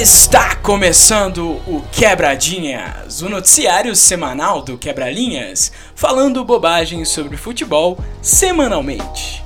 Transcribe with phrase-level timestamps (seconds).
[0.00, 9.42] Está começando o Quebradinhas, o noticiário semanal do Quebralinhas, falando bobagens sobre futebol semanalmente.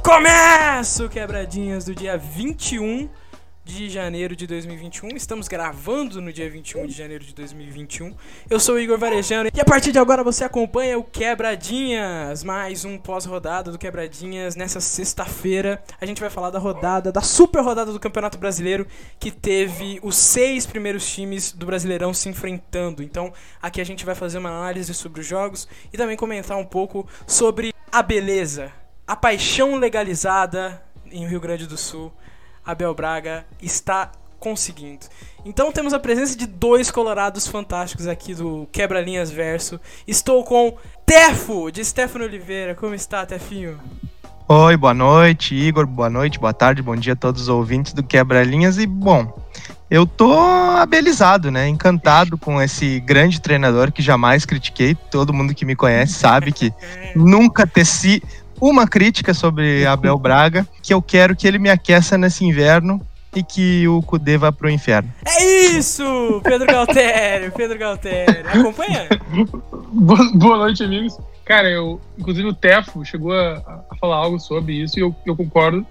[0.00, 3.08] Começa o Quebradinhas do dia 21
[3.70, 5.16] de janeiro de 2021.
[5.16, 8.14] Estamos gravando no dia 21 de janeiro de 2021.
[8.48, 12.84] Eu sou o Igor Varejano e a partir de agora você acompanha o Quebradinhas, mais
[12.84, 14.56] um pós-rodada do Quebradinhas.
[14.56, 18.86] Nessa sexta-feira a gente vai falar da rodada, da super rodada do Campeonato Brasileiro,
[19.20, 23.04] que teve os seis primeiros times do Brasileirão se enfrentando.
[23.04, 23.32] Então
[23.62, 27.06] aqui a gente vai fazer uma análise sobre os jogos e também comentar um pouco
[27.24, 28.72] sobre a beleza,
[29.06, 30.82] a paixão legalizada
[31.12, 32.12] em Rio Grande do Sul
[32.64, 35.06] Abel Braga está conseguindo.
[35.44, 39.80] Então temos a presença de dois colorados fantásticos aqui do Quebra-Linhas Verso.
[40.06, 42.74] Estou com Tefo, de Stefano Oliveira.
[42.74, 43.78] Como está, Tefinho?
[44.48, 45.86] Oi, boa noite, Igor.
[45.86, 48.78] Boa noite, boa tarde, bom dia a todos os ouvintes do Quebra-Linhas.
[48.78, 49.32] E, bom,
[49.88, 51.68] eu tô abelizado, né?
[51.68, 54.94] Encantado com esse grande treinador que jamais critiquei.
[54.94, 56.72] Todo mundo que me conhece sabe que
[57.14, 58.22] nunca teci
[58.60, 63.00] uma crítica sobre Abel Braga, que eu quero que ele me aqueça nesse inverno
[63.34, 65.12] e que o Cudê vá pro inferno.
[65.24, 66.40] É isso!
[66.42, 68.48] Pedro Galtério, Pedro Galtério.
[68.48, 69.08] Acompanha?
[70.34, 71.16] Boa noite, amigos.
[71.44, 75.36] Cara, eu, inclusive o Tefo chegou a, a falar algo sobre isso e eu, eu
[75.36, 75.86] concordo.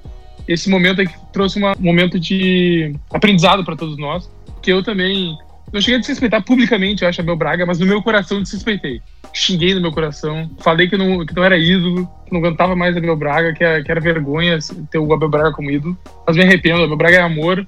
[0.47, 4.29] Esse momento aqui trouxe um momento de aprendizado para todos nós,
[4.61, 5.37] que eu também
[5.71, 9.01] não cheguei a desrespeitar publicamente, eu acho, Abel Braga, mas no meu coração desrespeitei.
[9.33, 12.97] Xinguei no meu coração, falei que não, que não era ídolo, que não cantava mais
[12.97, 14.57] Abel Braga, que era, que era vergonha
[14.89, 15.97] ter o Abel Braga como ídolo.
[16.25, 17.65] Mas me arrependo, Abel Braga é amor.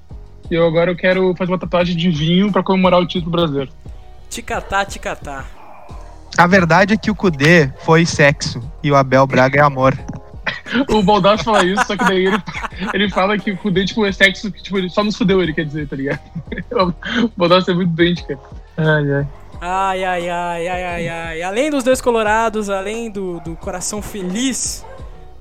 [0.50, 3.70] E eu agora eu quero fazer uma tatuagem de vinho para comemorar o título brasileiro.
[4.28, 5.44] Ticatá, ticatá.
[6.36, 9.96] A verdade é que o Cudê foi sexo e o Abel Braga é amor
[10.88, 12.42] o Baldassi fala isso, só que daí ele,
[12.94, 15.64] ele fala que fuder, tipo, é sexo que tipo, ele só nos fudeu, ele quer
[15.64, 16.20] dizer, tá ligado?
[17.22, 18.40] O Baldassi é muito doente, cara.
[18.76, 19.26] Ai, ai.
[19.60, 21.42] Ai, ai, ai, ai, ai, ai.
[21.42, 24.84] Além dos dois colorados, além do, do coração feliz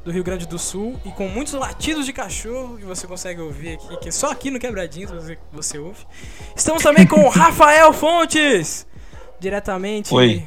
[0.06, 3.74] do Rio Grande do Sul e com muitos latidos de cachorro que você consegue ouvir
[3.74, 6.06] aqui, que é só aqui no Quebradinho você, você ouve.
[6.56, 8.88] Estamos também com Rafael Fontes,
[9.40, 10.46] diretamente Oi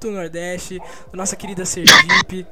[0.00, 2.46] do Nordeste, da nossa querida Sergipe,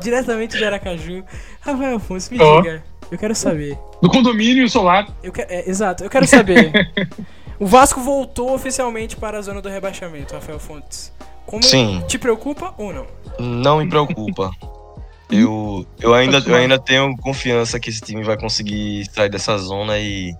[0.00, 1.24] diretamente de Aracaju.
[1.60, 2.60] Rafael Afonso, me oh.
[2.60, 3.78] diga, eu quero saber.
[4.00, 5.06] Do condomínio solar.
[5.22, 6.72] Eu que, é, exato, eu quero saber.
[7.58, 11.12] o Vasco voltou oficialmente para a zona do rebaixamento, Rafael Fontes.
[11.46, 12.02] Como Sim.
[12.06, 13.06] Te preocupa ou não?
[13.38, 14.50] Não me preocupa.
[15.30, 19.98] eu, eu, ainda, eu ainda tenho confiança que esse time vai conseguir sair dessa zona
[19.98, 20.34] e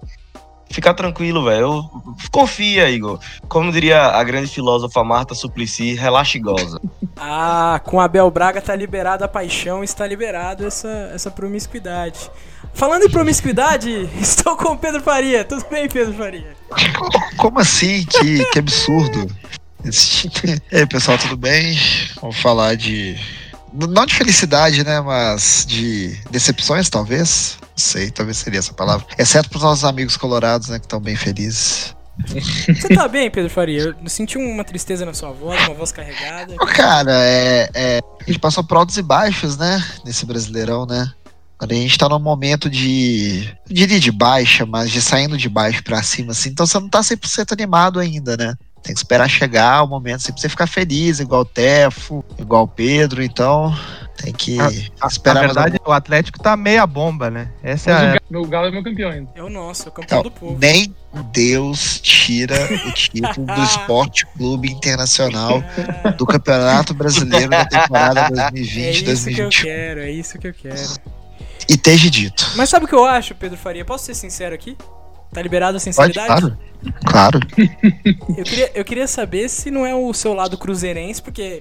[0.72, 1.88] ficar tranquilo, velho.
[2.30, 3.18] Confia, Igor.
[3.48, 6.80] Como diria a grande filósofa Marta Suplicy, relaxe e goza.
[7.24, 12.30] Ah, com Abel Braga tá liberada a paixão, está liberado essa, essa promiscuidade.
[12.74, 15.44] Falando em promiscuidade, estou com o Pedro Faria.
[15.44, 16.56] Tudo bem, Pedro Faria?
[17.36, 18.04] Como assim?
[18.06, 19.28] Que, que absurdo.
[19.84, 21.76] E aí, pessoal, tudo bem?
[22.20, 23.16] Vamos falar de.
[23.72, 25.00] Não de felicidade, né?
[25.00, 29.06] Mas de decepções, talvez sei, talvez seria essa palavra.
[29.18, 31.94] Exceto para os nossos amigos colorados, né, que estão bem felizes.
[32.28, 33.82] Você tá bem, Pedro Faria?
[33.82, 36.54] Eu senti uma tristeza na sua voz, uma voz carregada.
[36.56, 39.82] Cara, é, é, a gente passou por altos e baixos, né?
[40.04, 41.10] Nesse Brasileirão, né?
[41.58, 43.48] A gente tá num momento de.
[43.68, 46.50] Eu diria de baixa, mas de saindo de baixo para cima, assim.
[46.50, 48.54] Então você não tá 100% animado ainda, né?
[48.82, 52.64] Tem que esperar chegar o momento assim, pra você ficar feliz, igual o Tefo, igual
[52.64, 53.22] o Pedro.
[53.22, 53.72] Então,
[54.16, 55.34] tem que a, esperar.
[55.34, 57.48] Na verdade, o Atlético tá meia bomba, né?
[57.62, 58.20] Essa é a...
[58.28, 59.30] Meu Galo é meu campeão ainda.
[59.34, 60.58] É o nosso, é o campeão então, do povo.
[60.58, 60.94] Nem
[61.32, 62.56] Deus tira
[62.86, 65.62] o título do Esporte Clube Internacional
[66.16, 70.54] do Campeonato Brasileiro da temporada 2020 É isso que eu quero, é isso que eu
[70.54, 71.12] quero.
[71.68, 72.52] E esteja dito.
[72.56, 73.84] Mas sabe o que eu acho, Pedro Faria?
[73.84, 74.76] Posso ser sincero aqui?
[75.32, 76.28] Tá liberado a sinceridade?
[76.28, 76.71] Pode, claro.
[77.04, 77.38] Claro.
[78.36, 81.60] eu, queria, eu queria saber se não é o seu lado cruzeirense, porque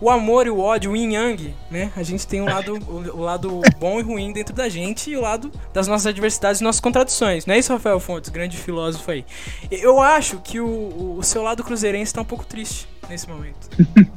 [0.00, 1.92] o amor e o ódio, o yin yang, né?
[1.96, 5.16] A gente tem um lado, o, o, lado bom e ruim dentro da gente e
[5.16, 7.46] o lado das nossas adversidades e nossas contradições.
[7.46, 9.24] Não é isso, Rafael Fontes, grande filósofo aí?
[9.70, 13.68] Eu acho que o, o seu lado cruzeirense tá um pouco triste nesse momento.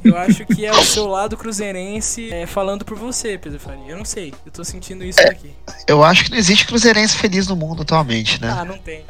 [0.02, 3.88] Eu acho que é o seu lado cruzeirense é, falando por você, Pedro Faria.
[3.88, 5.52] Eu não sei, eu tô sentindo isso daqui.
[5.86, 8.48] Eu acho que não existe cruzeirense feliz no mundo atualmente, né?
[8.56, 9.04] Ah, não tem.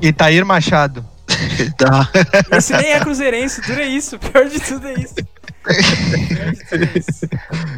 [0.00, 1.04] Itair Machado.
[1.78, 2.08] tá.
[2.56, 4.18] Esse nem é cruzeirense, dura isso.
[4.18, 5.14] Pior de tudo é isso.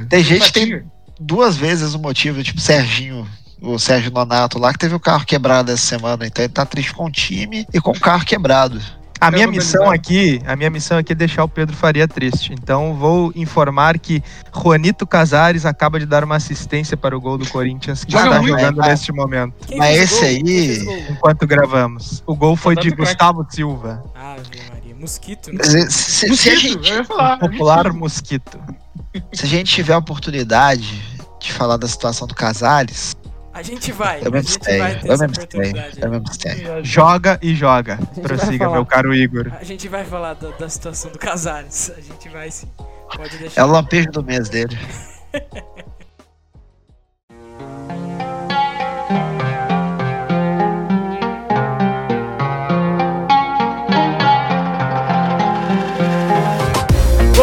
[0.08, 0.84] Tem gente que tem
[1.20, 3.26] duas vezes o motivo, tipo Serginho,
[3.60, 6.26] o Sérgio Nonato lá, que teve o carro quebrado essa semana.
[6.26, 8.80] Então ele tá triste com o time e com o carro quebrado.
[9.20, 12.52] A minha missão aqui, a minha missão aqui é deixar o Pedro Faria triste.
[12.52, 14.22] Então vou informar que
[14.54, 18.40] Juanito Casares acaba de dar uma assistência para o gol do Corinthians que Joga está
[18.42, 22.22] muito, jogando neste momento, Quem Mas esse aí- enquanto gravamos.
[22.26, 22.90] O gol foi de.
[22.90, 25.64] Gustavo Silva, Ave Maria, mosquito, né?
[25.64, 27.38] Se, se- se a Mosquito, gente, eu ia falar.
[27.38, 28.58] popular mosquito.
[29.32, 31.02] se a gente tiver a oportunidade
[31.40, 33.14] de falar da situação do Casares,
[33.56, 34.78] A gente vai, eu a me gente abstenho.
[34.82, 35.44] vai ter Eu me essa abstenho.
[35.64, 36.02] oportunidade.
[36.02, 36.84] Eu me abstenho.
[36.84, 37.98] Joga e joga.
[38.20, 39.50] Prossiga, meu caro Igor.
[39.58, 41.90] A gente vai falar da, da situação do Casares.
[41.96, 42.68] A gente vai sim.
[43.16, 43.62] Pode deixar.
[43.62, 44.76] É o lampejo do mês dele.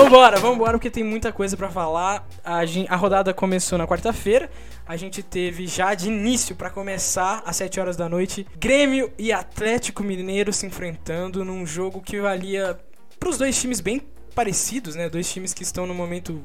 [0.03, 2.27] Vambora, vambora, porque tem muita coisa pra falar.
[2.43, 4.49] A, gen- a rodada começou na quarta-feira.
[4.85, 9.31] A gente teve já de início, pra começar, às 7 horas da noite, Grêmio e
[9.31, 12.77] Atlético Mineiro se enfrentando num jogo que valia
[13.19, 14.01] pros dois times bem
[14.35, 15.07] parecidos, né?
[15.09, 16.43] Dois times que estão no momento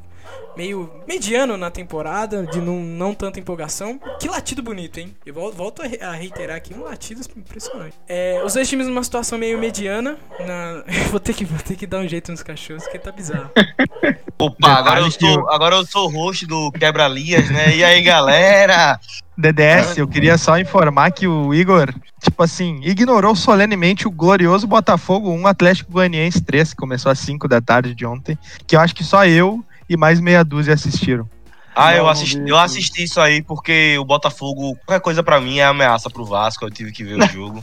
[0.56, 4.00] meio mediano na temporada, de não, não tanta empolgação.
[4.18, 5.14] Que latido bonito, hein?
[5.24, 7.94] Eu vol- volto a re- a reiterar aqui um latido impressionante.
[8.08, 10.16] É, os dois times numa situação meio mediana.
[10.40, 10.82] Na...
[11.10, 13.50] vou, ter que, vou ter que dar um jeito nos cachorros, porque tá bizarro.
[14.38, 17.76] Opa, agora eu, que sou, agora eu sou o host do Quebra-Linhas, né?
[17.76, 18.98] E aí, galera?
[19.38, 25.30] DDS, eu queria só informar que o Igor, tipo assim, ignorou solenemente o glorioso Botafogo
[25.30, 28.36] 1 Atlético Goianiense 3, que começou às 5 da tarde de ontem,
[28.66, 31.28] que eu acho que só eu e mais meia dúzia assistiram.
[31.74, 35.64] Ah, eu assisti, eu assisti isso aí porque o Botafogo, qualquer coisa pra mim é
[35.64, 37.62] ameaça pro Vasco, eu tive que ver o jogo.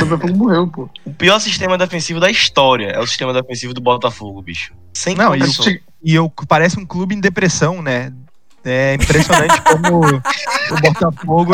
[0.00, 0.88] O Botafogo morreu, pô.
[1.04, 4.72] O pior sistema defensivo da história é o sistema defensivo do Botafogo, bicho.
[4.94, 5.80] Sem Não, e o- condições.
[6.02, 8.12] E eu parece um clube em depressão, né?
[8.64, 11.52] É impressionante como o Botafogo.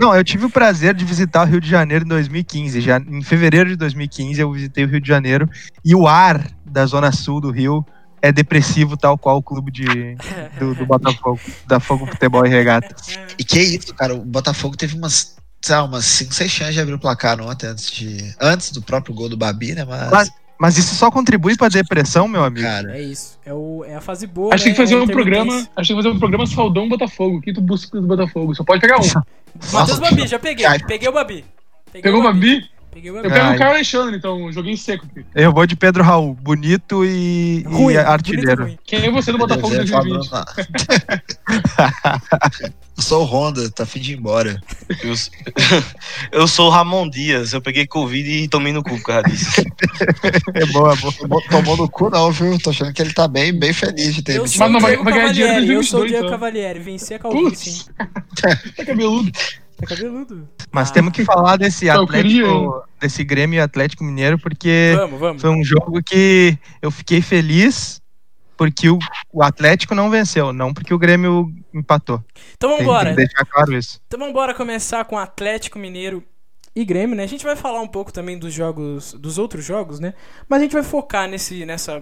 [0.00, 2.80] Não, eu tive o prazer de visitar o Rio de Janeiro em 2015.
[2.80, 5.48] Já em fevereiro de 2015 eu visitei o Rio de Janeiro
[5.84, 7.84] e o ar da zona sul do Rio
[8.24, 10.16] é depressivo, tal qual o clube de,
[10.58, 12.96] do, do Botafogo, da Fogo Futebol e Regata.
[13.38, 16.80] E que isso, cara, o Botafogo teve umas, sei lá, umas 5, 6 chances de
[16.80, 19.84] abrir o placar ontem, antes, de, antes do próprio gol do Babi, né?
[19.84, 22.66] Mas, Mas- Mas isso só contribui pra depressão, meu amigo.
[22.66, 23.38] cara, É isso.
[23.44, 24.54] É, o, é a fase boa.
[24.54, 24.76] Acho que tem né?
[24.76, 25.52] que fazer É um programa.
[25.52, 27.36] Acho que tem que fazer um programa Saudão Botafogo.
[27.36, 28.54] O que tu busca do Botafogo?
[28.54, 29.72] Só pode pegar um.
[29.72, 30.66] Matheus Babi, já peguei.
[30.86, 31.44] Peguei o Babi.
[31.92, 32.64] Peguei Pegou o Babi?
[32.94, 33.54] Peguei o Eu pego Ai.
[33.56, 34.50] o Caio Alexandre, então.
[34.52, 35.26] Joguei seco aqui.
[35.34, 38.62] Eu vou de Pedro Raul, bonito e, e Ruim, artilheiro.
[38.64, 38.86] bonito e.
[38.86, 40.30] Quem é você do Botafogo eu ia falar 2020?
[40.30, 40.44] Bruno-
[42.96, 44.60] Eu sou o Honda, tá fim de ir embora.
[45.02, 45.14] Eu,
[46.40, 49.60] eu sou o Ramon Dias, eu peguei Covid e tomei no cu por causa disso.
[50.54, 50.96] É boa.
[51.18, 52.56] Tomou, tomou no cu, não, viu?
[52.60, 55.64] Tô achando que ele tá bem, bem feliz de ter Mas não, vai- ganhar dinheiro
[55.64, 56.30] em Eu sou o 2022, Diego então.
[56.30, 56.78] Cavalieri.
[56.78, 57.84] Venci a Calvície,
[58.76, 59.32] tá cabeludo.
[59.88, 60.48] Tá cabeludo.
[60.72, 60.92] Mas Ah.
[60.94, 65.42] temos que falar desse Atlético, desse Grêmio e Atlético Mineiro, porque Vamos, vamos.
[65.42, 68.00] foi um jogo que eu fiquei feliz
[68.56, 68.98] porque o,
[69.32, 72.22] o Atlético não venceu, não porque o Grêmio empatou.
[72.56, 73.10] Então vambora.
[73.10, 74.00] que deixar claro isso.
[74.06, 76.22] Então vamos embora começar com Atlético Mineiro
[76.76, 77.24] e Grêmio, né?
[77.24, 80.14] A gente vai falar um pouco também dos jogos, dos outros jogos, né?
[80.48, 82.00] Mas a gente vai focar nesse, nessa,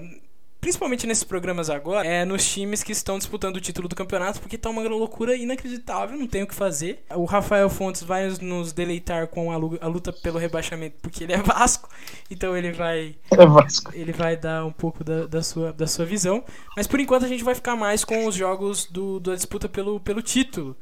[0.63, 4.57] principalmente nesses programas agora, é nos times que estão disputando o título do campeonato, porque
[4.57, 7.03] tá uma loucura inacreditável, não tem o que fazer.
[7.15, 11.89] O Rafael Fontes vai nos- deleitar com a luta pelo rebaixamento, porque ele é Vasco,
[12.31, 13.91] então ele vai É Vasco.
[13.95, 16.43] ele vai dar um pouco da, da sua, da sua visão.
[16.77, 19.99] Mas por enquanto a gente vai ficar mais com os jogos do, da disputa pelo,
[20.01, 20.77] pelo título.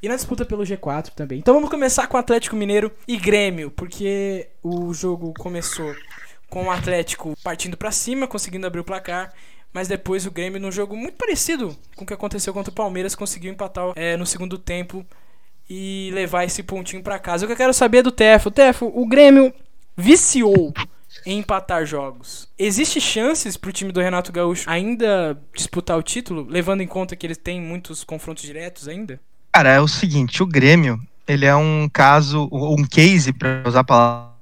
[0.00, 1.38] E na disputa pelo G4 também.
[1.38, 5.92] Então vamos começar com Atlético Mineiro e Grêmio, porque o jogo começou
[6.48, 9.32] com o Atlético partindo pra cima, conseguindo abrir o placar.
[9.72, 13.16] Mas depois o Grêmio, num jogo muito parecido com o que aconteceu contra o Palmeiras,
[13.16, 15.04] conseguiu empatar é, no segundo tempo
[15.68, 17.44] e levar esse pontinho pra casa.
[17.44, 18.52] O que eu quero saber é do Tefo.
[18.52, 19.52] Tefo, o Grêmio
[19.96, 20.72] viciou
[21.26, 22.48] em empatar jogos.
[22.58, 27.26] Existe chances pro time do Renato Gaúcho ainda disputar o título, levando em conta que
[27.26, 29.20] eles têm muitos confrontos diretos ainda?
[29.52, 33.84] Cara, é o seguinte, o Grêmio, ele é um caso, um case, pra usar a
[33.84, 34.33] palavra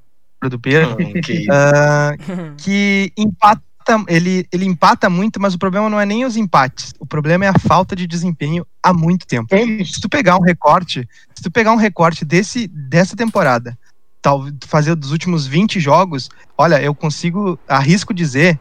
[0.49, 2.13] do Pedro, que ah,
[2.57, 3.63] que empata,
[4.09, 7.49] ele, ele empata muito, mas o problema não é nem os empates, o problema é
[7.49, 9.55] a falta de desempenho há muito tempo.
[9.55, 9.93] Anos.
[9.93, 13.79] Se tu pegar um recorte, se tu pegar um recorte desse, dessa temporada,
[14.21, 18.59] tal, fazer dos últimos 20 jogos, olha, eu consigo, arrisco dizer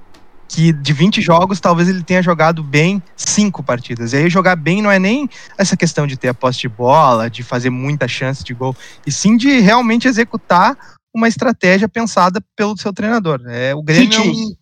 [0.52, 4.12] que de 20 jogos, talvez ele tenha jogado bem cinco partidas.
[4.12, 7.30] E aí jogar bem não é nem essa questão de ter a posse de bola,
[7.30, 8.76] de fazer muita chance de gol,
[9.08, 10.78] e sim de realmente executar
[11.14, 13.42] uma estratégia pensada pelo seu treinador.
[13.48, 14.56] É, o Grêmio é um,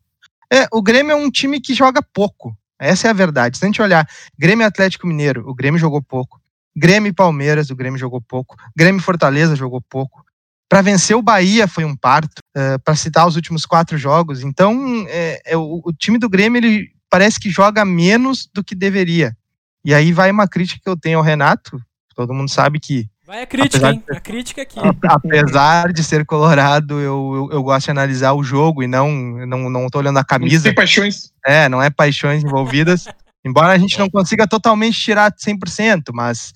[0.52, 2.56] é, o Grêmio é um time que joga pouco.
[2.80, 3.58] Essa é a verdade.
[3.58, 6.40] Se a gente olhar Grêmio e Atlético Mineiro, o Grêmio jogou pouco.
[6.76, 8.56] Grêmio e Palmeiras, o Grêmio jogou pouco.
[8.76, 10.24] Grêmio Fortaleza jogou pouco.
[10.70, 14.44] Para vencer o Bahia foi um parto, uh, para citar os últimos quatro jogos.
[14.44, 18.76] Então, é, é, o, o, time do Grêmio ele parece que joga menos do que
[18.76, 19.36] deveria.
[19.84, 21.82] E aí vai uma crítica que eu tenho ao Renato.
[22.16, 23.10] Todo mundo sabe que.
[23.30, 24.04] Vai a crítica, hein?
[24.10, 24.80] A crítica aqui.
[25.08, 29.08] Apesar de ser colorado, eu, eu, eu, gosto de analisar o jogo e não,
[29.46, 30.64] não, não tô olhando a camisa.
[30.64, 31.32] Tem paixões.
[31.46, 33.06] É, não é paixões envolvidas.
[33.46, 36.54] Embora a gente não consiga totalmente tirar 100%, mas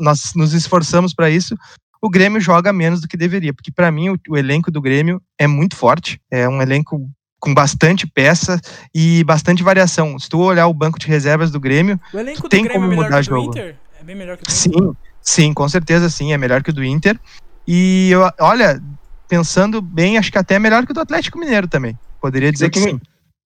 [0.00, 1.56] nós nos esforçamos para isso
[2.02, 5.22] o Grêmio joga menos do que deveria, porque para mim o, o, elenco do Grêmio
[5.38, 8.60] é muito forte, é um elenco com bastante peça
[8.92, 10.18] e bastante variação.
[10.18, 13.00] Se tu olhar o banco de reservas do Grêmio, o elenco tem do Grêmio como
[13.00, 13.50] é mudar o jogo.
[13.50, 13.76] Inter?
[14.00, 15.11] É bem melhor que o sim, Inter?
[15.22, 17.18] Sim, com certeza sim, é melhor que o do Inter.
[17.66, 18.82] E eu, olha,
[19.28, 21.98] pensando bem, acho que até é melhor que o do Atlético Mineiro também.
[22.20, 23.00] Poderia dizer eu que sim.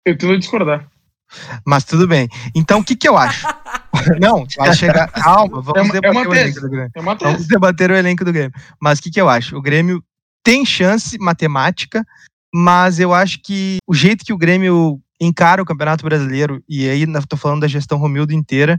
[0.05, 0.88] Eu tento discordar.
[1.65, 2.27] Mas tudo bem.
[2.55, 3.45] Então, o que, que eu acho?
[4.19, 5.11] Não, vai chegar.
[5.11, 6.91] Calma, vamos é, debater é o elenco do Grêmio.
[6.95, 8.53] É vamos debater o elenco do Grêmio.
[8.79, 9.55] Mas o que, que eu acho?
[9.55, 10.03] O Grêmio
[10.43, 12.05] tem chance matemática,
[12.53, 17.03] mas eu acho que o jeito que o Grêmio encara o Campeonato Brasileiro, e aí
[17.03, 18.77] estou falando da gestão Romildo inteira,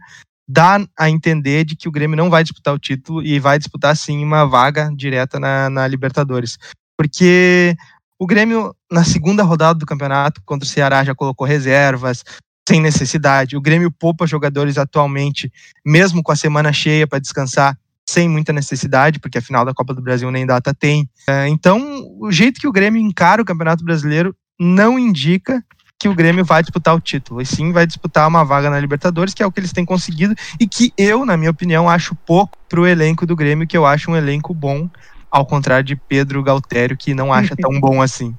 [0.51, 3.97] dá a entender de que o Grêmio não vai disputar o título e vai disputar
[3.97, 6.59] sim uma vaga direta na, na Libertadores.
[6.99, 7.77] Porque
[8.19, 12.25] o Grêmio, na segunda rodada do campeonato, contra o Ceará, já colocou reservas,
[12.69, 13.57] sem necessidade.
[13.57, 15.53] O Grêmio poupa jogadores atualmente,
[15.87, 17.79] mesmo com a semana cheia para descansar,
[18.09, 21.09] sem muita necessidade, porque a final da Copa do Brasil nem data tem.
[21.29, 21.81] É, então,
[22.19, 25.65] o jeito que o Grêmio encara o Campeonato Brasileiro não indica
[26.01, 29.35] que o Grêmio vai disputar o título, e sim vai disputar uma vaga na Libertadores,
[29.35, 32.57] que é o que eles têm conseguido, e que eu, na minha opinião, acho pouco
[32.67, 34.89] para o elenco do Grêmio, que eu acho um elenco bom,
[35.31, 38.35] ao contrário de Pedro Galtério, que não acha tão bom assim.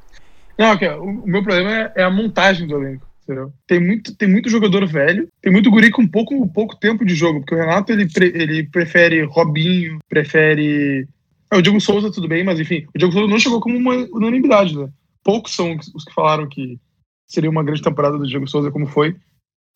[0.57, 3.07] Não, okay, o meu problema é, é a montagem do elenco.
[3.23, 3.53] Entendeu?
[3.67, 7.39] Tem muito, tem muito jogador velho, tem muito guri com pouco, pouco tempo de jogo,
[7.39, 11.07] porque o Renato ele, pre, ele prefere Robinho, prefere.
[11.51, 13.93] É, o Diego Souza, tudo bem, mas enfim, o Diego Souza não chegou como uma
[14.11, 14.89] unanimidade, né?
[15.23, 16.79] Poucos são os que falaram que
[17.31, 19.15] seria uma grande temporada do Diego Souza, como foi,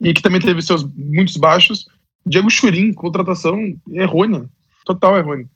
[0.01, 1.85] e que também teve seus muitos baixos.
[2.25, 3.57] Diego Churin, contratação
[3.91, 4.49] errônea,
[4.83, 5.47] total errônea.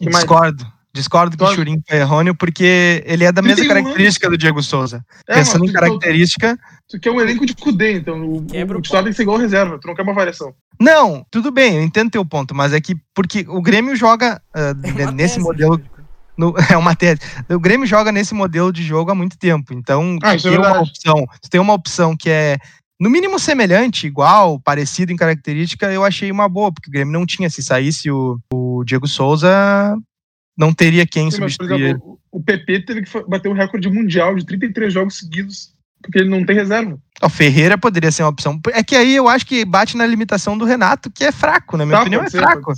[0.00, 0.78] Discordo.
[0.92, 4.36] Discordo que o Churin foi errôneo, porque ele é da mesma característica anos.
[4.36, 5.04] do Diego Souza.
[5.28, 6.58] É, Pensando em característica.
[6.88, 9.78] Tu quer um elenco de Cudê, então o, o titular tem que ser igual reserva,
[9.78, 10.54] tu não quer uma variação.
[10.80, 14.86] Não, tudo bem, eu entendo teu ponto, mas é que porque o Grêmio joga uh,
[14.86, 15.80] é nesse tese, modelo.
[16.38, 17.20] No, é uma tese.
[17.50, 19.74] O Grêmio joga nesse modelo de jogo há muito tempo.
[19.74, 21.26] Então, ah, tem é uma opção.
[21.50, 22.56] Tem uma opção que é
[23.00, 27.24] no mínimo semelhante, igual, parecido em característica, eu achei uma boa, porque o Grêmio não
[27.24, 27.48] tinha.
[27.48, 29.48] Se saísse o, o Diego Souza,
[30.56, 31.68] não teria quem Sim, substituir.
[31.68, 35.72] Mas, por exemplo, o PP teve que bater o recorde mundial de 33 jogos seguidos,
[36.02, 36.98] porque ele não tem reserva.
[37.22, 38.60] O Ferreira poderia ser uma opção.
[38.72, 41.86] É que aí eu acho que bate na limitação do Renato, que é fraco, na
[41.86, 42.72] minha tá, opinião, é ser, fraco.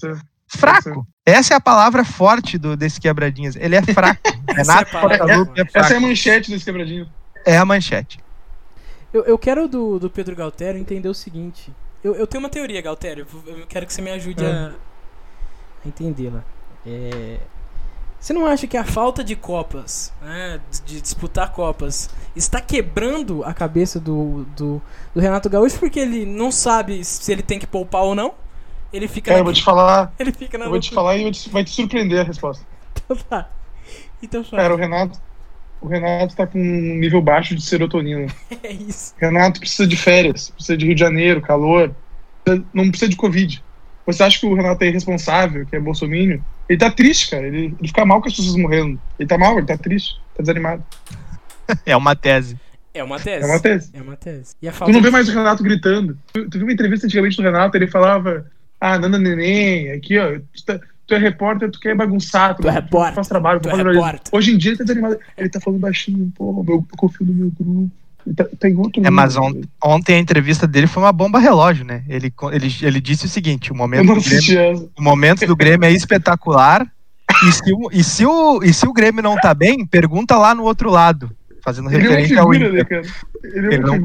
[0.50, 1.06] Fraco.
[1.24, 3.54] Essa é a palavra forte do, desse quebradinhas.
[3.56, 4.20] Ele é fraco.
[4.50, 5.78] Renato é, é, é, fraco.
[5.78, 7.08] Essa é a manchete desse quebradinho.
[7.46, 8.18] É a manchete.
[9.12, 11.72] Eu, eu quero do, do Pedro Galtério entender o seguinte.
[12.02, 13.26] Eu, eu tenho uma teoria, Galtério.
[13.46, 14.72] Eu quero que você me ajude a,
[15.84, 16.44] a entendê-la.
[16.84, 17.38] É,
[18.20, 23.54] você não acha que a falta de Copas, né, de disputar Copas, está quebrando a
[23.54, 24.82] cabeça do, do,
[25.14, 28.34] do, Renato Gaúcho porque ele não sabe se ele tem que poupar ou não?
[28.92, 29.32] Ele fica.
[29.32, 30.12] É, eu vou te falar.
[30.18, 32.64] Ele fica na Eu vou te falar e vai te surpreender a resposta.
[33.04, 33.50] Então tá.
[34.22, 34.62] Então fala.
[34.62, 35.20] Cara, o Renato.
[35.80, 38.26] O Renato tá com um nível baixo de serotonina.
[38.62, 39.14] é isso.
[39.16, 41.94] O Renato precisa de férias, precisa de Rio de Janeiro, calor.
[42.72, 43.62] Não precisa de Covid.
[44.06, 46.40] Você acha que o Renato é irresponsável, que é bolsominion?
[46.68, 47.46] Ele tá triste, cara.
[47.46, 49.00] Ele, ele fica mal com as pessoas morrendo.
[49.18, 50.84] Ele tá mal, ele tá triste, tá desanimado.
[51.86, 52.58] É uma tese.
[52.92, 53.44] É uma tese.
[53.44, 53.90] É uma tese.
[53.94, 54.56] É uma tese.
[54.84, 56.18] tu não vê mais o Renato gritando.
[56.32, 58.50] Tu, tu viu uma entrevista antigamente do Renato, ele falava:
[58.80, 60.38] Ah, Nana Neném, aqui, ó.
[60.54, 63.12] Tu, tá, tu é repórter, tu quer bagunçar, tu, tu é repórter.
[63.12, 64.20] Tu faz trabalho, tu é repórter.
[64.32, 65.18] Hoje em dia ele tá desanimado.
[65.36, 67.90] Ele tá falando baixinho, pô, eu confio no meu grupo.
[68.36, 72.04] Tá, tá outro é, mas on, ontem a entrevista dele foi uma bomba relógio, né?
[72.06, 75.92] Ele, ele, ele disse o seguinte: o momento, do Grêmio, o momento do Grêmio é
[75.92, 76.86] espetacular.
[77.46, 80.54] E se, o, e, se o, e se o Grêmio não tá bem, pergunta lá
[80.54, 81.30] no outro lado.
[81.62, 82.72] Fazendo ele referência é ao Inter.
[82.72, 83.02] Né, cara?
[83.44, 84.02] Ele, é ele não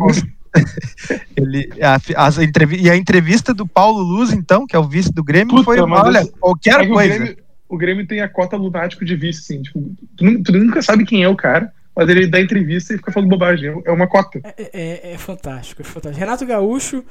[1.35, 5.11] ele, a, a entrev e a entrevista do Paulo Luz, então, que é o vice
[5.13, 7.13] do Grêmio, Puta, foi olha, esse, qualquer é coisa.
[7.13, 7.37] O Grêmio,
[7.69, 9.61] o Grêmio, tem a cota lunático de vice, assim.
[9.61, 13.11] Tipo, tu, tu, nunca sabe quem é o cara mas ele dá entrevista e fica
[13.11, 13.81] falando bobagem.
[13.85, 14.41] É uma cota.
[14.43, 16.19] É, é, é, fantástico, é fantástico.
[16.19, 17.05] Renato Gaúcho,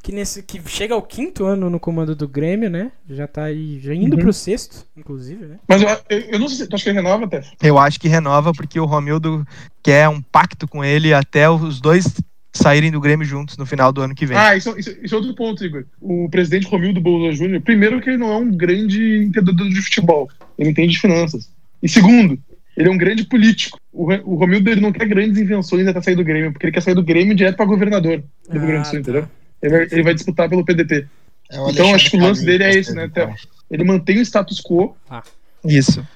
[0.00, 2.92] que, nesse, que chega ao quinto ano no comando do Grêmio, né?
[3.10, 4.22] Já tá aí, já indo uhum.
[4.22, 5.56] pro sexto, inclusive, né?
[5.66, 7.42] Mas eu, eu, eu não sei se tu acha que renova, até.
[7.62, 9.46] Eu acho que renova porque o Romildo
[9.82, 12.06] quer um pacto com ele até os dois
[12.58, 14.36] saírem do Grêmio juntos no final do ano que vem.
[14.36, 15.84] Ah, isso, isso, isso é outro ponto, Igor.
[16.00, 20.28] O presidente Romildo Bolsa Júnior, primeiro que ele não é um grande entendedor de futebol.
[20.58, 21.50] Ele entende de finanças.
[21.82, 22.38] E segundo,
[22.76, 23.78] ele é um grande político.
[23.92, 26.82] O, o Romildo ele não quer grandes invenções até sair do Grêmio, porque ele quer
[26.82, 29.10] sair do Grêmio direto para governador do Rio Grande do Sul, Ah, tá.
[29.10, 29.28] entendeu?
[29.62, 31.06] Ele vai, ele vai disputar pelo PDT.
[31.50, 33.08] É Então acho que o lance dele é esse, né?
[33.12, 33.34] cara.
[33.70, 34.96] Ele mantém o status quo
[35.64, 36.06] Isso.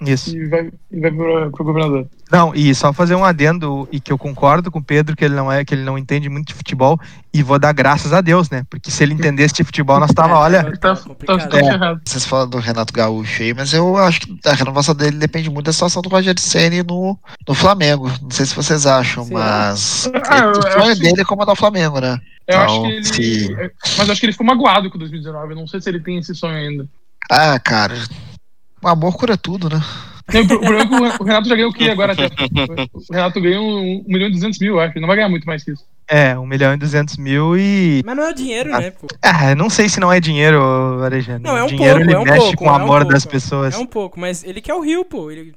[0.00, 0.34] Isso.
[0.36, 2.06] e vai, e vai pro, pro governador.
[2.32, 5.34] Não, e só fazer um adendo, e que eu concordo com o Pedro, que ele
[5.34, 6.98] não é, que ele não entende muito de futebol,
[7.34, 8.64] e vou dar graças a Deus, né?
[8.70, 10.64] Porque se ele entendesse de futebol, nós tava, É, olha.
[10.66, 11.96] Ele tá, tá, tá É.
[12.04, 15.66] Vocês falam do Renato Gaúcho aí, mas eu acho que a renovação dele depende muito
[15.66, 18.08] da situação do Rogério Ceni no, no Flamengo.
[18.22, 19.38] Não sei se vocês acham, Será?
[19.40, 22.18] mas Ah, o sonho que- dele é comandar o Flamengo, né?
[22.46, 23.04] Eu Então, acho que ele.
[23.04, 25.52] se- é, Mas eu acho que ele ficou magoado com 2019.
[25.52, 26.88] Eu não sei se ele tem esse sonho ainda.
[27.30, 27.94] Ah, cara,
[28.88, 29.80] amor cura tudo, né?
[30.32, 32.26] Não, o pro- o problema é que o Renato já ganhou o quê agora até?
[32.94, 34.92] O Renato ganhou um, milhão e duzentos mil, eu acho.
[34.92, 35.84] Ele não vai ganhar muito mais que isso.
[36.08, 38.02] É, 1 milhão e 200 mil e.
[38.04, 39.06] Mas não é o dinheiro, né, pô?
[39.22, 40.60] Ah, não sei se não é dinheiro,
[41.02, 41.40] Arejano.
[41.44, 43.04] Não, é um dinheiro pouco, ele é um mexe pouco, com o é um amor
[43.04, 43.74] das pessoas.
[43.74, 45.30] É um pouco, mas ele quer o Rio, pô.
[45.30, 45.54] Ele,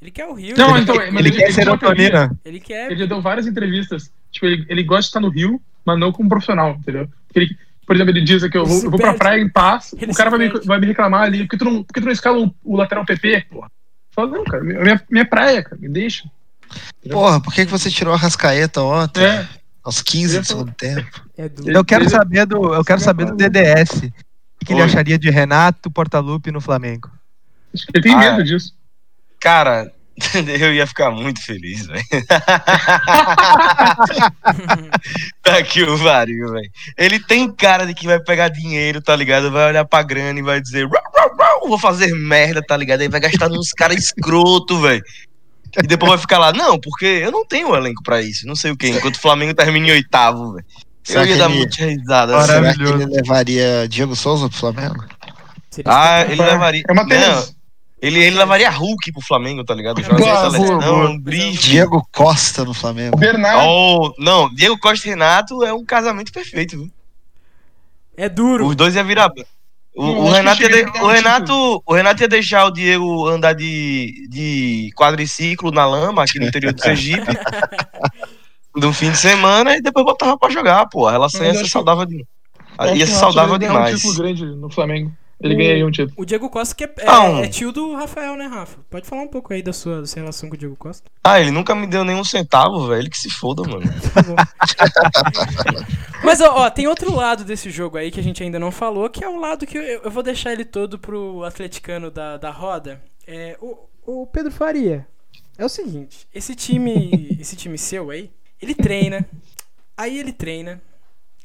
[0.00, 0.54] ele quer o Rio.
[0.56, 1.52] Não, ele, então, mas Ele quer teoria.
[1.52, 2.38] serotonina.
[2.44, 2.90] ele quer.
[2.90, 4.10] Ele já deu várias entrevistas.
[4.32, 7.06] Tipo, ele, ele gosta de estar no Rio, mas não como profissional, entendeu?
[7.34, 7.54] Ele,
[7.86, 10.14] por exemplo, ele diz que eu vou, eu vou pra praia em paz, Ele o
[10.14, 12.12] cara vai me, vai me reclamar ali, por que tu não, por que tu não
[12.12, 13.70] escala o, o lateral PP, porra?
[14.12, 16.24] Fala, não, cara, minha, minha praia, cara, me deixa.
[17.10, 19.24] Porra, por que, que você tirou a Rascaeta ontem?
[19.24, 19.48] É,
[19.82, 21.22] Aos 15 Eu do segundo tempo.
[21.36, 21.50] É.
[21.66, 24.10] Eu quero saber do, eu quero saber do DDS.
[24.60, 24.86] O que ele Oi.
[24.86, 27.10] acharia de Renato Portaluppi no Flamengo?
[27.74, 28.74] acho que ele tem Ah, medo disso.
[29.40, 29.90] Cara,
[30.60, 32.02] eu ia ficar muito feliz, velho.
[35.42, 36.70] tá que o vario, velho.
[36.96, 39.50] Ele tem cara de que vai pegar dinheiro, tá ligado?
[39.50, 43.00] Vai olhar pra grana e vai dizer, "Rau, rau, rau, vou fazer merda, tá ligado?
[43.00, 45.02] Aí vai gastar nos caras escroto, velho.
[45.82, 48.72] E depois vai ficar lá, não, porque eu não tenho elenco pra isso, não sei
[48.72, 48.88] o quê.
[48.88, 50.66] Enquanto o Flamengo termina em oitavo, velho.
[51.08, 52.32] Eu ia dar muita risada.
[52.32, 52.70] Maravilhoso.
[52.70, 52.76] assim.
[52.76, 55.04] Será que ele levaria Diego Souza pro Flamengo?
[55.84, 56.82] Ah, ele levaria.
[56.88, 57.59] É uma Não.
[58.02, 60.02] Ele, ele levaria Hulk pro Flamengo, tá ligado?
[60.02, 61.18] Seleção.
[61.18, 61.58] Brife.
[61.68, 63.16] Diego Costa no O Flamengo.
[63.16, 63.64] Bernardo.
[63.68, 66.90] Oh, não, Diego Costa e Renato é um casamento perfeito, viu?
[68.16, 68.66] É duro.
[68.66, 69.30] Os dois iam virar.
[69.94, 74.28] O, o Renato ia de- o, Renato, o Renato ia deixar o Diego andar de,
[74.30, 77.26] de quadriciclo na lama aqui no interior do Sergipe.
[78.76, 81.06] do fim de semana e depois botava pra jogar, pô.
[81.08, 82.24] A relação ia ser saudável, de-
[82.94, 84.04] ia ser o saudável demais.
[84.04, 85.12] um grande no Flamengo.
[85.42, 86.12] Ele ganharia um título.
[86.16, 87.38] O Diego Costa que é, é, Não.
[87.42, 88.78] é tio do Rafael, né, Rafa?
[88.90, 91.10] Pode falar um pouco aí da sua, da sua relação com o Diego Costa?
[91.24, 93.00] Ah, ele nunca me deu nenhum centavo, velho.
[93.00, 93.80] Ele que se foda, mano.
[94.12, 94.34] Tá bom.
[96.22, 99.08] Mas, ó, ó, tem outro lado desse jogo aí que a gente ainda não falou,
[99.08, 102.50] que é o lado que eu, eu vou deixar ele todo pro atleticano da, da
[102.50, 103.02] roda.
[103.26, 105.06] É, o, o Pedro Faria,
[105.56, 109.28] é o seguinte, esse time, esse time seu aí, ele treina,
[109.96, 110.82] aí ele treina,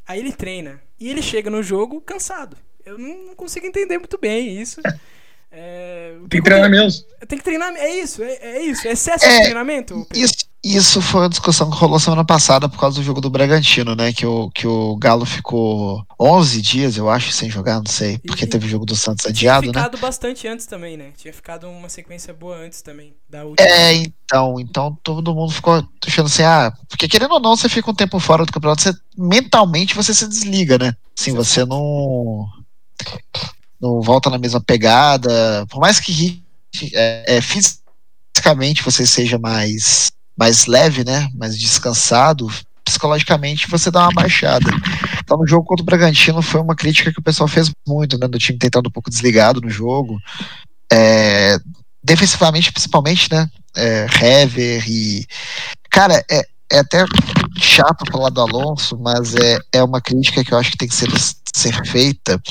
[0.08, 2.58] aí ele treina, e ele chega no jogo cansado.
[2.86, 4.80] Eu não, consigo entender muito bem isso.
[5.52, 7.06] É, Tem que treinar mesmo.
[7.28, 10.06] Tem que treinar, é isso, é, é isso, é excesso É, de treinamento?
[10.14, 13.96] Isso, isso foi uma discussão que rolou semana passada por causa do jogo do Bragantino,
[13.96, 14.12] né?
[14.14, 18.18] Que o, que o Galo ficou 11 dias, eu acho, sem jogar, não sei.
[18.20, 19.86] Porque E- teve o jogo do Santos Tinha adiado, né?
[19.86, 21.12] ficado bastante antes também, né?
[21.18, 23.68] Tinha ficado uma sequência boa antes também, da última.
[23.68, 27.90] É, então, então todo mundo ficou achando assim, ah, porque querendo ou não, você fica
[27.90, 30.94] um tempo fora do campeonato, você mentalmente você se desliga, né?
[31.18, 32.46] Assim, você não
[33.82, 36.42] não volta na mesma pegada, por mais que
[36.94, 41.30] é, é, fisicamente você seja mais mais leve, né?
[41.34, 42.52] Mais descansado,
[42.84, 44.70] psicologicamente você dá uma baixada.
[45.24, 48.28] Então no jogo contra o Bragantino foi uma crítica que o pessoal fez muito, né?
[48.28, 50.20] Do time tentando um pouco desligado no jogo.
[50.92, 51.58] É,
[52.04, 53.50] defensivamente, principalmente, né?
[53.76, 55.26] É, Hever e.
[55.90, 56.42] Cara, é,
[56.72, 57.06] é até
[57.58, 60.96] chato falar do Alonso, mas é, é uma crítica que eu acho que tem que
[60.96, 61.10] ser,
[61.54, 62.42] ser feita,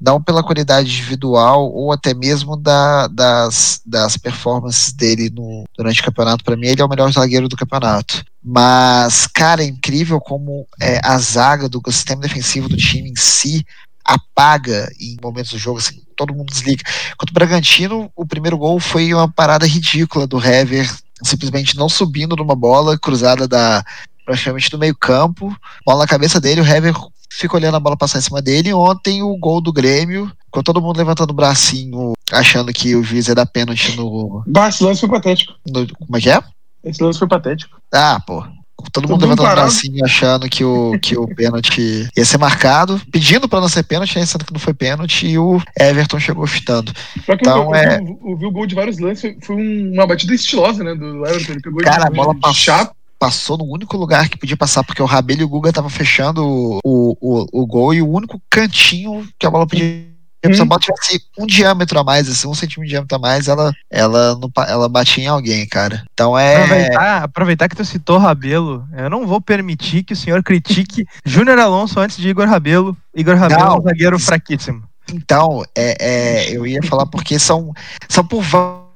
[0.00, 6.04] não pela qualidade individual ou até mesmo da, das, das performances dele no, durante o
[6.04, 6.44] campeonato.
[6.44, 8.24] Para mim, ele é o melhor zagueiro do campeonato.
[8.42, 13.64] Mas, cara, é incrível como é, a zaga do sistema defensivo do time em si
[14.04, 16.82] apaga em momentos do jogo, assim, todo mundo desliga.
[17.16, 20.90] Contra o Bragantino, o primeiro gol foi uma parada ridícula do Hever,
[21.22, 23.84] simplesmente não subindo numa bola cruzada da
[24.24, 26.94] praticamente do meio campo, bola na cabeça dele, o Hever
[27.30, 28.72] fica olhando a bola passar em cima dele.
[28.72, 33.28] Ontem o gol do Grêmio, com todo mundo levantando o bracinho, achando que o juiz
[33.28, 35.54] ia dar pênalti no, Bah, esse lance foi patético.
[35.66, 36.40] no como é que é?
[36.84, 37.76] Esse lance foi patético.
[37.92, 38.44] Ah, pô.
[38.92, 42.98] Todo mundo mundo levantando o bracinho achando que o, que o pênalti ia ser marcado,
[43.10, 46.46] pedindo pra não ser pênalti, né, sendo que não foi pênalti, e o Everton chegou
[46.46, 46.92] chutando.
[47.26, 50.06] Só que Então, eu, é- eu, vi o gol de vários lances, foi, um- uma
[50.06, 51.52] batida estilosa, né, do Everton.
[51.54, 52.54] Ele pegou Cara, a de, bola de passou.
[52.56, 52.94] chapa.
[53.18, 56.44] Passou no único lugar que podia passar, porque o Rabelo e o Guga estavam fechando
[56.44, 60.06] o, o, o, o gol e o único cantinho que a bola podia
[60.44, 63.48] Se a Sambola tivesse um diâmetro a mais, assim, um centímetro de diâmetro a mais,
[63.48, 66.04] ela, ela, não, ela batia em alguém, cara.
[66.12, 66.62] Então é.
[66.62, 71.58] Aproveitar, aproveitar que tu citou Rabelo, eu não vou permitir que o senhor critique Júnior
[71.58, 72.96] Alonso antes de Igor Rabelo.
[73.14, 74.84] Igor Rabelo é um zagueiro fraquíssimo.
[75.12, 77.72] Então, é, é, eu ia falar porque são,
[78.08, 78.87] são por vários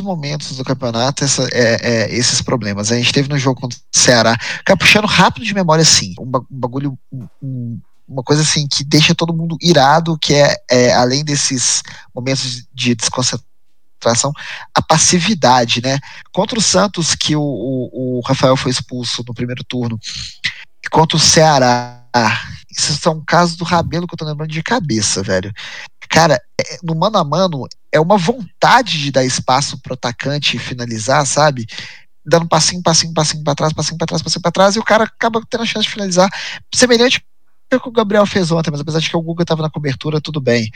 [0.00, 2.92] momentos do campeonato essa, é, é, esses problemas.
[2.92, 6.30] A gente teve no jogo contra o Ceará, cara, puxando rápido de memória, assim, um
[6.50, 6.98] bagulho.
[7.42, 11.82] Um, uma coisa assim que deixa todo mundo irado, que é, é além desses
[12.14, 14.32] momentos de desconcentração,
[14.72, 15.98] a passividade, né?
[16.32, 19.98] Contra o Santos, que o, o, o Rafael foi expulso no primeiro turno,
[20.84, 22.00] e contra o Ceará,
[22.70, 25.52] esses são casos do Rabelo que eu tô lembrando de cabeça, velho.
[26.08, 31.26] Cara, é, no mano a mano, é uma vontade de dar espaço pro atacante finalizar,
[31.26, 31.66] sabe?
[32.24, 35.04] Dando passinho, passinho, passinho pra trás, passinho pra trás, passinho pra trás, e o cara
[35.04, 36.28] acaba tendo a chance de finalizar.
[36.74, 37.24] Semelhante
[37.74, 40.20] o que o Gabriel fez ontem, mas apesar de que o Guga estava na cobertura,
[40.20, 40.70] tudo bem.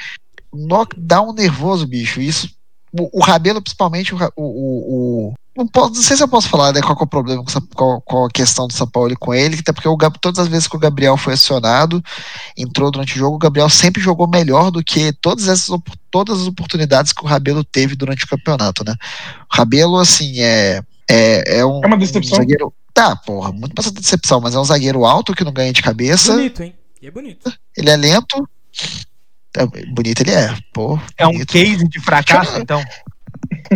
[0.52, 2.20] Knockdown nervoso, bicho.
[2.20, 2.50] Isso.
[2.92, 6.72] O, o Rabelo, principalmente, o, o, o não, posso, não sei se eu posso falar
[6.72, 7.44] né, qual é o problema
[7.74, 10.66] com, com, a questão do São Paulo com ele, até porque o, todas as vezes
[10.66, 12.02] que o Gabriel foi acionado,
[12.56, 15.78] entrou durante o jogo, o Gabriel sempre jogou melhor do que todas essas
[16.10, 18.94] todas as oportunidades que o Rabelo teve durante o campeonato, né?
[19.52, 22.38] O Rabelo, assim, é, é, é um, é uma decepção.
[22.38, 25.72] Um zagueiro, tá, porra, muito passada decepção, mas é um zagueiro alto que não ganha
[25.72, 26.32] de cabeça.
[26.32, 26.74] Bonito, hein?
[27.00, 27.52] E é bonito.
[27.76, 28.48] Ele é lento.
[29.56, 30.56] É, bonito ele é.
[30.72, 32.82] Pô, é um case de fracasso, então.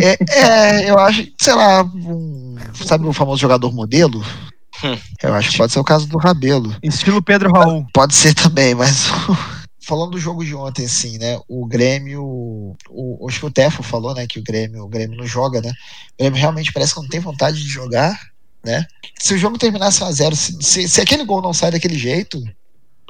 [0.01, 4.23] É, é, eu acho, sei lá, um, sabe o famoso jogador modelo?
[4.83, 4.97] Hum.
[5.23, 6.75] Eu acho que pode ser o caso do Rabelo.
[6.83, 7.85] Estilo Pedro Raul.
[7.93, 9.05] Pode ser também, mas
[9.85, 11.39] falando do jogo de ontem, assim, né?
[11.47, 12.23] O Grêmio.
[12.89, 14.27] O, acho que o Tefo falou, né?
[14.27, 15.71] Que o Grêmio, o Grêmio não joga, né?
[16.13, 18.19] O Grêmio realmente parece que não tem vontade de jogar,
[18.63, 18.85] né?
[19.17, 22.43] Se o jogo terminasse 1x0, se, se, se, aquele gol não sai daquele jeito,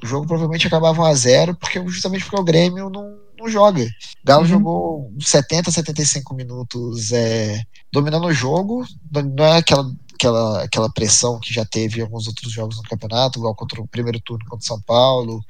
[0.03, 3.87] o jogo provavelmente acabava 1x0, porque, justamente porque o Grêmio não, não joga.
[4.23, 4.47] Galo uhum.
[4.47, 11.53] jogou 70, 75 minutos é, dominando o jogo, não é aquela, aquela, aquela pressão que
[11.53, 14.67] já teve em alguns outros jogos no campeonato, igual contra o primeiro turno contra o
[14.67, 15.41] São Paulo,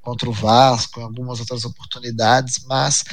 [0.00, 3.04] contra o Vasco, em algumas outras oportunidades, mas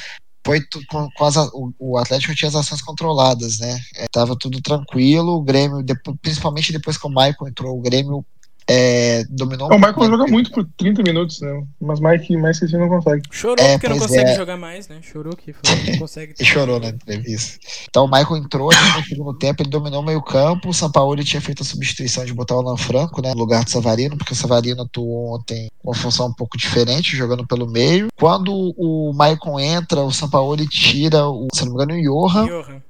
[0.45, 3.79] foi com, com as, o, o, Atlético tinha as ações controladas, né?
[3.95, 8.25] É, tava tudo tranquilo, o Grêmio, depois, principalmente depois que o Michael entrou, o Grêmio
[8.67, 9.69] é, dominou.
[9.69, 11.63] O Michael joga muito por 30 minutos, né?
[11.79, 13.21] Mas Mike, mais que assim não consegue.
[13.31, 14.35] Chorou é, porque não consegue é.
[14.35, 14.99] jogar mais, né?
[15.01, 15.53] Chorou que
[15.87, 16.33] não consegue.
[16.39, 17.59] e chorou na entrevista.
[17.89, 20.69] Então o Michael entrou no segundo tempo, ele dominou meio campo.
[20.69, 23.33] O Sampaoli tinha feito a substituição de botar o Alan Franco, né?
[23.33, 27.17] No lugar do Savarino, porque o Savarino atuou ontem com uma função um pouco diferente,
[27.17, 28.07] jogando pelo meio.
[28.15, 32.45] Quando o Michael entra, o Sampaoli tira, o, se não me engano, o Johan.
[32.45, 32.81] Johan.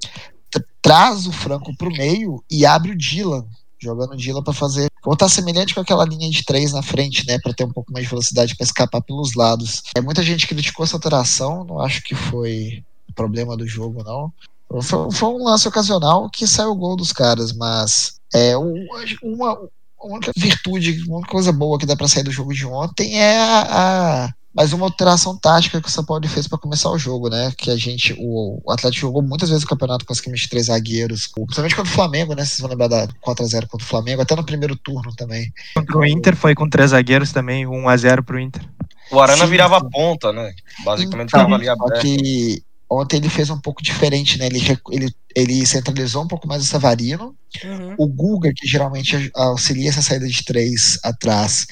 [0.81, 3.45] Traz o Franco pro meio e abre o Dylan
[3.81, 7.53] jogando Dila para fazer voltar semelhante com aquela linha de três na frente, né, para
[7.53, 9.81] ter um pouco mais de velocidade para escapar pelos lados.
[9.95, 12.83] É muita gente criticou essa alteração, não acho que foi
[13.15, 14.31] problema do jogo não.
[14.81, 19.57] Foi, foi um lance ocasional que saiu o gol dos caras, mas é uma,
[20.01, 24.25] uma virtude, uma coisa boa que dá para sair do jogo de ontem é a,
[24.25, 27.53] a mas uma alteração tática que o São Paulo fez para começar o jogo, né?
[27.57, 30.65] Que a gente, o, o Atlético jogou muitas vezes o campeonato com esquema de três
[30.65, 32.43] zagueiros, principalmente contra o Flamengo, né?
[32.43, 35.51] Vocês vão lembrar da 4x0 contra o Flamengo, até no primeiro turno também.
[35.73, 38.61] Contra o Inter foi com três zagueiros também, 1x0 pro Inter.
[39.09, 40.53] O Arana sim, virava ponta, né?
[40.83, 42.01] Basicamente então, ficava ali aberto.
[42.01, 44.47] Que ontem ele fez um pouco diferente, né?
[44.47, 44.61] Ele,
[44.91, 47.33] ele, ele centralizou um pouco mais o Savarino.
[47.63, 47.95] Uhum.
[47.97, 51.67] O Guga, que geralmente auxilia essa saída de três atrás,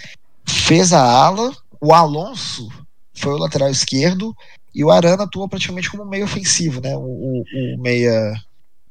[0.46, 2.70] fez a ala o Alonso
[3.14, 4.36] foi o lateral esquerdo
[4.74, 6.96] e o Arana atuou praticamente como meio ofensivo, né?
[6.96, 8.34] O, o, o meia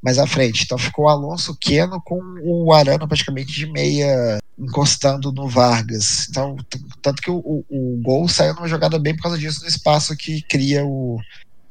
[0.02, 0.64] mais à frente.
[0.64, 6.26] Então ficou o Alonso Keno com o Arana praticamente de meia encostando no Vargas.
[6.28, 6.56] Então,
[7.00, 10.16] tanto que o, o, o gol saiu numa jogada bem por causa disso, no espaço
[10.16, 11.20] que cria o,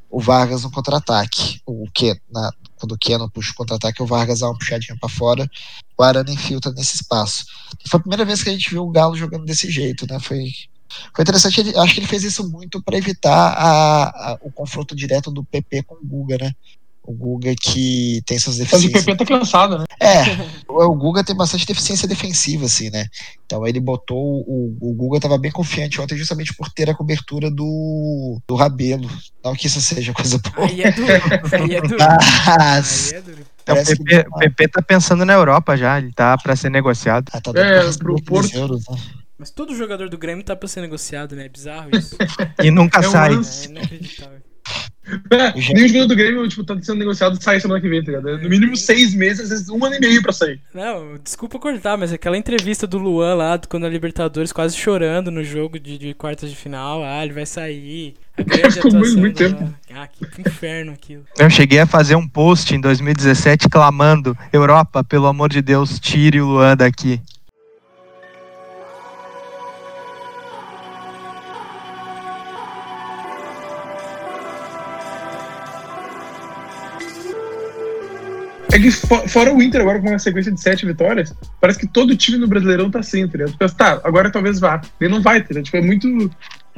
[0.10, 1.62] o Vargas no contra-ataque.
[1.66, 2.16] O que
[2.78, 5.50] quando o Keno puxa o contra-ataque, o Vargas dá uma puxadinha para fora,
[5.98, 7.46] o Arana infiltra nesse espaço.
[7.88, 10.20] Foi a primeira vez que a gente viu o Galo jogando desse jeito, né?
[10.20, 10.46] Foi
[11.13, 14.95] foi interessante, ele, acho que ele fez isso muito para evitar a, a, o confronto
[14.95, 16.52] direto do PP com o Guga, né?
[17.04, 18.91] O Guga que tem suas deficiências.
[18.91, 19.86] Mas o PP tá cansado, né?
[19.97, 20.23] É,
[20.67, 23.06] o, Guga tem bastante deficiência defensiva, assim, né?
[23.45, 24.43] Então ele botou.
[24.45, 29.10] O, o Guga tava bem confiante ontem justamente por ter a cobertura do, do Rabelo.
[29.41, 30.67] Não que isso seja coisa boa.
[30.67, 31.13] Aí é duro,
[31.54, 31.97] aí é duro.
[32.45, 33.13] Mas...
[33.13, 33.45] Aí é duro.
[33.63, 37.30] Então, o, PP, o PP tá pensando na Europa já, ele tá para ser negociado.
[37.34, 38.54] Ah, tá é, pro Porto.
[38.54, 38.97] Euros, né?
[39.38, 41.45] Mas todo jogador do Grêmio tá pra ser negociado, né?
[41.45, 42.15] É bizarro isso.
[42.63, 43.34] e nunca é sai.
[43.34, 44.38] É inacreditável.
[45.32, 48.12] É, Já- nenhum jogador do Grêmio, tipo, tá sendo negociado sai semana que vem, tá
[48.12, 48.38] ligado?
[48.39, 50.60] No mínimo seis meses, às vezes um ano e meio pra sair.
[50.73, 55.41] Não, desculpa cortar, mas aquela entrevista do Luan lá, quando a Libertadores quase chorando no
[55.45, 58.15] jogo de, de quartas de final, ah, ele vai sair.
[58.73, 59.73] Ficou muito- muito tempo.
[59.93, 61.23] Ah, que, que inferno aquilo.
[61.39, 66.41] Eu cheguei a fazer um post em 2017 clamando: Europa, pelo amor de Deus, tire
[66.41, 67.21] o Luan daqui.
[78.78, 81.88] É que fo- fora o Inter agora com uma sequência de sete vitórias, parece que
[81.88, 83.54] todo time no Brasileirão tá assim, tá ligado?
[83.54, 84.80] Tu pensa, tá, agora talvez vá.
[85.02, 85.62] Ele não vai, tá?
[85.62, 86.30] Tipo, é muito.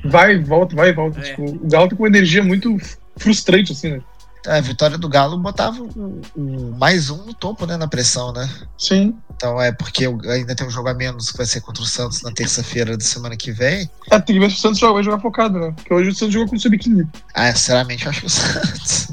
[0.05, 1.19] Vai e volta, vai e volta.
[1.19, 1.23] É.
[1.23, 2.77] Tipo, o Galo tá com uma energia muito
[3.17, 4.01] frustrante, assim, né?
[4.47, 7.75] A vitória do Galo botava o, o mais um no topo, né?
[7.75, 8.49] Na pressão, né?
[8.77, 9.13] Sim.
[9.35, 12.21] Então é porque ainda tem um jogo a menos que vai ser contra o Santos
[12.23, 13.89] na terça-feira da semana que vem.
[14.09, 15.73] É, tem que ver se o Santos joga, vai jogar focado, né?
[15.75, 17.05] Porque hoje o Santos jogou com o sub-15.
[17.33, 19.07] Ah, sinceramente, eu acho que o Santos.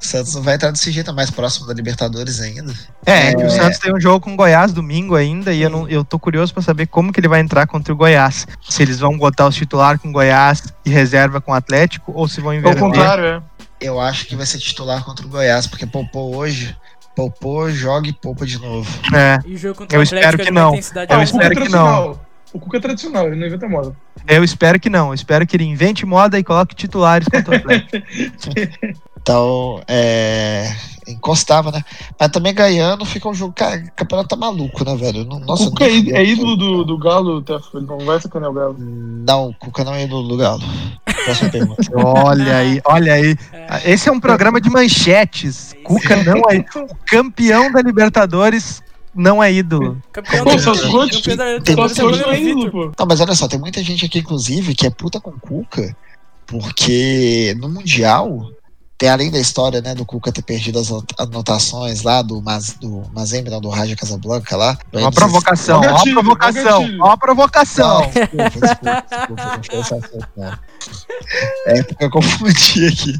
[0.00, 2.72] O Santos não vai entrar desse jeito, é mais próximo da Libertadores ainda.
[3.04, 5.88] É, que o Santos tem um jogo com o Goiás domingo ainda e eu, não,
[5.88, 8.46] eu tô curioso pra saber como que ele vai entrar contra o Goiás.
[8.68, 12.28] Se eles vão botar os titular com o Goiás e reserva com o Atlético ou
[12.28, 12.80] se vão Ao inverter.
[12.80, 13.42] contrário, é.
[13.80, 16.76] Eu acho que vai ser titular contra o Goiás, porque poupou hoje,
[17.16, 18.88] poupou, joga e poupa de novo.
[19.14, 20.68] É, E o jogo contra Eu o Atlético espero é que não.
[20.70, 21.32] intensidade Eu o alta.
[21.32, 21.84] Cuca é espero que não.
[21.86, 22.24] tradicional.
[22.50, 23.94] O Cuca é tradicional, ele não inventa moda.
[24.26, 25.08] eu espero que não.
[25.08, 27.98] Eu espero que ele invente moda e coloque titulares contra o Atlético.
[29.20, 30.74] Então, é.
[31.06, 31.82] Encostava, né?
[32.20, 33.54] Mas também ganhando fica um jogo.
[33.54, 35.24] Cara, o campeonato tá maluco, né, velho?
[35.24, 37.78] Nossa, o Cuca é, é ídolo do, do Galo, Tefo.
[37.78, 38.76] Ele não vai sacanear o Galo.
[38.78, 40.62] Não, o Cuca não é ídolo do Galo.
[41.24, 41.82] Próxima pergunta.
[41.96, 43.36] olha aí, olha aí.
[43.86, 45.74] Esse é um programa de manchetes.
[45.82, 46.58] Cuca não é.
[46.58, 48.82] O campeão da Libertadores
[49.14, 50.02] não é ídolo.
[50.12, 52.70] Campeão Pô, só é não é ídolo, Vitor.
[52.70, 52.92] pô.
[52.98, 55.96] Não, mas olha só, tem muita gente aqui, inclusive, que é puta com o Cuca,
[56.46, 58.50] porque no Mundial,
[58.98, 62.74] tem além da história, né, do Cuca ter perdido as anot- anotações lá do, Maz,
[62.80, 64.76] do Mazembe, não, do Raja Casablanca lá.
[64.92, 67.02] Uma provocação, Ó o ó a gatilho, ó o provocação, gatilho.
[67.04, 68.00] ó a provocação.
[68.00, 70.58] Não, desculpa, desculpa, desculpa, não foi esse assunto, não.
[71.66, 73.14] É porque eu confundi aqui.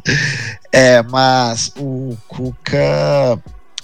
[0.73, 3.39] É, mas o Cuca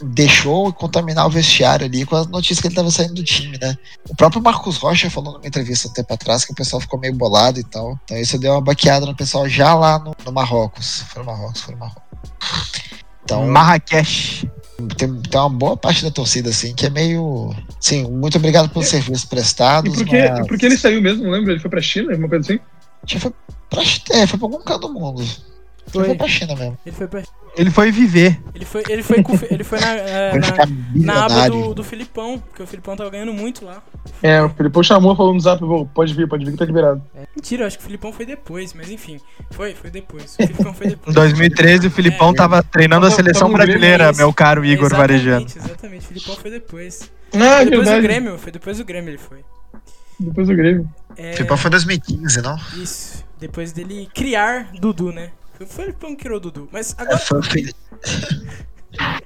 [0.04, 3.76] deixou contaminar o vestiário ali com a notícia que ele estava saindo do time, né?
[4.08, 7.14] O próprio Marcos Rocha falou numa entrevista um tempo atrás que o pessoal ficou meio
[7.14, 7.98] bolado e tal.
[8.04, 11.02] Então isso deu uma baqueada no pessoal já lá no, no Marrocos.
[11.08, 12.02] Foi no Marrocos, foi no Marrocos.
[13.24, 14.50] Então, Marrakech.
[14.98, 17.54] tem, tem uma boa parte da torcida, assim, que é meio.
[17.80, 19.94] Sim, muito obrigado pelos serviços E prestados.
[19.96, 21.24] por que, mas- e por que ele saiu mesmo?
[21.24, 21.50] Não lembro?
[21.52, 22.60] Ele foi pra China, alguma coisa assim?
[23.18, 23.32] Foi
[23.70, 25.24] pra, é, foi pra algum canto do mundo.
[25.86, 26.04] Foi, Foi.
[26.06, 26.78] foi pra China mesmo.
[26.84, 27.22] Ele foi, pra-
[27.56, 28.40] Ele foi viver.
[28.54, 32.38] ele foi, ele foi, com- ele foi na, é, na, na aba do, do Filipão,
[32.38, 33.80] porque o Filipão tava ganhando muito lá.
[34.22, 37.00] É, o Filipão chamou, falou no zap, "Vô, pode vir, pode vir que tá liberado.
[37.14, 39.20] É, mentira, eu acho que o Filipão foi depois, mas enfim.
[39.52, 40.34] Foi, foi depois.
[40.34, 41.14] O Filipão foi Em depois.
[41.14, 42.34] 2013, o Filipão É.
[42.34, 45.46] tava treinando a seleção brasileira, meu caro Igor exatamente, Varejano.
[45.46, 47.10] Exatamente, o Filipão foi depois.
[47.32, 48.02] Ah, é Foi depois do verdade.
[48.02, 49.38] Grêmio, foi depois do Grêmio ele foi.
[50.18, 50.88] Depois do Grêmio.
[51.16, 52.56] É, Filipão foi em 2015, não?
[52.76, 55.30] Isso, depois dele criar Dudu, né?
[55.66, 55.94] Foi
[56.32, 56.68] o Dudu.
[56.72, 57.72] Mas É, agora, foi o filho.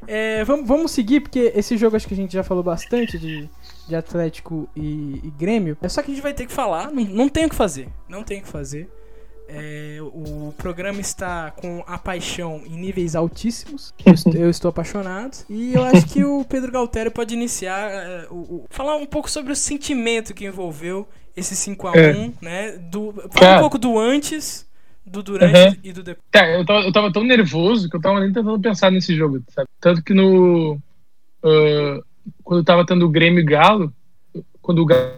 [0.07, 3.49] é, vamos, vamos seguir, porque esse jogo acho que a gente já falou bastante de,
[3.87, 5.77] de Atlético e, e Grêmio.
[5.83, 7.89] É só que a gente vai ter que falar, não, não tem o que fazer.
[8.09, 8.89] Não tem o que fazer.
[9.51, 13.95] É, o programa está com a paixão em níveis altíssimos.
[14.05, 15.39] Eu, est- eu estou apaixonado.
[15.49, 17.91] E eu acho que o Pedro Galtério pode iniciar.
[17.91, 22.73] é, o, o- falar um pouco sobre o sentimento que envolveu esse 5x1, né?
[22.73, 24.67] Do, falar um pouco do antes,
[25.09, 25.77] do durante Uhum.
[25.83, 26.27] e do depois.
[26.31, 29.43] Tá, eu tava, eu tava tão nervoso que eu tava nem tentando pensar nesse jogo,
[29.49, 29.69] sabe?
[29.81, 30.79] Tanto que no.
[31.43, 32.01] ah,
[32.45, 33.93] quando eu tava tendo o Grêmio e Galo,
[34.61, 35.13] quando o Ga-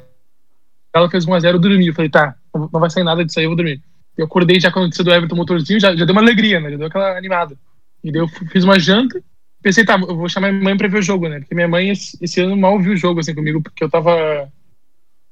[0.95, 1.87] Galo fez 1x0, eu dormi.
[1.89, 3.83] Eu falei, tá, não vai sair nada disso aí, eu vou dormir.
[4.17, 6.71] Eu acordei já com a notícia do Everton Motorzinho, já, já deu uma alegria, né?
[6.71, 7.57] Já deu aquela animada.
[8.05, 9.23] E daí eu fiz uma janta,
[9.63, 11.39] pensei, tá, eu vou chamar minha mãe pra ver o jogo, né?
[11.41, 14.49] Porque minha mãe esse, esse ano mal viu o jogo, assim, comigo, porque eu tava.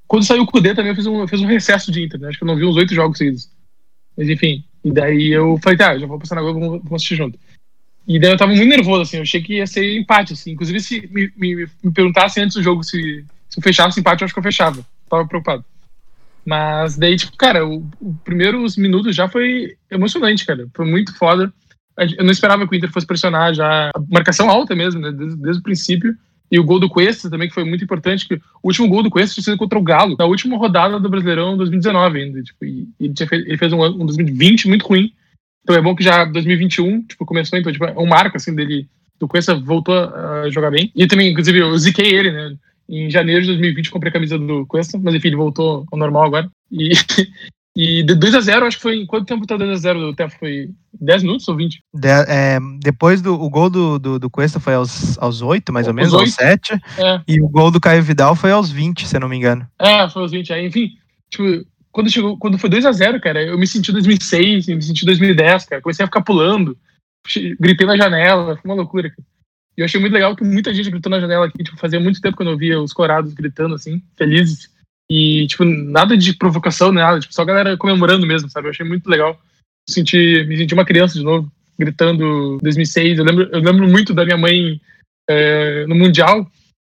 [0.06, 2.28] Quando saiu o Kudê também eu fiz um, eu fiz um recesso de Inter, né?
[2.28, 3.50] Acho que eu não vi uns oito jogos seguidos.
[4.18, 4.64] Mas enfim.
[4.84, 7.38] E daí eu falei, tá, já vou passar na Globo, vamos, vamos assistir junto.
[8.06, 10.52] E daí eu tava muito nervoso, assim, eu achei que ia ser empate, assim.
[10.52, 14.24] Inclusive, se me, me, me perguntassem antes do jogo se, se eu fechasse empate, eu
[14.24, 14.84] acho que eu fechava.
[15.08, 15.64] Tava preocupado.
[16.44, 20.66] Mas daí, tipo, cara, o, o primeiros minutos já foi emocionante, cara.
[20.74, 21.52] Foi muito foda.
[21.98, 23.90] Eu não esperava que o Inter fosse pressionar já.
[23.94, 25.12] A marcação alta mesmo, né?
[25.12, 26.16] Desde, desde o princípio.
[26.50, 28.26] E o gol do Cuesta também, que foi muito importante.
[28.26, 31.08] Que o último gol do Cuesta tinha sido contra o Galo, na última rodada do
[31.08, 32.42] Brasileirão 2019 ainda.
[32.42, 35.12] Tipo, e ele, tinha fe- ele fez um, um 2020 muito ruim.
[35.62, 38.88] Então é bom que já 2021, tipo, começou, então, tipo, é um marco, assim, dele.
[39.20, 40.92] Do Cuesta voltou a jogar bem.
[40.94, 42.56] E também, inclusive, eu ziquei ele, né?
[42.88, 46.24] Em janeiro de 2020 comprei a camisa do Cuesta, mas enfim, ele voltou ao normal
[46.24, 46.50] agora.
[46.70, 46.90] E,
[47.80, 49.06] E de 2x0, acho que foi.
[49.06, 50.36] Quanto tempo tá 2x0 do Tefo?
[50.40, 50.68] Foi
[51.00, 51.80] 10 minutos ou 20?
[51.94, 55.86] De, é, depois do o gol do, do, do Cuesta foi aos, aos 8, mais
[55.86, 56.22] ou Aos menos, 8.
[56.24, 56.72] aos 7.
[56.98, 59.64] É, E o gol do Caio Vidal foi aos 20, se eu não me engano.
[59.78, 60.52] é foi os 20.
[60.52, 60.90] Aí, enfim,
[61.30, 61.44] tipo,
[61.92, 65.06] quando, chegou, quando foi 2x0, cara, eu me senti em 2006, eu me senti em
[65.06, 65.80] 2010, cara.
[65.80, 66.76] Comecei a ficar pulando,
[67.60, 69.22] gritei na janela, foi uma loucura, cara.
[69.76, 72.20] E eu achei muito legal que muita gente gritou na janela aqui, tipo, fazia muito
[72.20, 74.68] tempo que eu não via os corados gritando, assim, felizes.
[75.10, 78.66] E, tipo, nada de provocação, nada, tipo, só a galera comemorando mesmo, sabe?
[78.66, 79.40] Eu achei muito legal.
[79.88, 83.18] Senti, me senti uma criança de novo, gritando 2006.
[83.18, 84.78] Eu lembro, eu lembro muito da minha mãe
[85.28, 86.46] é, no Mundial,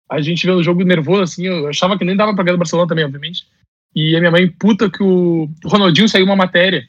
[0.09, 2.59] a gente vendo o jogo nervoso, assim, eu achava que nem dava pra ganhar do
[2.59, 3.47] Barcelona também, obviamente.
[3.95, 6.81] E a minha mãe, puta, que o Ronaldinho saiu uma matéria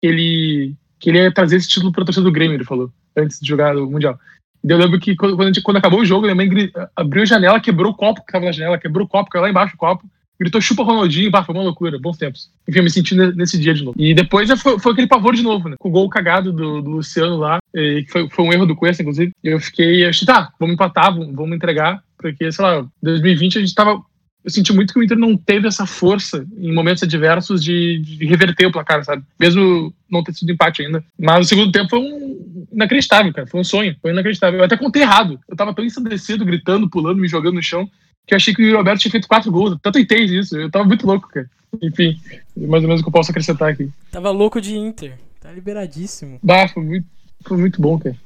[0.00, 3.38] que ele, que ele ia trazer esse título pra torcida do Grêmio, ele falou, antes
[3.40, 4.18] de jogar o Mundial.
[4.64, 6.48] Eu lembro que quando, quando, gente- quando acabou o jogo, minha mãe
[6.94, 9.50] abriu a janela, quebrou o copo que tava na janela, quebrou o copo, caiu lá
[9.50, 10.08] embaixo o copo,
[10.42, 12.50] gritou chupa Ronaldinho, bah, foi uma loucura, bons tempos.
[12.68, 13.96] Enfim, eu me senti ne- nesse dia de novo.
[13.98, 15.76] E depois foi, foi aquele pavor de novo, né?
[15.78, 19.02] Com o gol cagado do, do Luciano lá, que foi, foi um erro do Cuesta,
[19.02, 19.32] inclusive.
[19.42, 23.74] Eu fiquei, achei, tá, vamos empatar, vamos, vamos entregar, porque, sei lá, 2020 a gente
[23.74, 24.02] tava.
[24.44, 28.26] Eu senti muito que o Inter não teve essa força em momentos adversos de, de
[28.26, 29.22] reverter o placar, sabe?
[29.38, 31.04] Mesmo não ter sido empate ainda.
[31.16, 33.46] Mas o segundo tempo foi um inacreditável, cara.
[33.46, 34.58] Foi um sonho, foi inacreditável.
[34.58, 35.38] Eu até contei errado.
[35.48, 37.88] Eu tava tão ensandecido, gritando, pulando, me jogando no chão,
[38.26, 39.72] que eu achei que o Roberto tinha feito quatro gols.
[39.72, 40.56] Até tuitei isso.
[40.56, 41.50] Eu tava muito louco, cara.
[41.80, 42.20] Enfim,
[42.56, 43.90] mais ou menos o que eu posso acrescentar aqui.
[44.10, 45.18] Tava louco de Inter.
[45.40, 46.38] Tá liberadíssimo.
[46.42, 47.06] Bah, foi muito,
[47.46, 48.16] foi muito bom, cara.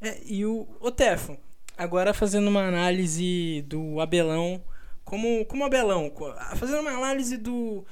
[0.00, 1.36] É, e o, o Tefo,
[1.76, 4.60] agora fazendo uma análise do Abelão,
[5.04, 6.10] como, como Abelão,
[6.56, 7.84] fazendo uma análise do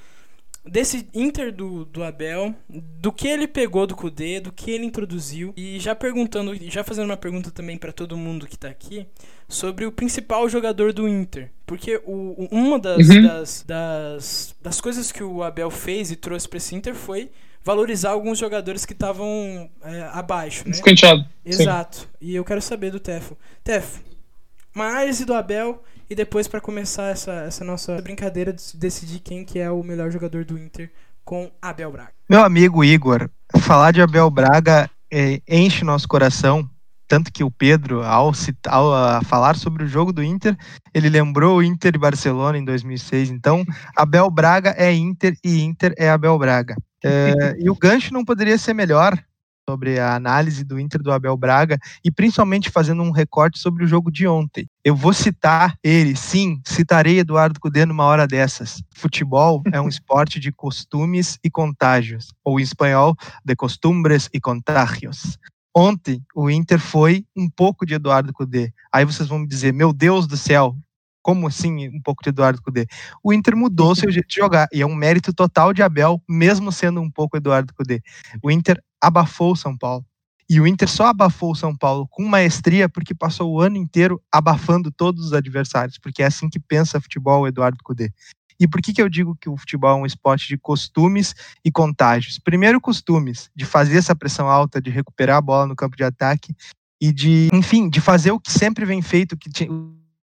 [0.65, 5.53] desse Inter do, do Abel, do que ele pegou do Kudê, do que ele introduziu,
[5.55, 9.07] e já perguntando, já fazendo uma pergunta também pra todo mundo que tá aqui,
[9.47, 11.49] sobre o principal jogador do Inter.
[11.65, 13.21] Porque o, uma das, Uhum.
[13.23, 17.31] das, das, das coisas que o Abel fez e trouxe pra esse Inter foi
[17.63, 20.71] valorizar alguns jogadores que estavam é, abaixo, né?
[20.71, 21.21] Descanteado.
[21.21, 21.63] Sim.
[21.63, 22.07] Exato.
[22.21, 23.37] E eu quero saber do Tefo.
[23.63, 24.01] Tefo,
[24.73, 29.45] uma análise do Abel e depois pra começar essa, essa nossa brincadeira de decidir quem
[29.45, 30.91] que é o melhor jogador do Inter
[31.23, 32.11] com Abel Braga.
[32.27, 36.67] Meu amigo Igor, falar de Abel Braga é, enche nosso coração.
[37.07, 40.55] Tanto que o Pedro, ao, citar, ah, falar sobre o jogo do Inter,
[40.93, 43.31] ele lembrou o Inter e Barcelona em 2006.
[43.31, 46.75] Então, Abel Braga é Inter e Inter é Abel Braga.
[47.03, 49.17] É, e o gancho não poderia ser melhor
[49.69, 53.87] sobre a análise do Inter do Abel Braga e principalmente fazendo um recorte sobre o
[53.87, 54.67] jogo de ontem.
[54.83, 58.81] Eu vou citar ele, sim, citarei Eduardo Cudê numa hora dessas.
[58.95, 65.37] Futebol é um esporte de costumes e contágios, ou em espanhol, de costumbres e contágios.
[65.75, 68.73] Ontem o Inter foi um pouco de Eduardo Cudê.
[68.91, 70.75] Aí vocês vão me dizer, meu Deus do céu,
[71.29, 72.87] como assim um pouco de Eduardo Cudê?
[73.23, 76.71] O Inter mudou seu jeito de jogar e é um mérito total de Abel, mesmo
[76.71, 78.01] sendo um pouco Eduardo Cudê.
[78.41, 80.03] O Inter abafou o São Paulo.
[80.49, 84.19] E o Inter só abafou o São Paulo com maestria porque passou o ano inteiro
[84.31, 88.11] abafando todos os adversários, porque é assim que pensa futebol o Eduardo Cudê.
[88.59, 91.71] E por que, que eu digo que o futebol é um esporte de costumes e
[91.71, 92.39] contágios?
[92.39, 96.55] Primeiro, costumes, de fazer essa pressão alta, de recuperar a bola no campo de ataque
[96.99, 99.47] e de, enfim, de fazer o que sempre vem feito, que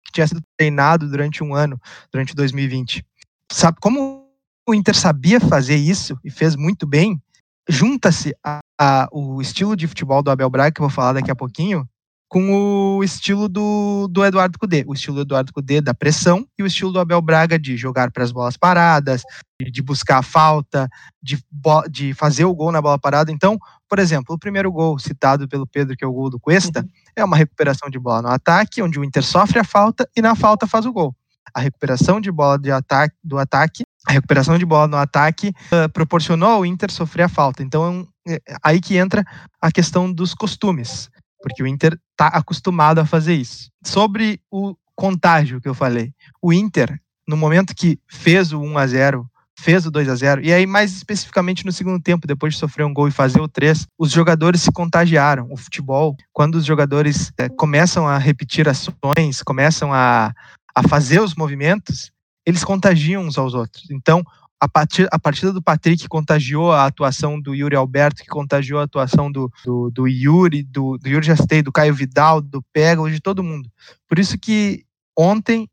[0.05, 1.79] que tinha sido treinado durante um ano,
[2.11, 3.05] durante 2020.
[3.51, 4.27] Sabe como
[4.67, 7.21] o Inter sabia fazer isso e fez muito bem?
[7.67, 11.31] Junta-se a, a- o estilo de futebol do Abel Braga, que eu vou falar daqui
[11.31, 11.87] a pouquinho,
[12.29, 14.85] com o estilo do, do Eduardo Cudê.
[14.87, 18.11] O estilo do Eduardo Cudê da pressão e o estilo do Abel Braga de jogar
[18.11, 19.23] para as bolas paradas,
[19.59, 20.87] de, buscar a falta,
[21.21, 21.43] de,
[21.89, 23.31] de fazer o gol na bola parada.
[23.31, 23.57] Então,
[23.89, 27.25] por exemplo, o primeiro gol citado pelo Pedro, que é o gol do Cuesta, é
[27.25, 30.67] uma recuperação de bola no ataque, onde o Inter sofre a falta e na falta
[30.67, 31.15] faz o gol.
[31.51, 35.87] A recuperação de bola de ataque, do ataque, a recuperação de bola no ataque eh,
[35.87, 37.63] proporcionou ao Inter sofrer a falta.
[37.63, 39.25] Então, é é aí que entra
[39.59, 41.09] a questão dos costumes,
[41.41, 43.69] porque o Inter está acostumado a fazer isso.
[43.83, 48.87] Sobre o contágio que eu falei, o Inter, no momento que fez o 1 a
[48.87, 52.59] 0 fez o 2 a 0 e aí mais especificamente no segundo tempo, depois de
[52.59, 55.47] sofrer um gol e fazer o 3, os jogadores se contagiaram.
[55.51, 60.33] O futebol, quando os jogadores eh, começam a repetir ações, começam a,
[60.73, 62.11] a fazer os movimentos,
[62.45, 63.91] eles contagiam uns aos outros.
[63.91, 64.23] Então,
[64.59, 68.83] a, partir, a partida do Patrick contagiou a atuação do Yuri Alberto, que contagiou a
[68.83, 73.21] atuação do, do, do Yuri, do, do Yuri Jastei, do Caio Vidal, do Pega, de
[73.21, 73.69] todo mundo.
[74.07, 74.83] Por isso que
[75.17, 75.67] ontem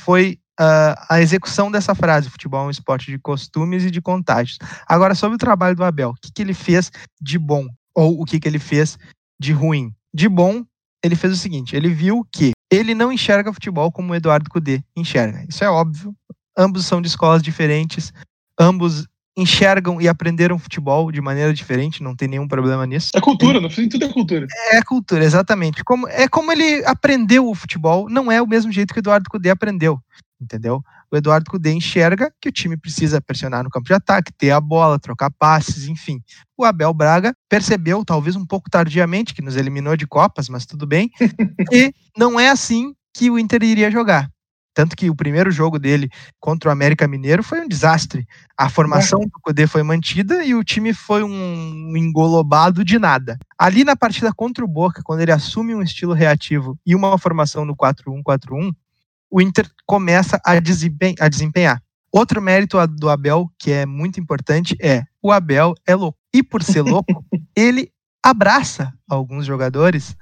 [0.00, 4.58] foi ah, a execução dessa frase: futebol é um esporte de costumes e de contágios.
[4.86, 6.90] Agora, sobre o trabalho do Abel, o que, que ele fez
[7.20, 7.68] de bom?
[7.94, 8.98] Ou o que, que ele fez
[9.40, 9.94] de ruim?
[10.12, 10.64] De bom,
[11.02, 14.82] ele fez o seguinte: ele viu que ele não enxerga futebol como o Eduardo Cudê
[14.96, 15.44] enxerga.
[15.48, 16.14] Isso é óbvio.
[16.56, 18.12] Ambos são de escolas diferentes,
[18.62, 19.06] ambos
[19.36, 23.10] enxergam e aprenderam futebol de maneira diferente, não tem nenhum problema nisso.
[23.14, 24.46] É cultura, no fim tudo é cultura.
[24.72, 25.82] É cultura, exatamente.
[25.84, 29.30] Como, é como ele aprendeu o futebol, não é o mesmo jeito que o Eduardo
[29.30, 29.98] Cudê aprendeu,
[30.40, 30.82] entendeu?
[31.10, 34.60] O Eduardo Cudê enxerga que o time precisa pressionar no campo de ataque, ter a
[34.60, 36.20] bola, trocar passes, enfim.
[36.56, 40.86] O Abel Braga percebeu, talvez um pouco tardiamente, que nos eliminou de Copas, mas tudo
[40.86, 41.10] bem,
[41.72, 44.30] e não é assim que o Inter iria jogar.
[44.74, 46.08] Tanto que o primeiro jogo dele
[46.40, 48.26] contra o América Mineiro foi um desastre.
[48.56, 53.38] A formação do Cudê foi mantida e o time foi um engolobado de nada.
[53.58, 57.64] Ali na partida contra o Boca, quando ele assume um estilo reativo e uma formação
[57.64, 58.72] no 4-1-4-1,
[59.30, 61.82] o Inter começa a, desempenhar, a desempenhar.
[62.10, 66.18] Outro mérito do Abel, que é muito importante, é o Abel é louco.
[66.32, 67.24] E por ser louco,
[67.56, 67.90] ele
[68.22, 70.14] abraça alguns jogadores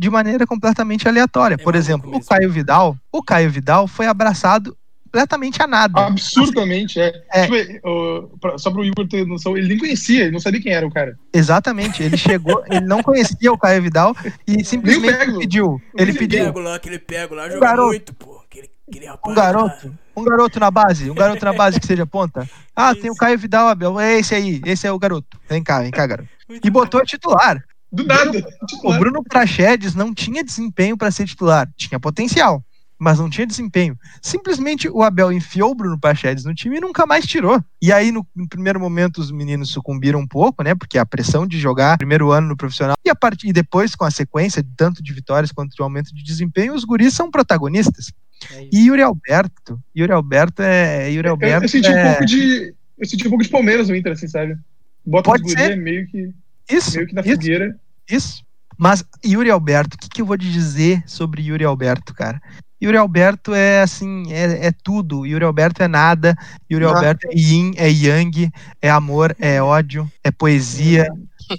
[0.00, 1.54] de maneira completamente aleatória.
[1.54, 4.74] É Por exemplo, o Caio Vidal, o Caio Vidal foi abraçado
[5.04, 6.06] completamente a nada.
[6.06, 7.22] Absurdamente, é.
[7.32, 7.42] É.
[7.46, 10.86] Tipo, o- só pro Igor ter noção, ele nem conhecia, ele não sabia quem era
[10.86, 11.18] o cara.
[11.34, 15.38] Exatamente, ele chegou, ele não conhecia o Caio Vidal e simplesmente pego.
[15.40, 17.88] pediu, ele pediu Pego lá, aquele pego lá, joga garoto.
[17.88, 18.40] muito, pô.
[18.46, 22.06] Aquele, aquele rapaz um garoto, um garoto na base, um garoto na base que seja
[22.06, 22.48] ponta.
[22.74, 25.38] Ah, tem o Caio Vidal, Abel, é esse aí, esse é o garoto.
[25.48, 26.28] Vem cá, vem cá, garoto.
[26.48, 27.62] Muito E botou titular.
[27.92, 28.46] Do nada.
[28.62, 28.98] O Titular.
[28.98, 31.68] Bruno Prachedes não tinha desempenho para ser titular.
[31.76, 32.64] Tinha potencial,
[32.98, 33.98] mas não tinha desempenho.
[34.22, 37.62] Simplesmente o Abel enfiou o Bruno Prachedes no time e nunca mais tirou.
[37.82, 40.74] E aí, no, no primeiro momento, os meninos sucumbiram um pouco, né?
[40.74, 44.04] Porque a pressão de jogar primeiro ano no profissional e, a partir, e depois, com
[44.04, 48.12] a sequência, tanto de vitórias quanto de aumento de desempenho, os guris são protagonistas.
[48.52, 48.68] É.
[48.72, 51.10] E Yuri Alberto, Yuri Alberto é.
[51.10, 52.74] Yuri Eu, Alberto eu senti um é- pouco de.
[52.98, 54.56] Eu senti um pouco de Palmeiras no Inter, assim, sabe?
[55.04, 55.70] Bota Pode os ser.
[55.70, 56.30] guri meio que,
[56.70, 57.30] Isso, meio que na isso.
[57.32, 57.76] fogueira.
[58.08, 58.42] Isso.
[58.78, 62.40] Mas Yuri Alberto, o que, que eu vou te dizer sobre Yuri Alberto, cara?
[62.82, 65.26] Yuri Alberto é assim, é, é tudo.
[65.26, 66.34] Yuri Alberto é nada.
[66.70, 66.86] Yuri.
[66.86, 68.50] Alberto é yin, é yang,
[68.80, 71.06] é amor, é ódio, é poesia,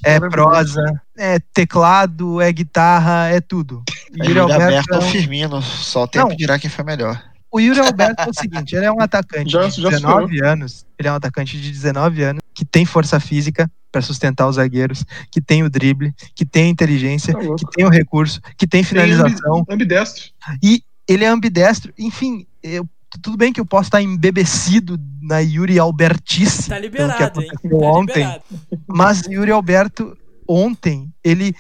[0.03, 0.82] é prosa,
[1.16, 3.84] é teclado, é guitarra, é tudo.
[4.20, 6.36] Aí Yuri Alberto Alberto é um- Firmino, só o tempo Não.
[6.36, 7.22] dirá quem foi melhor.
[7.51, 10.86] O Yuri Alberto é o seguinte, ele é um atacante Já- de já 19 anos.
[10.97, 15.03] Ele é um atacante de 19 anos que tem força física para sustentar os zagueiros,
[15.32, 18.82] que tem o drible, que tem a inteligência, Tá que tem o recurso, que tem
[18.82, 19.57] Tem finalização.
[19.62, 20.26] ambi- ambidestro.
[20.62, 21.91] E ele é ambidestro.
[21.97, 22.88] Enfim, eu-
[23.20, 27.49] tudo bem que eu posso estar embebecido na Yuri Albertice, Tá pelo que liberado, hein?
[27.49, 28.14] aconteceu Tá ontem.
[28.20, 28.43] liberado.
[28.88, 30.16] Mas Yuri Alberto,
[30.47, 31.55] ontem, ele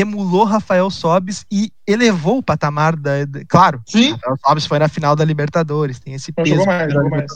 [0.00, 3.24] emulou Rafael Sobis e elevou o patamar da.
[3.24, 6.64] da- claro, Sim, Rafael Sobis foi na final da Libertadores, tem esse Mas peso.
[6.90, 7.32] jogou mais.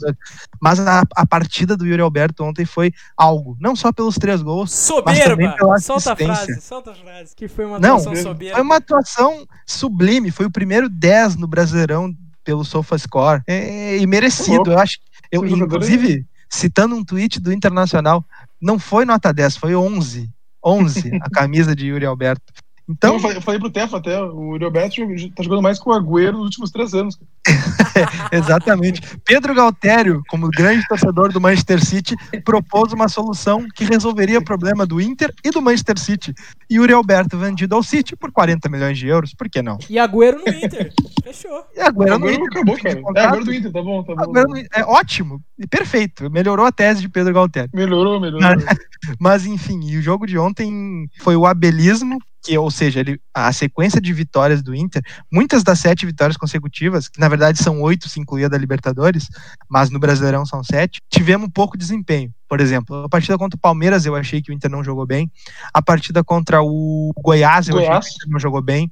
[0.60, 3.56] Mas a, a partida do Yuri Alberto ontem foi algo.
[3.60, 5.56] Não só pelos três gols, também Soberba!
[5.56, 7.34] pela Solta a frase, solta a frase.
[7.34, 8.54] Que foi uma Não, atuação soberba.
[8.54, 10.30] Foi uma atuação sublime.
[10.30, 12.12] Foi o primeiro 10 no Brasileirão
[12.44, 13.42] pelo SofaScore.
[13.46, 14.72] É, e merecido.
[14.72, 14.98] Eu acho.
[15.30, 18.24] Eu, inclusive, citando um tweet do Internacional,
[18.60, 20.28] não foi nota 10, foi 11.
[20.62, 22.52] 11 a camisa de Yuri Alberto.
[22.90, 24.96] Então, eu falei, eu falei pro Tefa até, o Yuri Alberto
[25.36, 27.18] tá jogando mais com o Agüero nos últimos três anos.
[28.32, 29.00] exatamente.
[29.24, 34.84] Pedro Galtério, como grande torcedor do Manchester City, propôs uma solução que resolveria o problema
[34.84, 36.34] do Inter e do Manchester City.
[36.70, 39.78] Yuri Alberto vendido ao City por 40 milhões de euros, por que não?
[39.88, 40.92] E Agüero no Inter.
[41.22, 41.64] Fechou.
[41.76, 43.02] E agora O no Agüero Inter, acabou, cara.
[43.16, 44.32] É, agora do Inter, tá bom, tá bom.
[44.32, 46.30] No- é ótimo, e perfeito.
[46.30, 47.70] Melhorou a tese de Pedro Galtério.
[47.72, 48.40] Melhorou, melhorou.
[49.18, 53.52] Mas enfim, e o jogo de ontem foi o abelismo, que, ou seja, ele, a
[53.52, 58.08] sequência de vitórias do Inter, muitas das sete vitórias consecutivas, que na verdade são oito
[58.08, 59.28] se incluir a da Libertadores,
[59.68, 62.32] mas no Brasileirão são sete, tivemos pouco desempenho.
[62.48, 65.30] Por exemplo, a partida contra o Palmeiras eu achei que o Inter não jogou bem.
[65.72, 67.98] A partida contra o Goiás eu Goiás.
[67.98, 68.90] achei que o Inter não jogou bem.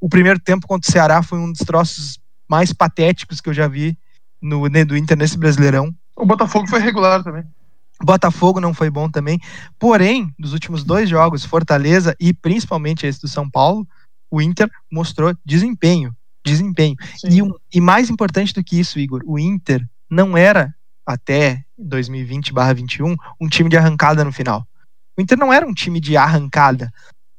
[0.00, 2.18] O primeiro tempo contra o Ceará foi um dos troços
[2.48, 3.96] mais patéticos que eu já vi
[4.40, 5.94] no, né, do Inter nesse Brasileirão.
[6.14, 7.44] O Botafogo foi regular também.
[8.04, 9.38] Botafogo não foi bom também.
[9.78, 13.86] Porém, nos últimos dois jogos, Fortaleza e principalmente esse do São Paulo,
[14.30, 16.14] o Inter mostrou desempenho.
[16.44, 16.96] Desempenho.
[17.24, 17.40] E,
[17.76, 20.74] e mais importante do que isso, Igor, o Inter não era,
[21.06, 24.66] até 2020-21, um time de arrancada no final.
[25.16, 26.92] O Inter não era um time de arrancada.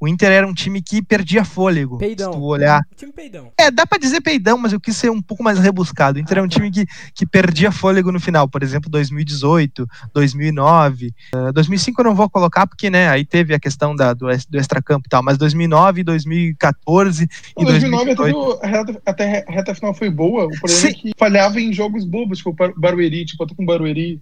[0.04, 1.98] O Inter era um time que perdia fôlego.
[1.98, 2.34] Peidão.
[2.34, 2.82] Se tu olhar.
[2.98, 3.54] Time peidão.
[3.58, 6.18] É, dá pra dizer peidão, mas eu quis ser um pouco mais rebuscado.
[6.18, 6.56] O Inter Ah, é um tá.
[6.56, 6.86] time que,
[7.16, 11.14] que perdia fôlego no final, por exemplo, 2018, 2009.
[11.34, 14.58] eh, 2005 eu não vou colocar porque, né, aí teve a questão da, do, do
[14.60, 17.24] extracampo e tal, mas 2009, 2014
[17.58, 18.34] e Em 2009 até, 2018.
[18.34, 20.48] que o- a reta, até a reta final foi boa.
[20.48, 20.88] O problema Sim.
[20.88, 24.22] é que falhava em jogos bobos, tipo Barueri, tipo, eu tô com o Barueri.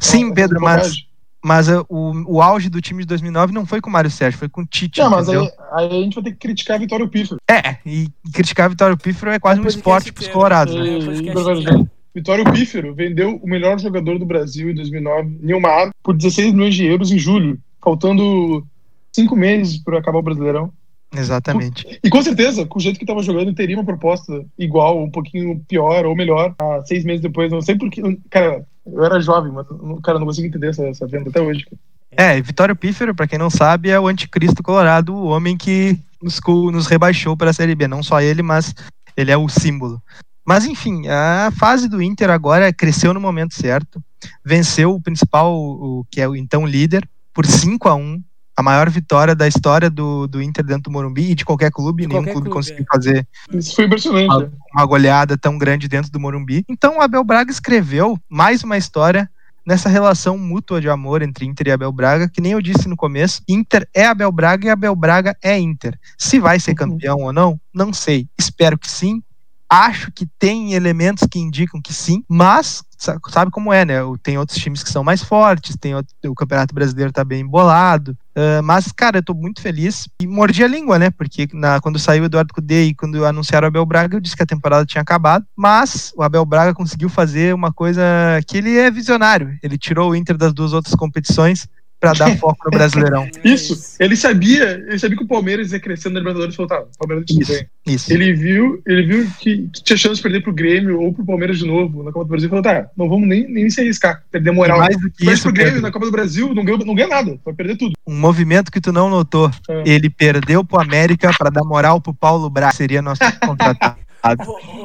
[0.00, 1.04] Sim, Pedro, mas.
[1.42, 4.38] Mas eh, o, o auge do time de 2009 não foi com o Mário Sérgio,
[4.38, 6.80] foi com o Tite, Não, mas aí, aí a gente vai ter que criticar a
[6.80, 7.40] Vitória Pífero.
[7.50, 10.88] É, e criticar a Vitória Pífero é quase um esporte pros colorados, né?
[10.88, 11.90] É, E- e.
[12.12, 16.84] Vitório Pífero vendeu o melhor jogador do Brasil em 2009, Nilmar, por 16 milhões de
[16.84, 18.66] euros em julho, faltando
[19.12, 20.72] cinco meses para acabar o Brasileirão.
[21.12, 21.98] Exatamente.
[22.02, 25.60] E com certeza, com o jeito que estava jogando, teria uma proposta igual, um pouquinho
[25.68, 27.50] pior ou melhor, há seis meses depois.
[27.50, 28.00] Não sei porque.
[28.30, 29.66] Cara, eu era jovem, mas,
[30.02, 31.66] cara, não consigo entender essa, essa venda até hoje.
[32.12, 36.40] É, Vitório Pífero, para quem não sabe, é o anticristo colorado, o homem que nos,
[36.72, 37.88] nos rebaixou para a Série B.
[37.88, 38.74] Não só ele, mas
[39.16, 40.02] ele é o símbolo.
[40.46, 44.02] Mas enfim, a fase do Inter agora cresceu no momento certo,
[44.44, 48.20] venceu o principal, o, que é o então líder, por 5 a 1
[48.60, 52.02] a maior vitória da história do, do Inter dentro do Morumbi e de qualquer clube.
[52.02, 52.94] De nenhum qualquer clube, clube conseguiu é.
[52.94, 54.28] fazer Isso foi impressionante.
[54.28, 56.64] Uma, uma goleada tão grande dentro do Morumbi.
[56.68, 59.28] Então o Abel Braga escreveu mais uma história
[59.66, 62.96] nessa relação mútua de amor entre Inter e Abel Braga, que nem eu disse no
[62.96, 65.98] começo, Inter é Abel Braga e Abel Braga é Inter.
[66.18, 66.76] Se vai ser uhum.
[66.76, 67.24] campeão uhum.
[67.24, 68.26] ou não, não sei.
[68.38, 69.22] Espero que sim.
[69.70, 72.82] Acho que tem elementos que indicam que sim, mas
[73.28, 73.94] sabe como é, né?
[74.22, 78.16] Tem outros times que são mais fortes, tem outro, o Campeonato Brasileiro tá bem embolado.
[78.36, 81.10] Uh, mas, cara, eu tô muito feliz e mordi a língua, né?
[81.10, 84.36] Porque na, quando saiu o Eduardo Cudê e quando anunciaram o Abel Braga, eu disse
[84.36, 85.46] que a temporada tinha acabado.
[85.56, 88.02] Mas o Abel Braga conseguiu fazer uma coisa
[88.46, 89.56] que ele é visionário.
[89.62, 91.68] Ele tirou o Inter das duas outras competições
[92.00, 93.28] para dar foco no Brasileirão.
[93.44, 96.88] Isso, ele sabia, ele sabia que o Palmeiras ia crescendo na Libertadores e faltava.
[96.94, 98.12] O Palmeiras isso, isso.
[98.12, 101.58] Ele viu, ele viu que, que, tinha chance de perder pro Grêmio ou pro Palmeiras
[101.58, 104.24] de novo na Copa do Brasil e falou: tá, não vamos nem, nem se arriscar,
[104.30, 104.78] perder moral.
[104.78, 105.86] mais do que isso, pro Grêmio Pedro.
[105.86, 107.92] na Copa do Brasil, não ganha, não ganha nada, vai perder tudo.
[108.06, 109.50] Um movimento que tu não notou.
[109.68, 109.82] É.
[109.84, 113.98] Ele perdeu pro América para dar moral pro Paulo Braz, seria nosso contratado.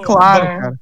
[0.03, 0.79] claro, cara.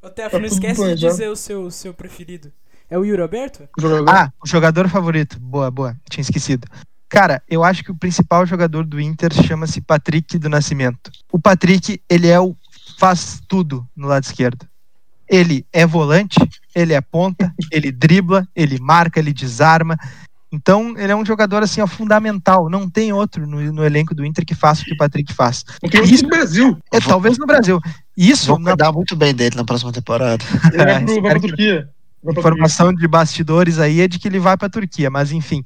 [0.00, 2.52] Ô, não esquece de dizer o seu, seu preferido.
[2.90, 3.68] É o Yuri Alberto?
[4.08, 5.38] Ah, o jogador favorito.
[5.38, 5.96] Boa, boa.
[6.08, 6.66] Tinha esquecido.
[7.08, 11.10] Cara, eu acho que o principal jogador do Inter chama-se Patrick do Nascimento.
[11.32, 12.56] O Patrick, ele é o
[12.98, 14.66] faz tudo no lado esquerdo.
[15.28, 16.38] Ele é volante,
[16.74, 19.96] ele é ponta, ele dribla, ele marca, ele desarma.
[20.50, 22.70] Então, ele é um jogador assim, ó, fundamental.
[22.70, 25.64] Não tem outro no, no elenco do Inter que faça o que o Patrick faz.
[25.82, 26.78] Outro Isso, no Brasil.
[26.92, 27.78] É, talvez no Brasil.
[28.16, 28.46] Isso.
[28.46, 28.92] Vou na...
[28.92, 30.42] muito bem dele na próxima temporada.
[30.72, 31.90] Ele vai, pro, vai pra Turquia.
[32.24, 35.62] Informação de bastidores aí é de que ele vai para a Turquia, mas enfim.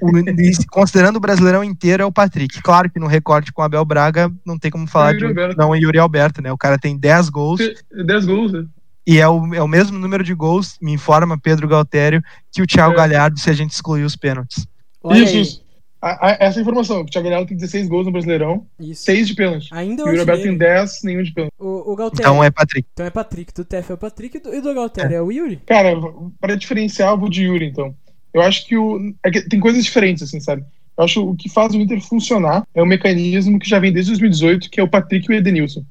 [0.00, 0.10] O,
[0.70, 2.62] considerando o Brasileirão inteiro é o Patrick.
[2.62, 5.56] Claro que no recorte com o Abel Braga não tem como falar é de Alberto.
[5.56, 6.52] não é Yuri Alberto, né?
[6.52, 7.60] O cara tem 10 gols.
[7.90, 8.64] 10 gols, né?
[9.06, 12.22] E é o, é o mesmo número de gols, me informa Pedro Galtério,
[12.52, 12.96] que o Thiago é.
[12.96, 14.64] Galhardo se a gente excluir os pênaltis.
[15.10, 15.61] isso, isso.
[16.02, 19.04] A, a, essa informação, o Thiago Galhardo tem 16 gols no Brasileirão, Isso.
[19.04, 19.68] 6 de pênalti.
[19.70, 21.52] Ainda o Yuri Alberto tem 10, nenhum de pênalti.
[21.60, 22.22] O, o Galtério.
[22.22, 22.88] Então é Patrick.
[22.92, 23.54] Então é Patrick.
[23.54, 25.18] Do TF é o Patrick e do, e do Galtério é.
[25.18, 25.22] é.
[25.22, 25.60] o Yuri?
[25.64, 25.92] Cara,
[26.40, 27.94] para diferenciar, eu vou de Yuri, então.
[28.34, 30.64] Eu acho que, o, é que tem coisas diferentes, assim, sabe?
[30.98, 33.92] Eu acho que o que faz o Inter funcionar é um mecanismo que já vem
[33.92, 35.84] desde 2018, que é o Patrick e o Edenilson.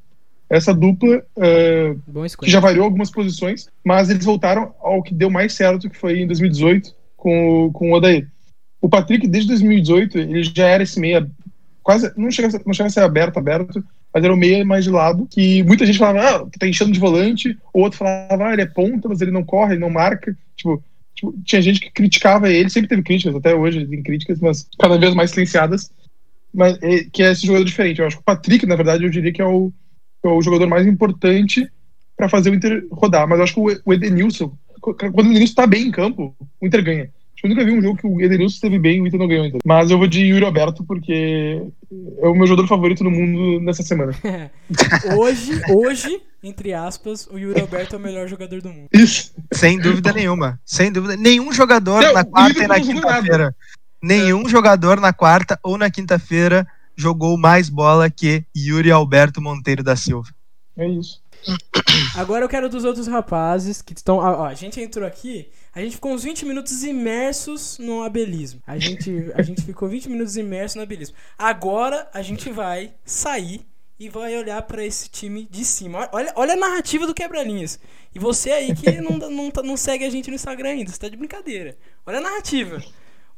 [0.49, 5.53] Essa dupla uh, que já variou algumas posições, mas eles voltaram ao que deu mais
[5.53, 8.28] certo, que foi em 2018 com, com o Odair.
[8.82, 11.29] O Patrick, desde 2018, ele já era esse meia,
[11.84, 14.89] quase, não chega, não chega a ser aberto, aberto, mas era o meia mais de
[14.89, 18.63] lado, que muita gente falava, ah, tá enchendo de volante, ou outro falava, ah, ele
[18.63, 22.49] é ponta, mas ele não corre, ele não marca, tipo, tipo, tinha gente que criticava
[22.49, 25.91] ele, sempre teve críticas, até hoje tem críticas, mas cada vez mais silenciadas,
[26.53, 26.77] mas
[27.13, 27.99] que é esse jogador diferente.
[27.99, 29.71] Eu acho que o Patrick, na verdade, eu diria que é o,
[30.23, 31.69] é o jogador mais importante
[32.17, 35.67] para fazer o Inter rodar, mas eu acho que o Edenilson, quando o Edenilson tá
[35.67, 37.09] bem em campo, o Inter ganha.
[37.43, 39.45] Eu nunca vi um jogo que o Edenilson esteve bem e o Inter não ganhou.
[39.45, 39.59] Então.
[39.65, 41.63] Mas eu vou de Yuri Alberto porque
[42.19, 44.13] é o meu jogador favorito no mundo nessa semana.
[45.17, 48.89] hoje, hoje, entre aspas, o Yuri Alberto é o melhor jogador do mundo.
[48.93, 49.33] Isso.
[49.53, 50.59] Sem dúvida nenhuma.
[50.63, 51.17] Sem dúvida.
[51.17, 53.55] Nenhum jogador não, na quarta e na quinta-feira.
[54.01, 54.49] Nenhum é.
[54.49, 60.29] jogador na quarta ou na quinta-feira jogou mais bola que Yuri Alberto Monteiro da Silva.
[60.77, 61.20] É isso.
[62.15, 64.17] Agora eu quero dos outros rapazes que estão.
[64.17, 68.61] Ó, a gente entrou aqui, a gente ficou uns 20 minutos imersos no abelismo.
[68.65, 71.15] A gente, a gente ficou 20 minutos imersos no abelismo.
[71.37, 73.65] Agora a gente vai sair
[73.99, 76.09] e vai olhar para esse time de cima.
[76.11, 77.79] Olha, olha a narrativa do Quebra-Linhas.
[78.15, 81.07] E você aí que não, não, não segue a gente no Instagram ainda, você tá
[81.07, 81.77] de brincadeira.
[82.05, 82.81] Olha a narrativa.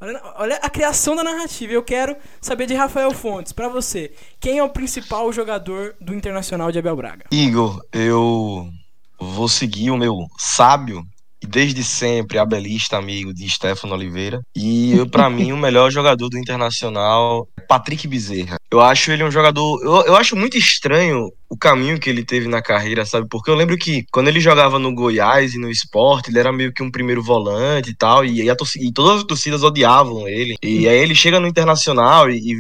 [0.04, 1.72] Olha, olha a criação da narrativa.
[1.72, 3.54] Eu quero saber de Rafael Fontes.
[3.54, 7.26] Para você, quem é o principal jogador do Internacional de Abel Braga?
[7.32, 8.68] Igor, eu
[9.18, 11.06] vou seguir o meu sábio
[11.48, 14.42] desde sempre abelista amigo de Stefano Oliveira.
[14.56, 18.58] E para mim o melhor jogador do Internacional é Patrick Bezerra.
[18.72, 22.48] Eu acho ele um jogador, eu, eu acho muito estranho o caminho que ele teve
[22.48, 23.28] na carreira, sabe?
[23.30, 26.74] Porque eu lembro que quando ele jogava no Goiás e no esporte, ele era meio
[26.74, 30.56] que um primeiro volante e tal, e, a torcida, e todas as torcidas odiavam ele.
[30.64, 32.56] E aí ele chega no Internacional e, e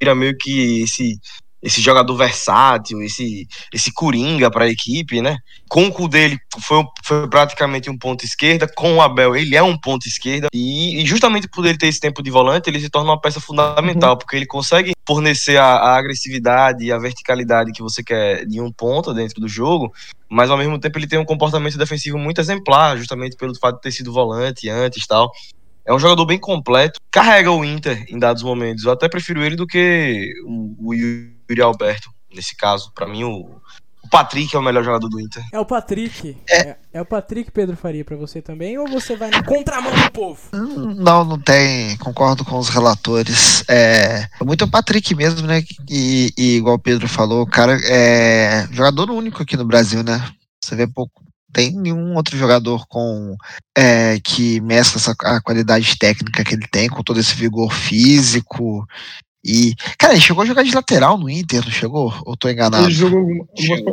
[0.00, 1.16] vira meio que esse
[1.62, 5.36] esse jogador versátil, esse, esse coringa para a equipe, né?
[5.68, 9.62] Com o cu dele foi, foi praticamente um ponto esquerda, com o Abel ele é
[9.62, 12.90] um ponto esquerda e, e justamente por ele ter esse tempo de volante ele se
[12.90, 14.18] torna uma peça fundamental uhum.
[14.18, 18.72] porque ele consegue fornecer a, a, agressividade e a verticalidade que você quer de um
[18.72, 19.92] ponto dentro do jogo,
[20.28, 23.82] mas ao mesmo tempo ele tem um comportamento defensivo muito exemplar, justamente pelo fato de
[23.82, 25.30] ter sido volante antes tal.
[25.84, 28.84] É um jogador bem completo, carrega o Inter em dados momentos.
[28.84, 30.94] Eu até prefiro ele do que o, o
[31.52, 32.90] Yuri Alberto, nesse caso.
[32.94, 33.60] Para mim, o,
[34.02, 35.44] o Patrick é o melhor jogador do Inter.
[35.52, 36.36] É o Patrick.
[36.48, 38.76] É, é, é o Patrick Pedro Faria para você também?
[38.78, 40.40] Ou você vai na contramão do povo?
[40.52, 41.96] Não, não tem.
[41.98, 43.62] Concordo com os relatores.
[43.68, 45.62] É, é muito o Patrick mesmo, né?
[45.88, 50.26] E, e igual o Pedro falou, o cara é jogador único aqui no Brasil, né?
[50.62, 51.22] Você vê pouco,
[51.52, 53.36] tem nenhum outro jogador com
[53.76, 58.86] é, que mescla essa, a qualidade técnica que ele tem, com todo esse vigor físico.
[59.44, 62.14] E, cara, ele chegou a jogar de lateral no Inter, não chegou?
[62.24, 62.84] Ou tô enganado?
[62.84, 63.48] Ele jogou algumas,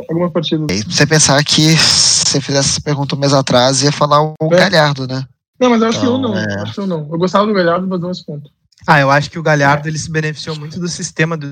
[0.08, 0.66] algumas partidas.
[0.70, 4.34] E você pensar que se você fizesse essa pergunta um mês atrás, ia falar o
[4.42, 4.48] é.
[4.48, 5.26] Galhardo, né?
[5.58, 6.38] Não, mas eu acho então, que eu não.
[6.38, 6.62] É...
[6.62, 7.08] Acho que eu não.
[7.10, 8.48] Eu gostava do Galhardo, mas não esse ponto.
[8.86, 11.46] Ah, eu acho que o Galhardo ele se beneficiou muito do sistema do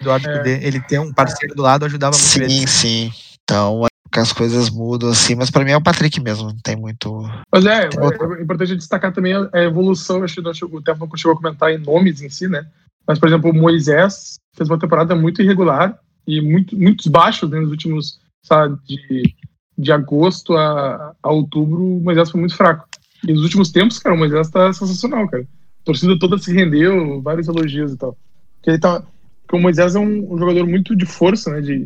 [0.00, 0.62] Eduardo é.
[0.62, 2.66] Ele ter um parceiro do lado ajudava muito sim, ele.
[2.66, 3.12] Sim.
[3.42, 6.76] Então, que as coisas mudam assim, mas para mim é o Patrick mesmo, não tem
[6.76, 7.28] muito.
[7.52, 11.32] Mas é, é, é importante destacar também a evolução, acho que o Tempo não chegou
[11.32, 12.64] a comentar em nomes em si, né?
[13.06, 17.60] Mas, por exemplo, o Moisés fez uma temporada muito irregular e muito, muitos baixos né,
[17.60, 19.34] nos últimos, sabe, de,
[19.76, 22.88] de agosto a, a outubro, o Moisés foi muito fraco.
[23.26, 25.42] E nos últimos tempos, cara, o Moisés tá sensacional, cara.
[25.42, 28.16] A torcida toda se rendeu, vários elogios e tal.
[28.56, 29.02] Porque ele tá,
[29.42, 31.78] porque o Moisés é um, um, jogador muito de força, né, de,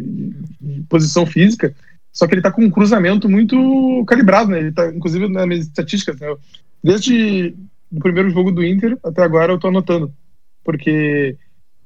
[0.60, 1.74] de, posição física,
[2.12, 4.60] só que ele tá com um cruzamento muito calibrado, né?
[4.60, 6.34] Ele tá, inclusive, nas minhas estatísticas, né?
[6.82, 7.54] Desde
[7.90, 10.12] o primeiro jogo do Inter até agora eu tô anotando.
[10.68, 11.34] Porque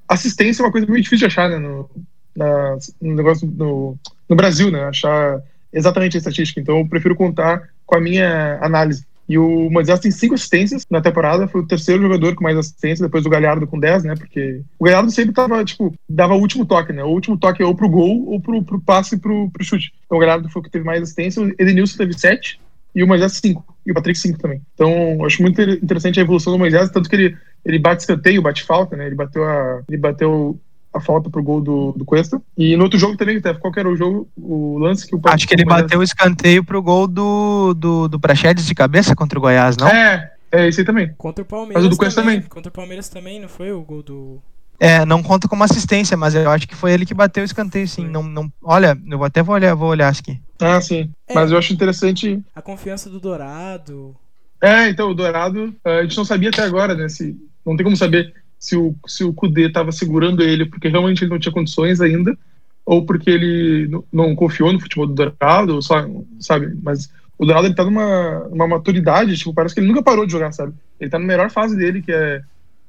[0.09, 1.57] assistência é uma coisa muito difícil de achar, né?
[1.57, 1.89] No,
[2.35, 3.97] na, no negócio no,
[4.29, 4.83] no Brasil, né?
[4.83, 5.41] Achar
[5.73, 6.61] exatamente a estatística.
[6.61, 9.07] Então eu prefiro contar com a minha análise.
[9.29, 13.07] E o Moisés tem cinco assistências na temporada, foi o terceiro jogador com mais assistência,
[13.07, 14.17] depois do Galhardo com 10, né?
[14.17, 17.05] Porque o Galhardo sempre tava, tipo, dava o último toque, né?
[17.05, 19.93] O último toque é ou pro gol ou pro, pro passe pro, pro chute.
[20.07, 22.61] Então o Galhardo foi o que teve mais assistência, o Edenilson teve sete
[22.93, 23.65] e o Moisés cinco.
[23.87, 24.61] E o Patrick cinco também.
[24.75, 28.63] Então, acho muito interessante a evolução do Moisés, tanto que ele, ele bate escanteio, bate
[28.65, 29.07] falta, né?
[29.07, 29.83] Ele bateu a.
[29.89, 30.59] Ele bateu
[30.93, 32.41] a falta pro gol do, do Cuesta.
[32.57, 35.55] E no outro jogo também, qual era o jogo, o lance que o Acho que
[35.55, 39.77] ele bateu o escanteio pro gol do, do, do Prachedes de cabeça contra o Goiás,
[39.77, 39.89] não?
[39.89, 41.13] É, é esse aí também.
[41.17, 41.83] Contra o Palmeiras.
[41.83, 42.37] Mas o do Cuesta também.
[42.37, 42.51] também.
[42.51, 44.43] Contra o Palmeiras também, não foi o gol do.
[44.79, 47.87] É, não conta como assistência, mas eu acho que foi ele que bateu o escanteio,
[47.87, 48.05] sim.
[48.07, 50.41] Não, não, olha, eu até vou olhar, vou olhar aqui.
[50.61, 51.09] Ah, sim.
[51.29, 52.43] É, mas eu acho interessante.
[52.55, 54.17] A confiança do Dourado.
[54.61, 57.09] É, então, o Dourado, a gente não sabia até agora, né?
[57.09, 61.23] Se, não tem como saber se o, se o Kudê estava segurando ele porque realmente
[61.23, 62.37] ele não tinha condições ainda,
[62.85, 66.77] ou porque ele não, confiou no futebol do Dourado, sabe?
[66.83, 70.33] Mas o Dourado ele tá numa, numa maturidade, tipo, parece que ele nunca parou de
[70.33, 70.73] jogar, sabe?
[71.01, 72.43] Ele tá na melhor fase dele, que é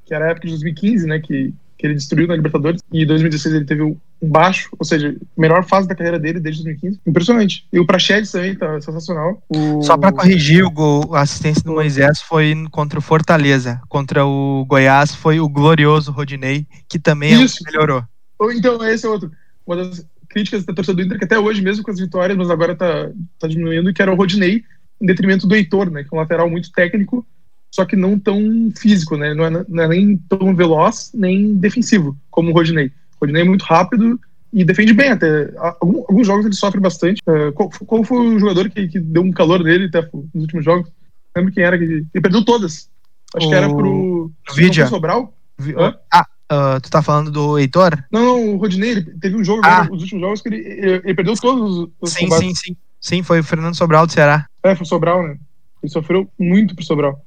[0.06, 3.06] que era a época de 2015, né, que, que ele destruiu na Libertadores, e em
[3.06, 3.98] 2016 ele teve
[4.28, 7.02] baixo, ou seja, melhor fase da carreira dele desde 2015.
[7.06, 7.68] Impressionante.
[7.72, 9.42] E o Praxedes também tá sensacional.
[9.50, 9.82] O...
[9.82, 13.82] Só para corrigir, o gol, a assistência do Moisés foi contra o Fortaleza.
[13.90, 17.64] Contra o Goiás foi o glorioso Rodinei, que também é Isso.
[17.66, 18.04] melhorou.
[18.52, 19.32] Então, esse é outro.
[19.66, 22.50] Uma das críticas da torcida do Inter, que até hoje, mesmo com as vitórias, mas
[22.50, 23.10] agora tá,
[23.40, 24.64] tá diminuindo, que era o Rodinei,
[25.00, 26.04] em detrimento do Heitor, né?
[26.04, 27.26] Que é um lateral muito técnico,
[27.70, 29.34] só que não tão físico, né?
[29.34, 32.92] Não é, não é nem tão veloz, nem defensivo, como o Rodinei.
[33.24, 34.20] Rodinei é muito rápido
[34.52, 35.52] e defende bem até.
[35.82, 37.22] Algum, alguns jogos ele sofre bastante.
[37.28, 40.02] Uh, qual, qual, foi o jogador que, que, deu um calor nele até
[40.34, 40.88] nos últimos jogos?
[41.36, 41.78] Não lembro quem era.
[41.78, 42.90] Que, ele perdeu todas.
[43.36, 43.50] Acho o...
[43.50, 44.32] que era pro.
[44.56, 44.88] Vidia.
[44.88, 45.34] Sobral.
[45.58, 45.74] Vi...
[46.12, 48.04] Ah, uh, tu tá falando do Heitor?
[48.12, 49.88] Não, não, o Rodinei, teve um jogo ah.
[49.92, 52.48] os últimos jogos que ele, ele, ele perdeu todos os, Sim, combates.
[52.48, 52.78] sim, sim.
[53.02, 54.48] Sim, foi o Fernando Sobral do Ceará.
[54.64, 55.38] É, foi o Sobral, né?
[55.82, 57.22] Ele sofreu muito pro Sobral.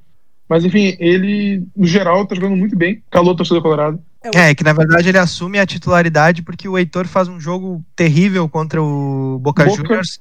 [0.49, 3.03] Mas enfim, ele, no geral, tá jogando muito bem.
[3.11, 4.01] Calou a torcida colorado.
[4.33, 8.47] É, que na verdade ele assume a titularidade porque o Heitor faz um jogo terrível
[8.49, 10.19] contra o Boca, Boca Juniors,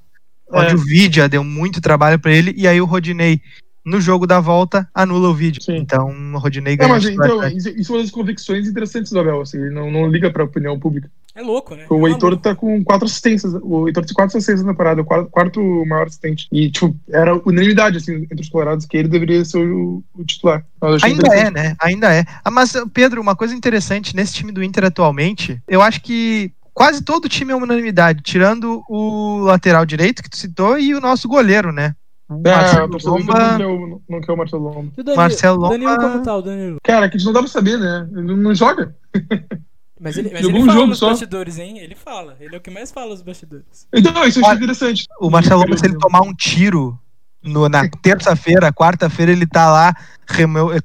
[0.52, 0.74] onde é.
[0.74, 3.40] o Vidia deu muito trabalho para ele, e aí o Rodinei
[3.86, 5.62] no jogo da volta, anula o vídeo.
[5.62, 5.76] Sim.
[5.76, 6.88] Então o Rodinei ganha.
[6.88, 9.40] Não, mas, então, isso, isso é uma das convicções interessantes do Abel.
[9.40, 11.08] Assim, ele não, não liga pra opinião pública.
[11.36, 11.84] É louco, né?
[11.88, 13.54] O é Heitor tá com quatro assistências.
[13.62, 16.48] O Heitor tem quatro assistências na parada, o quarto, quarto, maior assistente.
[16.50, 20.64] E, tipo, era unanimidade, assim, entre os colorados, que ele deveria ser o, o titular.
[21.02, 21.76] Ainda é, né?
[21.80, 22.24] Ainda é.
[22.42, 27.02] Ah, mas, Pedro, uma coisa interessante nesse time do Inter atualmente, eu acho que quase
[27.02, 31.70] todo time é unanimidade, tirando o lateral direito que tu citou e o nosso goleiro,
[31.70, 31.94] né?
[32.28, 34.92] É, o Marcelo Lomba não quer o, não quer o Marcelo Lomba.
[34.96, 35.72] Danilo, Marcelo Lomba...
[35.74, 36.76] Danilo como tá o Danilo?
[36.82, 38.08] Cara, que a gente não dá pra saber, né?
[38.12, 38.94] Ele não, joga.
[39.98, 41.08] Mas ele, mas Jogou ele um fala jogo nos só.
[41.08, 41.78] bastidores, hein?
[41.78, 42.36] Ele fala.
[42.38, 43.88] Ele é o que mais fala nos bastidores.
[43.94, 45.06] Então, isso eu achei interessante.
[45.18, 47.00] O Marcelo, se ele tomar um tiro
[47.46, 49.94] no- na terça-feira, quarta-feira, ele tá lá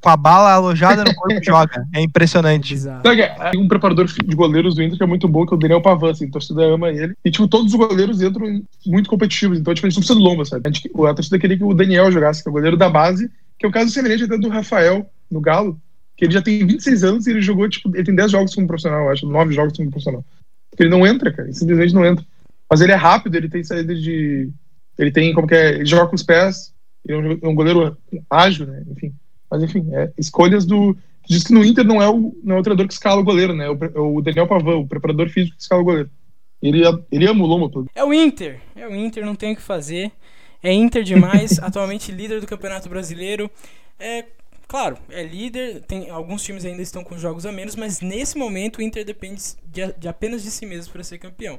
[0.00, 1.84] com a bala alojada no corpo e joga.
[1.92, 2.78] É É impressionante.
[2.78, 3.02] Sabe,
[3.50, 5.82] Tem um preparador de goleiros do Inter que é muito bom, que é o Daniel
[5.82, 7.14] Pavan, assim, a torcida ama ele.
[7.24, 10.24] E, tipo, todos os goleiros entram muito competitivos, então, tipo, a gente não precisa do
[10.24, 10.62] Lomba, sabe?
[10.64, 13.28] A, gente, a torcida queria que o Daniel jogasse, que é o goleiro da base,
[13.58, 15.76] que é o caso semelhante até do Rafael, no Galo,
[16.16, 18.66] que ele já tem 26 anos e ele jogou, tipo, ele tem 10 jogos como
[18.68, 20.24] profissional, eu acho, 9 jogos como profissional.
[20.70, 22.24] Porque ele não entra, cara, ele simplesmente não entra.
[22.70, 24.48] Mas ele é rápido, ele tem saída de...
[24.98, 26.74] Ele tem, como que é, ele joga com os pés,
[27.06, 27.96] ele é um, é goleiro
[28.28, 29.14] ágil, né, enfim.
[29.50, 30.96] Mas, enfim, é, escolhas do...
[31.28, 33.54] Diz que no Inter não é o, não é o treinador que escala o goleiro,
[33.54, 33.66] né?
[33.66, 36.10] É o, é o Daniel Pavan, o preparador físico que escala o goleiro.
[36.62, 37.84] Ele, ele ama o Lomba.
[37.94, 38.60] É o Inter.
[38.74, 40.12] É o Inter, não tem o que fazer.
[40.62, 43.50] É Inter demais, atualmente líder do Campeonato Brasileiro.
[43.98, 44.24] É,
[44.68, 48.78] claro, é líder, tem alguns times ainda estão com jogos a menos, mas nesse momento
[48.78, 51.58] o Inter depende de, de apenas de si mesmo para ser campeão.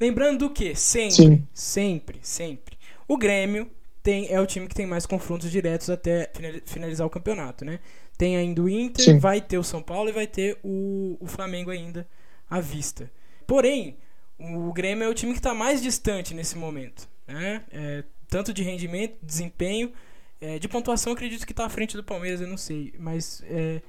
[0.00, 1.46] Lembrando que sempre, Sim.
[1.52, 2.76] sempre, sempre,
[3.06, 3.70] o Grêmio
[4.02, 7.78] tem, é o time que tem mais confrontos diretos até finali- finalizar o campeonato, né?
[8.18, 9.18] Tem ainda o Inter, Sim.
[9.18, 12.06] vai ter o São Paulo e vai ter o, o Flamengo ainda
[12.50, 13.10] à vista.
[13.46, 13.96] Porém,
[14.38, 17.62] o Grêmio é o time que está mais distante nesse momento, né?
[17.70, 19.92] É, tanto de rendimento, desempenho,
[20.40, 23.80] é, de pontuação, acredito que está à frente do Palmeiras, eu não sei, mas é,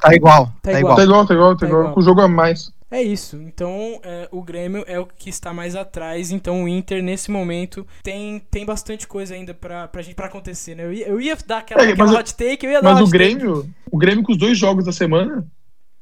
[0.00, 0.80] Tá igual, Tá tá, igual.
[0.80, 0.96] igual.
[0.96, 1.94] Tá igual, tá igual, tá, Tá igual.
[1.96, 2.72] o jogo a mais.
[2.92, 3.36] É isso.
[3.36, 6.30] Então, é, o Grêmio é o que está mais atrás.
[6.30, 10.74] Então, o Inter nesse momento tem, tem bastante coisa ainda pra, pra gente pra acontecer,
[10.74, 10.84] né?
[10.84, 13.08] Eu ia, eu ia dar aquela, É, aquela hot take, eu ia dar Mas hot
[13.08, 13.34] o take.
[13.34, 15.46] Grêmio, o Grêmio com os dois jogos da semana,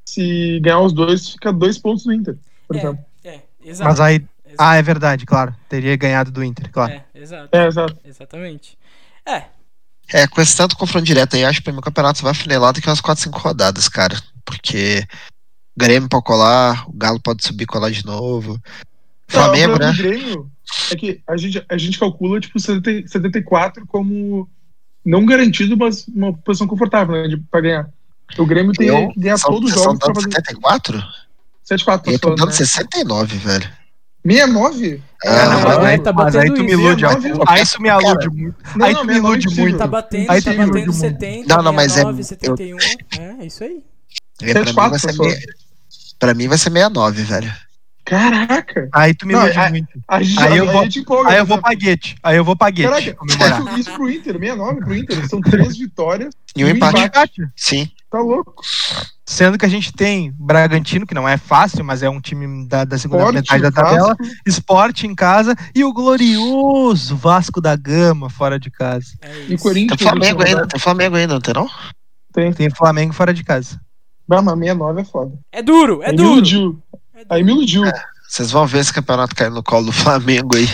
[0.05, 2.37] se ganhar os dois, fica dois pontos no Inter,
[2.67, 3.05] por exemplo.
[3.23, 3.89] É, é, exato.
[3.89, 4.15] Mas aí.
[4.17, 4.57] exato.
[4.59, 5.55] Ah, é verdade, claro.
[5.69, 6.93] Teria ganhado do Inter, claro.
[6.93, 7.49] É, exato.
[7.53, 7.97] É, exato.
[8.05, 8.77] Exatamente.
[9.25, 9.45] É,
[10.13, 13.01] É, com esse tanto confronto direto aí, acho que o campeonato vai funilar daqui umas
[13.01, 14.21] 4, 5 rodadas, cara.
[14.45, 15.07] Porque
[15.77, 18.61] Grêmio pode colar, o Galo pode subir e colar de novo.
[19.29, 19.97] Flamengo, Não, o né?
[19.97, 20.51] Grêmio
[20.91, 24.49] é que a gente, a gente calcula, tipo, 70 74 como
[25.05, 27.89] não garantido, mas uma posição confortável, né, de, pra ganhar.
[28.39, 31.03] O Grêmio tem Eu- que ganhar São, todos os jogos pra dando fazer 74?
[31.65, 32.53] 7-4, Eu tô falando, dando né?
[32.55, 33.69] 69, velho.
[34.27, 35.03] 69?
[35.25, 37.07] É, Ah, não, mas é, aí, tá mas aí batendo tu me ilude.
[37.07, 38.57] Aí, 69, aí tu me alude muito.
[38.77, 39.79] Não, Aí não, tu me 69 ilude é muito.
[39.79, 40.93] tá batendo, Aí tá batendo muito bom.
[40.93, 42.79] 70, Não, não, mas é- 69, eu- 71.
[43.19, 43.83] É, é isso aí.
[44.43, 45.29] É, pra, mim vai 74, ser pessoal.
[45.29, 45.41] meia-
[46.19, 47.53] pra mim vai ser 69, velho.
[48.05, 48.89] Caraca!
[48.93, 49.89] Aí tu me Não, ilude muito.
[50.09, 51.31] A gente, Aí eu a vou- empolga.
[51.31, 51.63] Aí eu vou né?
[51.63, 52.17] pra Guete.
[52.23, 53.17] Aí eu vou pra Guete Caraca,
[53.79, 55.29] isso, pro Inter, 69 pro Inter.
[55.29, 56.35] São três vitórias.
[56.57, 57.01] E um Um empate.
[57.03, 57.43] empate.
[57.55, 57.89] Sim.
[58.11, 58.61] Tá louco.
[59.25, 62.83] Sendo que a gente tem Bragantino, que não é fácil, mas é um time da,
[62.85, 64.17] da segunda metade da tabela.
[64.19, 64.35] Vasco.
[64.45, 69.07] Esporte em casa e o glorioso Vasco da Gama fora de casa.
[69.23, 69.57] É E.
[69.57, 69.97] Corinthians.
[69.97, 71.69] Tem Flamengo última ainda, tem Flamengo ainda, não tem não?
[72.35, 72.53] Tem.
[72.53, 73.81] Tem Flamengo fora de casa.
[74.31, 75.33] Bah, mas 69 é foda.
[75.51, 76.31] É duro, é Aí me duro.
[76.35, 76.79] iludiu.
[76.93, 77.27] É duro.
[77.31, 77.83] Aí me iludiu.
[78.29, 80.69] Vocês vão ver esse campeonato caindo no colo do Flamengo aí.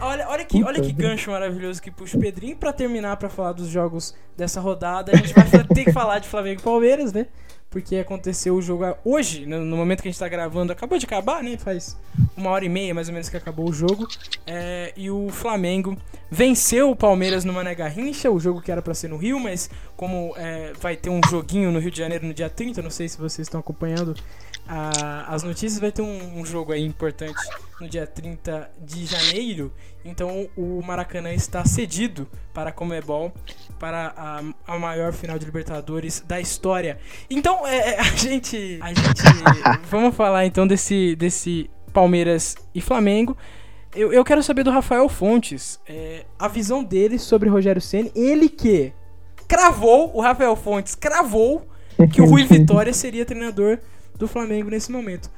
[0.00, 3.52] Olha, olha que, olha que gancho maravilhoso que puxa o Pedrinho pra terminar pra falar
[3.52, 5.12] dos jogos dessa rodada.
[5.12, 7.26] A gente vai ter que falar de Flamengo e Palmeiras, né?
[7.70, 11.06] Porque aconteceu o jogo hoje, no, no momento que a gente tá gravando, acabou de
[11.06, 11.56] acabar, né?
[11.56, 11.96] Faz
[12.36, 14.08] uma hora e meia mais ou menos que acabou o jogo.
[14.44, 15.96] É, e o Flamengo
[16.28, 19.70] venceu o Palmeiras no Mané Garrincha, o jogo que era pra ser no Rio, mas
[19.96, 23.08] como é, vai ter um joguinho no Rio de Janeiro no dia 30, não sei
[23.08, 24.16] se vocês estão acompanhando
[24.70, 27.34] a- as notícias, vai ter um, um jogo aí importante
[27.80, 29.72] no dia 30 de janeiro.
[30.04, 33.32] Então o Maracanã está cedido para a Comebol
[33.78, 34.42] para a,
[34.74, 36.98] a maior final de Libertadores da história.
[37.28, 39.22] Então é, é, a gente, a gente
[39.90, 43.36] vamos falar então desse desse Palmeiras e Flamengo.
[43.94, 48.12] Eu, eu quero saber do Rafael Fontes é, a visão dele sobre Rogério Ceni.
[48.14, 48.92] Ele que
[49.48, 51.66] cravou o Rafael Fontes cravou
[52.12, 53.78] que o Rui Vitória seria treinador
[54.20, 55.30] do Flamengo nesse momento.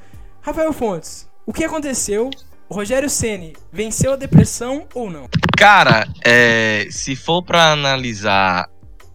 [0.42, 2.28] Rafael Fontes, o que aconteceu?
[2.68, 5.28] O Rogério Ceni venceu a depressão ou não?
[5.56, 8.68] Cara, é, se for pra analisar,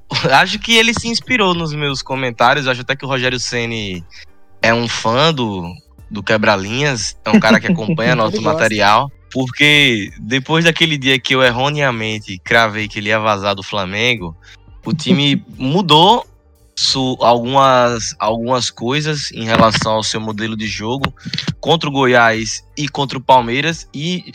[0.32, 2.68] acho que ele se inspirou nos meus comentários.
[2.68, 4.06] Acho até que o Rogério Ceni
[4.62, 5.70] é um fã do,
[6.10, 9.12] do Quebra-Linhas, é um cara que acompanha nosso material.
[9.34, 14.34] Porque depois daquele dia que eu erroneamente cravei que ele ia vazar do Flamengo,
[14.86, 16.26] o time mudou
[17.20, 21.14] algumas, algumas coisas em relação ao seu modelo de jogo
[21.60, 24.32] contra o Goiás e contra o Palmeiras e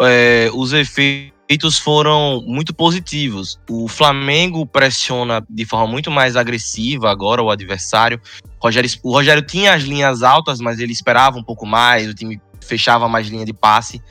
[0.00, 3.58] é, os efeitos foram muito positivos.
[3.68, 8.20] O Flamengo pressiona de forma muito mais agressiva agora o adversário.
[8.60, 12.14] O Rogério, o Rogério tinha as linhas altas, mas ele esperava um pouco mais, o
[12.14, 14.02] time fechava mais linha de passe.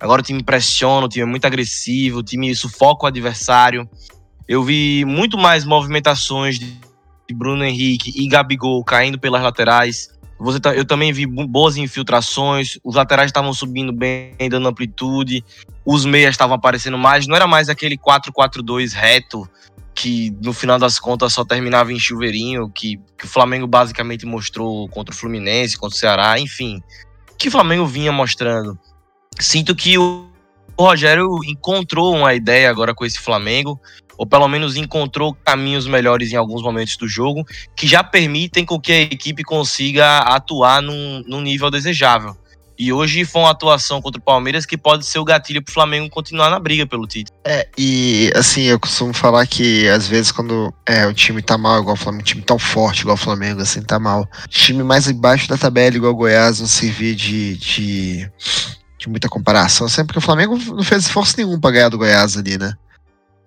[0.00, 3.88] Agora o time pressiona, o time é muito agressivo, o time sufoca o adversário.
[4.46, 6.87] Eu vi muito mais movimentações de
[7.34, 10.10] Bruno Henrique e Gabigol caindo pelas laterais.
[10.38, 15.44] Você, eu também vi boas infiltrações, os laterais estavam subindo bem, dando amplitude,
[15.84, 19.48] os meias estavam aparecendo mais, não era mais aquele 4-4-2 reto,
[19.92, 24.88] que no final das contas só terminava em chuveirinho, que, que o Flamengo basicamente mostrou
[24.88, 26.80] contra o Fluminense, contra o Ceará, enfim,
[27.36, 28.78] que o Flamengo vinha mostrando.
[29.40, 30.28] Sinto que o
[30.78, 33.80] Rogério encontrou uma ideia agora com esse Flamengo,
[34.18, 37.46] ou pelo menos encontrou caminhos melhores em alguns momentos do jogo,
[37.76, 42.36] que já permitem com que a equipe consiga atuar num, num nível desejável.
[42.78, 45.74] E hoje foi uma atuação contra o Palmeiras que pode ser o gatilho para o
[45.74, 47.36] Flamengo continuar na briga pelo título.
[47.44, 51.80] É, e assim, eu costumo falar que às vezes quando é, o time tá mal,
[51.80, 54.28] igual o Flamengo, um time tão forte igual o Flamengo, assim, tá mal.
[54.48, 58.30] Time mais embaixo da tabela, igual o Goiás, não servir de, de,
[58.96, 59.88] de muita comparação.
[59.88, 62.74] Sempre que o Flamengo não fez esforço nenhum pra ganhar do Goiás ali, né?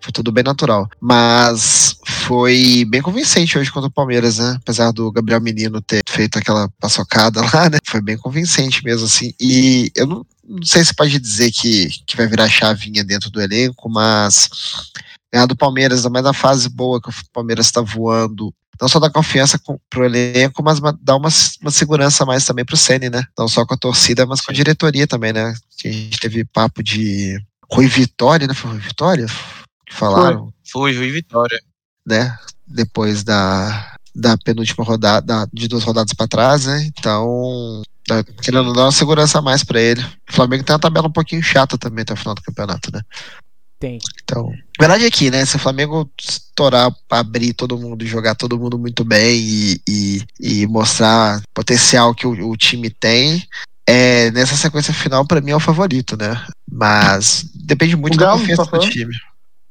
[0.01, 0.89] Foi tudo bem natural.
[0.99, 4.57] Mas foi bem convincente hoje contra o Palmeiras, né?
[4.61, 7.77] Apesar do Gabriel Menino ter feito aquela paçocada lá, né?
[7.85, 9.33] Foi bem convincente mesmo, assim.
[9.39, 13.41] E eu não, não sei se pode dizer que, que vai virar chavinha dentro do
[13.41, 14.49] elenco, mas
[15.31, 19.11] ganhar do Palmeiras, mais na fase boa que o Palmeiras está voando, não só dá
[19.11, 21.29] confiança pro elenco, mas dá uma,
[21.61, 23.23] uma segurança mais também pro Ceni, né?
[23.37, 25.53] Não só com a torcida, mas com a diretoria também, né?
[25.85, 27.39] A gente teve papo de
[27.71, 28.55] Rui Vitória, né?
[28.55, 29.27] Foi Rui Vitória?
[29.91, 30.53] Falaram.
[30.69, 31.59] Foi, foi Vitória.
[32.05, 32.37] Né?
[32.67, 36.83] Depois da, da penúltima rodada, de duas rodadas para trás, né?
[36.85, 40.01] Então, tá querendo dar uma segurança a mais para ele.
[40.29, 43.01] O Flamengo tem uma tabela um pouquinho chata também até o final do campeonato, né?
[43.79, 43.97] Tem.
[44.23, 45.43] Então, a verdade é que, né?
[45.43, 50.67] Se o Flamengo estourar, abrir todo mundo, jogar todo mundo muito bem e, e, e
[50.67, 53.43] mostrar o potencial que o, o time tem,
[53.87, 56.45] é, nessa sequência final, para mim, é o favorito, né?
[56.71, 59.13] Mas depende muito da confiança tá do time.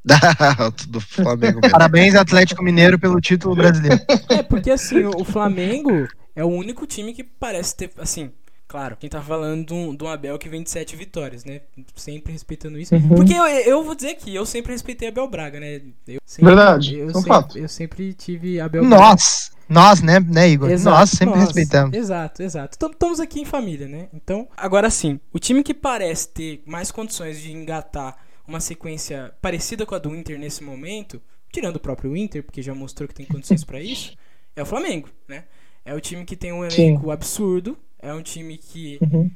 [0.88, 1.60] do Flamengo.
[1.60, 1.70] Mesmo.
[1.70, 4.02] Parabéns, Atlético Mineiro, pelo título brasileiro.
[4.28, 8.30] É, porque assim, o Flamengo é o único time que parece ter, assim,
[8.66, 11.60] claro, quem tá falando de um, Abel que vem de sete vitórias, né?
[11.94, 12.94] Sempre respeitando isso.
[12.94, 13.08] Uhum.
[13.08, 15.82] Porque eu, eu vou dizer que eu sempre respeitei Abel Braga, né?
[16.06, 17.58] Eu sempre, Verdade, eu, sempre, fato.
[17.58, 18.96] eu sempre tive Abel Braga.
[18.96, 20.70] Nós, nós, né, né Igor?
[20.70, 21.44] Exato, nós sempre nós.
[21.44, 21.96] respeitamos.
[21.96, 22.78] Exato, exato.
[22.80, 24.08] Estamos aqui em família, né?
[24.14, 28.16] Então, agora sim, o time que parece ter mais condições de engatar
[28.50, 31.22] uma sequência parecida com a do Inter nesse momento,
[31.52, 34.16] tirando o próprio Inter, porque já mostrou que tem condições para isso,
[34.54, 35.44] é o Flamengo, né?
[35.84, 37.10] É o time que tem um elenco Sim.
[37.10, 39.30] absurdo, é um time que uhum.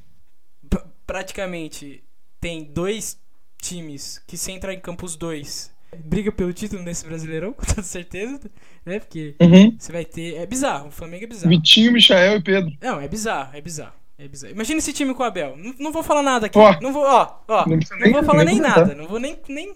[1.06, 2.02] praticamente
[2.40, 3.18] tem dois
[3.62, 5.72] times que se entrar em campo os dois
[6.04, 8.40] briga pelo título nesse Brasileirão, com toda certeza,
[8.84, 8.98] né?
[8.98, 9.76] Porque uhum.
[9.78, 10.34] você vai ter.
[10.34, 11.50] É bizarro, o Flamengo é bizarro.
[11.50, 12.72] Vitinho, Michael e Pedro.
[12.80, 13.94] Não, é bizarro, é bizarro.
[14.16, 14.52] É bizarro.
[14.52, 15.56] Imagina esse time com o Abel.
[15.56, 16.58] Não, não vou falar nada aqui.
[16.58, 17.66] Oh, não vou, ó, ó.
[17.68, 18.94] Não, não vou falar nem nada.
[18.94, 19.74] Não vou nem, nem,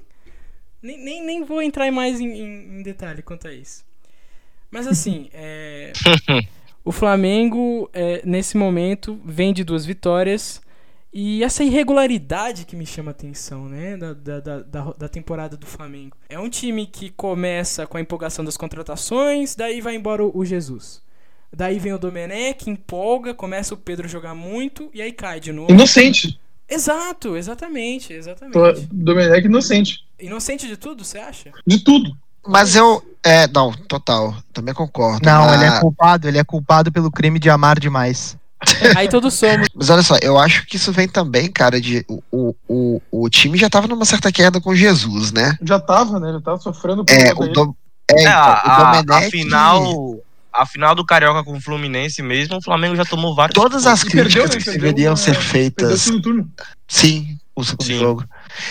[0.81, 3.85] nem, nem, nem vou entrar mais em, em, em detalhe quanto a isso.
[4.71, 5.93] Mas assim, é,
[6.85, 10.61] o Flamengo, é, nesse momento, vem de duas vitórias.
[11.13, 13.97] E essa irregularidade que me chama a atenção, né?
[13.97, 16.17] Da, da, da, da, temporada do Flamengo.
[16.29, 20.45] É um time que começa com a empolgação das contratações, daí vai embora o, o
[20.45, 21.03] Jesus.
[21.55, 25.53] Daí vem o Domenech, empolga, começa o Pedro a jogar muito e aí cai de
[25.53, 25.73] novo.
[25.73, 26.39] Inocente.
[26.69, 28.87] Exato, exatamente, exatamente.
[28.93, 30.05] Domenech inocente.
[30.21, 31.51] Inocente de tudo, você acha?
[31.67, 32.15] De tudo.
[32.47, 33.03] Mas eu.
[33.23, 34.35] É, não, total.
[34.53, 35.25] Também concordo.
[35.25, 35.61] Não, mas...
[35.61, 38.37] ele é culpado, ele é culpado pelo crime de amar demais.
[38.97, 39.69] Aí todos somos.
[39.75, 42.05] Mas olha só, eu acho que isso vem também, cara, de.
[42.31, 45.57] O, o, o time já tava numa certa queda com Jesus, né?
[45.63, 46.33] Já tava, né?
[46.33, 47.77] Já tava sofrendo por É, o, do,
[48.11, 49.27] é, é, então, a, o Domenech.
[49.27, 50.19] Afinal
[50.59, 53.55] a final do Carioca com o Fluminense mesmo, o Flamengo já tomou vários.
[53.55, 56.11] Todas as críticas perdeu, que deveriam ser feitas.
[56.89, 57.99] Sim, o segundo Sim.
[57.99, 58.25] jogo.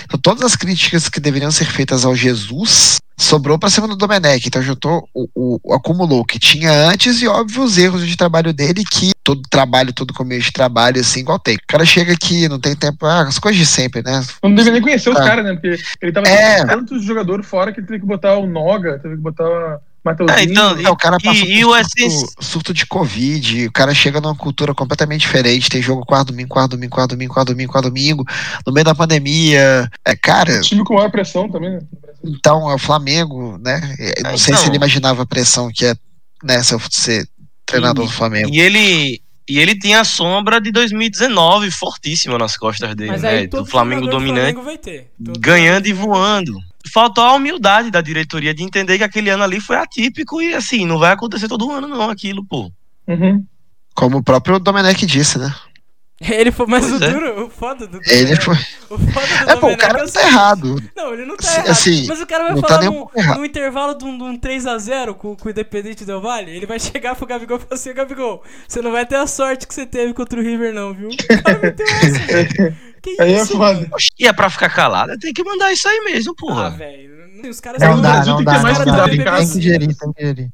[0.04, 4.48] Então, todas as críticas que deveriam ser feitas ao Jesus sobrou para cima do Domenech.
[4.48, 8.54] Então juntou, o, o, acumulou o que tinha antes e, óbvio, os erros de trabalho
[8.54, 11.56] dele, que todo trabalho, todo começo de trabalho, assim, igual tem.
[11.56, 14.24] O cara chega aqui, não tem tempo, ah, as coisas de sempre, né?
[14.44, 15.14] Não deve nem conhecer ah.
[15.14, 15.54] os caras, né?
[15.54, 16.66] Porque ele tava é.
[16.66, 19.80] tantos jogadores fora que ele teve que botar o Noga, teve que botar
[20.10, 23.94] é, então, é, o cara passa e, por e surto, surto, de Covid, o cara
[23.94, 27.72] chega numa cultura completamente diferente, tem jogo quarto domingo, quarto domingo, quarto domingo, quarto domingo,
[27.72, 28.26] quarto domingo,
[28.66, 29.90] no meio da pandemia.
[30.06, 30.58] É, cara.
[30.58, 31.80] O time com maior pressão também, né?
[32.24, 33.96] Então, é o Flamengo, né?
[34.00, 35.96] É, não é, sei então, se ele imaginava a pressão que é,
[36.44, 37.28] né, se eu ser
[37.66, 38.50] treinador e, do Flamengo.
[38.54, 39.22] E ele.
[39.50, 43.48] E ele tem a sombra de 2019 fortíssima nas costas dele, né?
[43.48, 44.60] Do Flamengo dominante.
[44.60, 49.60] Flamengo ganhando e voando faltou a humildade da diretoria de entender que aquele ano ali
[49.60, 52.72] foi atípico e assim, não vai acontecer todo ano, não, aquilo, pô.
[53.08, 53.44] Uhum.
[53.94, 55.54] Como o próprio Domenech disse, né?
[56.20, 57.12] Ele foi, mas o é.
[57.12, 58.56] duro, o foda do Ele Domenech- foi.
[58.90, 60.84] O foda do É, pô, o Domenech cara é não tá errado.
[60.96, 61.70] Não, ele não tá Assim, errado.
[61.70, 64.40] assim, mas o cara vai tá falar um num, num intervalo de um, de um
[64.40, 66.50] 3x0 com, com o Independente Del Vale.
[66.50, 69.68] Ele vai chegar pro Gabigol e falar assim: Gabigol, você não vai ter a sorte
[69.68, 71.10] que você teve contra o River, não, viu?
[71.30, 72.78] O cara meteu essa.
[73.16, 73.74] Que Aí é isso, foda.
[73.74, 73.88] mano?
[74.20, 76.70] E é pra ficar calado, tem que mandar isso aí mesmo, Ah, porra.
[76.72, 77.18] velho.
[77.50, 79.04] Os caras É, Não o dá, Brasil não tem que dá, ter mais cuidado dá.
[79.38, 80.50] Tem que gerir, tem que gerir.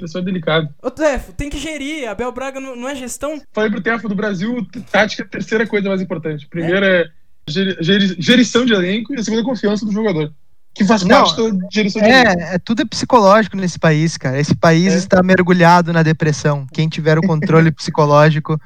[0.00, 0.68] Pessoal delicado.
[0.82, 2.08] Ô, Tefo, tem que gerir.
[2.08, 3.40] Abel Braga não, não é gestão?
[3.52, 6.46] Falei pro Tefo do Brasil, tática é a terceira coisa mais importante.
[6.48, 7.04] Primeiro é,
[7.48, 10.32] geri- geri- gerição de elenco e a segunda é confiança do jogador.
[10.76, 12.08] Que faz Não, parte da gerição de.
[12.08, 14.38] É, é, tudo é psicológico nesse país, cara.
[14.38, 14.96] Esse país É.
[14.96, 16.66] está mergulhado na depressão.
[16.72, 18.60] Quem tiver o controle psicológico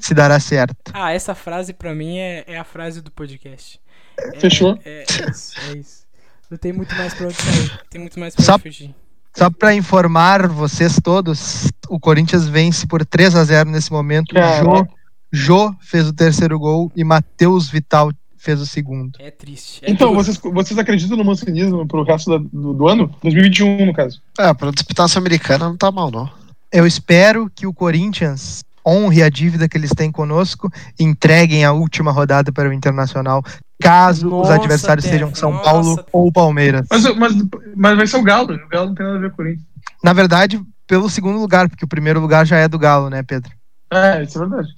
[0.00, 0.90] se dará certo.
[0.92, 3.80] Ah, essa frase pra mim é, é a frase do podcast.
[4.18, 4.78] É- Fechou?
[4.84, 6.02] É, é isso, é isso.
[6.50, 7.80] Não tem muito mais pra onde sair.
[7.88, 8.94] Tem muito mais pra Só- onde fugir.
[9.34, 14.34] Só pra informar vocês todos, o Corinthians vence por 3 a 0 nesse momento.
[14.34, 14.86] Jô,
[15.32, 18.10] Jô fez o terceiro gol e Matheus Vital
[18.42, 19.16] fez o segundo.
[19.20, 19.80] É triste.
[19.84, 20.22] É Então, duro.
[20.24, 23.14] vocês, vocês acreditam no mancinismo pro resto da- do, do ano?
[23.22, 24.20] 2021, no caso.
[24.38, 26.28] Ah, pra disputar a Sul-Americana não tá mal, não.
[26.72, 30.68] Eu espero que o Corinthians honre a dívida que eles têm conosco
[30.98, 33.44] e entreguem a última rodada para o Internacional,
[33.80, 35.64] caso os Nossa, adversários Tefo, sejam São nossa.
[35.64, 36.86] Paulo ou Palmeiras.
[36.90, 37.32] Mas, mas,
[37.76, 38.54] mas vai ser o Galo.
[38.54, 39.66] O Galo não tem nada a ver com o Corinthians.
[40.02, 43.52] Na verdade, pelo segundo lugar, porque o primeiro lugar já é do Galo, né, Pedro?
[43.92, 44.68] É, isso é verdade.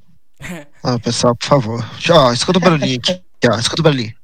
[0.82, 1.84] Ah, pessoal, por favor.
[2.10, 3.18] Ó, escuta o barulhinho aqui.
[3.36, 4.14] Aqui, ó, escuta o barulhinho.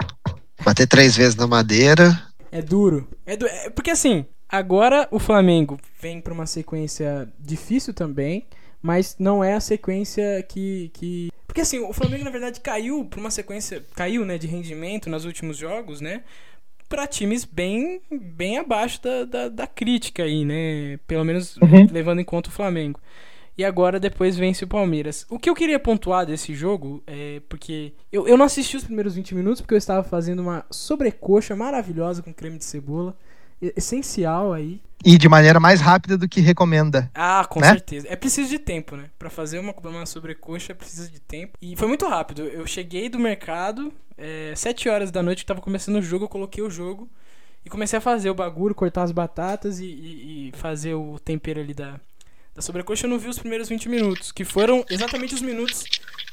[0.64, 2.20] Bater três vezes na madeira.
[2.52, 3.08] É duro.
[3.26, 8.46] É du- é- porque assim, agora o Flamengo vem pra uma sequência difícil também,
[8.82, 10.90] mas não é a sequência que.
[10.94, 11.28] que...
[11.46, 13.84] Porque assim, o Flamengo na verdade caiu pra uma sequência.
[13.94, 16.22] Caiu, né, de rendimento nos últimos jogos, né?
[16.88, 20.98] Pra times bem, bem abaixo da, da, da crítica aí, né?
[21.06, 21.86] Pelo menos Uhum.
[21.90, 23.00] levando em conta o Flamengo.
[23.61, 25.26] E agora depois vence o Palmeiras.
[25.28, 29.14] O que eu queria pontuar desse jogo é porque eu, eu não assisti os primeiros
[29.14, 33.14] 20 minutos porque eu estava fazendo uma sobrecoxa maravilhosa com creme de cebola.
[33.76, 34.80] Essencial aí.
[35.04, 37.11] E de maneira mais rápida do que recomenda.
[37.14, 37.68] Ah, com Né?
[37.68, 38.06] certeza.
[38.08, 39.11] É preciso de tempo, né?
[39.18, 41.58] Pra fazer uma, uma sobrecoxa precisa de tempo.
[41.61, 42.40] E foi muito rápido.
[42.42, 46.64] Eu cheguei do mercado, é, 7 horas da noite, tava começando o jogo, eu coloquei
[46.64, 47.06] o jogo
[47.62, 51.61] e comecei a fazer o bagulho, cortar as batatas e, e- e fazer o tempero
[51.61, 52.00] ali da,
[52.61, 53.06] da sobrecoxa.
[53.06, 55.84] Eu não vi os primeiros 20 minutos, que foram exatamente os minutos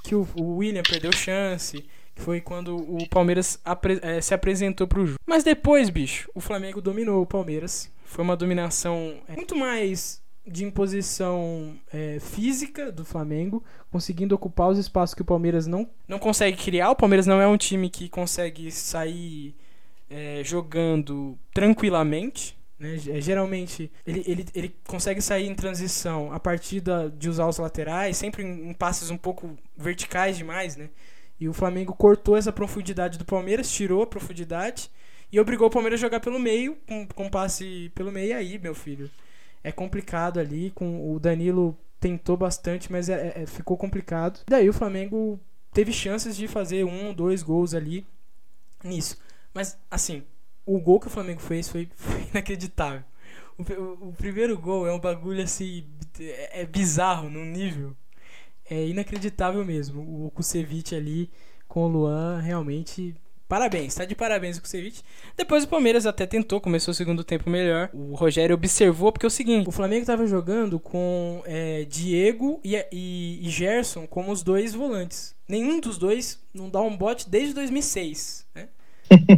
[0.03, 1.84] que o, o William perdeu chance.
[2.13, 5.19] Que foi quando o Palmeiras apre- eh, se apresentou pro jogo.
[5.23, 7.91] Mas depois, bicho, o Flamengo dominou o Palmeiras.
[8.05, 14.80] Foi uma dominação eh, muito mais de imposição eh, física do Flamengo, conseguindo ocupar os
[14.80, 16.89] espaços que o Palmeiras não, não consegue criar.
[16.89, 19.55] O Palmeiras não é um time que consegue sair
[20.09, 22.57] eh, jogando tranquilamente.
[22.80, 22.97] Né?
[22.97, 27.57] G- Geralmente ele, ele, ele consegue sair em transição a partir da, de usar os
[27.57, 30.89] laterais, sempre em, passes um pouco verticais demais, né?
[31.39, 34.89] E o Flamengo cortou essa profundidade do Palmeiras, tirou a profundidade
[35.32, 38.36] e obrigou o Palmeiras a jogar pelo meio, com, com passe pelo meio.
[38.36, 39.09] Aí, meu filho,
[39.63, 40.71] é complicado ali.
[40.71, 44.39] Com o Danilo tentou bastante, mas é- é- ficou complicado.
[44.47, 45.39] Daí o Flamengo
[45.73, 48.05] teve chances de fazer um, dois gols ali
[48.84, 49.17] nisso.
[49.53, 50.23] Mas, assim,
[50.68, 53.03] o gol que o Flamengo fez foi, foi inacreditável.
[53.57, 55.86] O, o- primeiro gol é um bagulho assim.
[56.20, 57.95] É, é bizarro num nível.
[58.70, 60.01] É inacreditável mesmo.
[60.26, 61.30] O Kusevich ali
[61.68, 63.15] com o Luan, realmente.
[63.47, 65.01] Parabéns, tá de parabéns o Kusevich.
[65.38, 67.89] Depois o Palmeiras até tentou, começou o segundo tempo melhor.
[67.93, 72.76] O Rogério observou, porque é o seguinte: o Flamengo tava jogando com é, Diego e,
[72.91, 75.34] e, e Gerson como os dois volantes.
[75.47, 78.68] Nenhum dos dois não dá um bote desde 2006, né?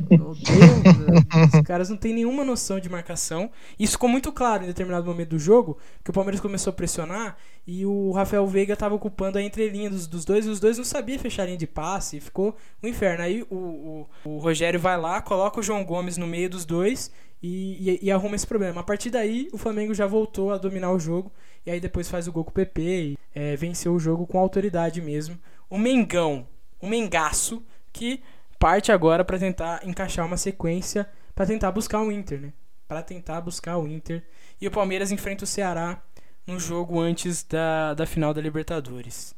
[0.10, 3.52] Meu Deus, os caras não têm nenhuma noção de marcação.
[3.78, 7.38] Isso ficou muito claro em determinado momento do jogo, que o Palmeiras começou a pressionar
[7.68, 10.86] e o Rafael Veiga estava ocupando a entrelinha dos, dos dois e os dois não
[10.86, 13.24] sabiam fechar a linha de passe, e ficou um inferno.
[13.24, 17.12] Aí o, o, o Rogério vai lá, coloca o João Gomes no meio dos dois
[17.42, 18.82] e, e, e arruma esse problema.
[18.82, 21.32] A partir daí, o Flamengo já voltou a dominar o jogo
[21.66, 24.40] e aí depois faz o gol com o PP e é, venceu o jogo com
[24.40, 25.38] autoridade mesmo.
[25.70, 26.48] O Mengão,
[26.82, 27.64] o Mengaço,
[27.94, 28.22] que
[28.60, 32.54] parte agora para tentar encaixar uma sequência para tentar buscar o Inter, né?
[32.86, 34.22] Para tentar buscar o Inter.
[34.60, 36.02] E o Palmeiras enfrenta o Ceará
[36.46, 39.34] no jogo antes da, da final da Libertadores.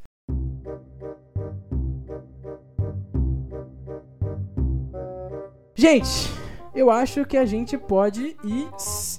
[5.76, 6.30] Gente,
[6.74, 8.69] eu acho que a gente pode ir,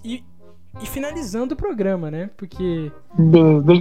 [0.02, 0.24] ir,
[0.80, 2.30] ir finalizando o programa, né?
[2.36, 2.90] Porque.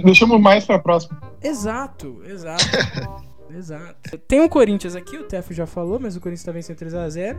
[0.04, 1.20] Deixamos mais pra próxima.
[1.42, 2.64] Exato, exato.
[3.56, 4.18] exato.
[4.28, 7.36] Tem o Corinthians aqui, o Tefo já falou, mas o Corinthians tá vencendo 3x0.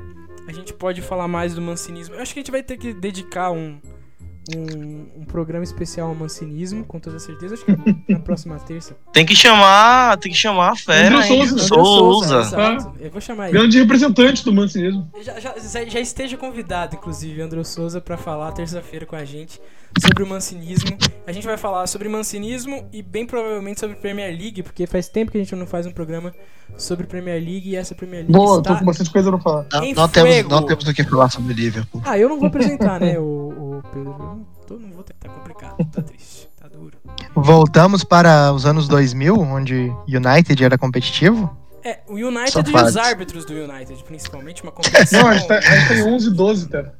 [0.47, 2.15] A gente pode falar mais do mancinismo.
[2.15, 3.79] Eu acho que a gente vai ter que dedicar um,
[4.55, 7.53] um, um programa especial ao mancinismo, com toda certeza.
[7.53, 8.95] Acho que na próxima terça.
[9.11, 11.27] Tem que chamar, tem que chamar a fera, André?
[11.27, 11.53] Souza.
[11.53, 12.39] André Souza.
[12.39, 12.93] exato.
[12.99, 13.57] Eu vou chamar ele.
[13.57, 15.09] Grande representante do mancinismo.
[15.21, 19.59] Já, já, já esteja convidado, inclusive, André Souza, pra falar terça-feira com a gente
[20.01, 20.97] sobre o mancinismo.
[21.25, 25.31] A gente vai falar sobre mancinismo e bem provavelmente sobre Premier League, porque faz tempo
[25.31, 26.33] que a gente não faz um programa
[26.77, 28.73] sobre Premier League e essa Premier League Boa, está...
[28.73, 29.65] tô com bastante coisa pra falar.
[29.71, 32.01] Não, não temos, não temos o que falar sobre Liverpool.
[32.05, 34.11] Ah, eu não vou apresentar, né, o, o Pedro.
[34.11, 36.97] Eu não, tô- não vou ter, tá complicado, tá triste, tá duro.
[37.35, 41.55] Voltamos para os anos 2000, onde United era competitivo.
[41.85, 45.21] É, o United e os árbitros do United, principalmente, uma competição...
[45.21, 46.93] Não, a gente tá, a gente tá em 11 12, cara.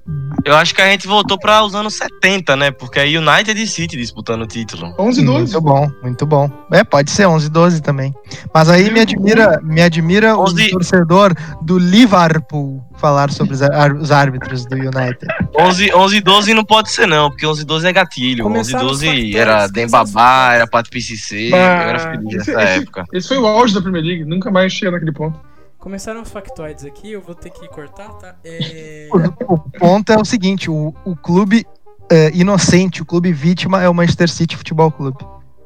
[0.44, 2.72] Eu acho que a gente voltou para os anos 70, né?
[2.72, 4.94] Porque é United e City disputando o título.
[5.00, 5.54] 11 12.
[5.54, 6.52] Muito bom, muito bom.
[6.72, 8.14] É, pode ser 11, 12 também.
[8.54, 10.72] Mas aí me admira, me admira o 11.
[10.72, 15.28] torcedor do Liverpool falar sobre os, árbitros do United.
[15.60, 18.46] 11, 11 e 12 não pode ser não, porque 11 e 12 é gatilho.
[18.46, 21.58] 11 e Começaram os 12 factórios, era começaram os Dembabá, era Pato PCC, eu Bah,
[21.58, 23.06] era feliz esse- nessa esse- época.
[23.12, 24.24] Esse foi o auge da Premier League.
[24.24, 25.38] Nunca mais chega naquele ponto.
[25.78, 28.36] Começaram os factoides aqui, eu vou ter que cortar, tá?
[28.46, 29.10] É...
[29.12, 31.66] O, o ponto é o seguinte: o, o clube
[32.10, 35.18] é, inocente, o clube vítima é o Manchester City Futebol Clube.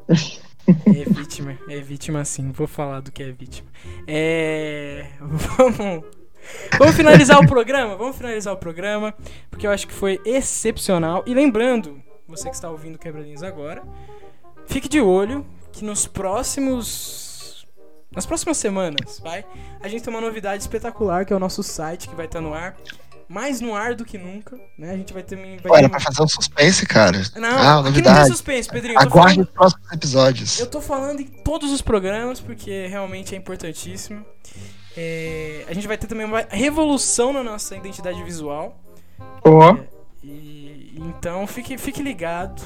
[0.10, 3.70] É vítima, é vítima sim, vou falar do que é vítima.
[4.08, 5.06] É.
[5.22, 6.17] Vamos.
[6.78, 7.96] Vamos finalizar o programa?
[7.96, 9.14] Vamos finalizar o programa,
[9.50, 11.24] porque eu acho que foi excepcional.
[11.26, 13.84] E lembrando, você que está ouvindo Quebradinhos agora,
[14.68, 17.66] fique de olho que nos próximos.
[18.12, 19.46] Nas próximas semanas, vai?
[19.82, 22.54] A gente tem uma novidade espetacular que é o nosso site que vai estar no
[22.54, 22.76] ar.
[23.30, 24.92] Mais no ar do que nunca, né?
[24.92, 25.36] A gente vai ter.
[25.36, 27.22] Vai era ter pra fazer um suspense, cara.
[27.36, 28.28] Não, ah, aqui não tem novidade.
[28.30, 28.98] suspense, Pedrinho.
[28.98, 30.60] Aguarde falando- os próximos episódios.
[30.62, 34.26] eu tô falando em todos os programas porque realmente é importantíssimo.
[35.00, 38.76] É, a gente vai ter também uma revolução na nossa identidade visual.
[39.44, 39.78] Ó.
[40.24, 42.62] E então fique, fique ligado,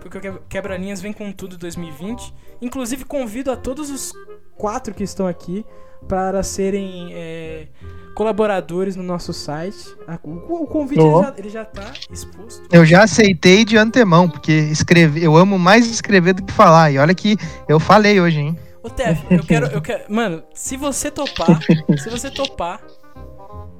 [0.00, 2.34] porque o Que- Quebra-Linhas vem com tudo 2020.
[2.60, 4.12] Inclusive convido a todos os
[4.56, 5.64] quatro que estão aqui
[6.06, 7.68] para serem é,
[8.14, 9.96] colaboradores no nosso site.
[10.22, 11.20] O, o convite Ó.
[11.20, 12.62] ele, já, ele já tá exposto.
[12.70, 16.90] Eu já aceitei de antemão, porque escrever, eu amo mais escrever do que falar.
[16.90, 18.58] E olha que eu falei hoje, hein?
[18.82, 20.12] Ô, Tef, eu quero, eu quero.
[20.12, 21.60] Mano, se você topar,
[21.98, 22.82] se você topar,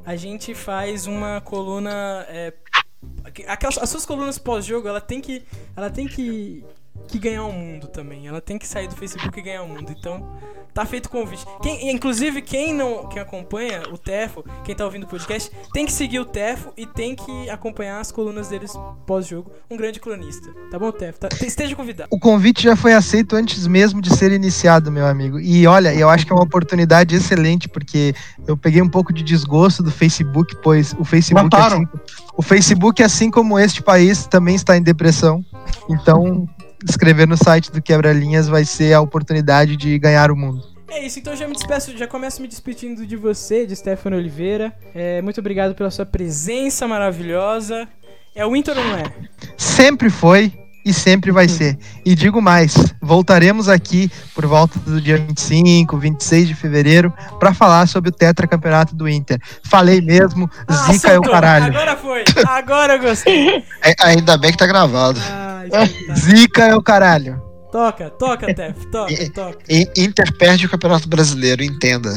[0.04, 2.26] a gente faz uma coluna.
[2.28, 2.52] É,
[3.46, 5.42] aquelas, as suas colunas pós-jogo, ela tem que.
[5.76, 6.64] Ela tem que.
[7.08, 8.28] Que ganhar o mundo também.
[8.28, 9.92] Ela tem que sair do Facebook e ganhar o mundo.
[9.98, 10.24] Então,
[10.72, 11.44] tá feito o convite.
[11.60, 13.08] Quem, inclusive, quem não.
[13.08, 16.86] Quem acompanha o Tefo, quem tá ouvindo o podcast, tem que seguir o Tefo e
[16.86, 18.72] tem que acompanhar as colunas deles
[19.06, 19.50] pós-jogo.
[19.68, 20.52] Um grande cronista.
[20.70, 21.18] Tá bom, Tefo?
[21.18, 22.08] Tá- esteja convidado.
[22.12, 25.40] O convite já foi aceito antes mesmo de ser iniciado, meu amigo.
[25.40, 28.14] E olha, eu acho que é uma oportunidade excelente, porque
[28.46, 31.78] eu peguei um pouco de desgosto do Facebook, pois o Facebook, Mataram.
[31.78, 31.88] assim,
[32.36, 35.44] o Facebook, assim como este país, também está em depressão.
[35.88, 36.48] Então,
[36.88, 40.62] escrever no site do Quebra-Linhas vai ser a oportunidade de ganhar o mundo.
[40.88, 44.72] É isso, então já me despeço, já começo me despedindo de você, de Stefano Oliveira.
[44.92, 47.88] É, muito obrigado pela sua presença maravilhosa.
[48.34, 49.04] É o Inter ou não é?
[49.56, 50.52] Sempre foi
[50.84, 51.76] e sempre vai ser.
[52.04, 57.86] E digo mais, voltaremos aqui por volta do dia 25, 26 de fevereiro para falar
[57.86, 59.38] sobre o tetracampeonato do Inter.
[59.64, 61.66] Falei mesmo, Ah, zica é o caralho.
[61.66, 63.64] Agora foi, agora eu gostei.
[63.82, 65.18] É, ainda bem que tá gravado.
[65.30, 66.16] Ah, espetáculo.
[66.16, 67.42] Zica é o caralho.
[67.72, 69.58] toca, toca, Tef, toca, toca.
[69.96, 72.10] Inter perde o Campeonato Brasileiro, entenda.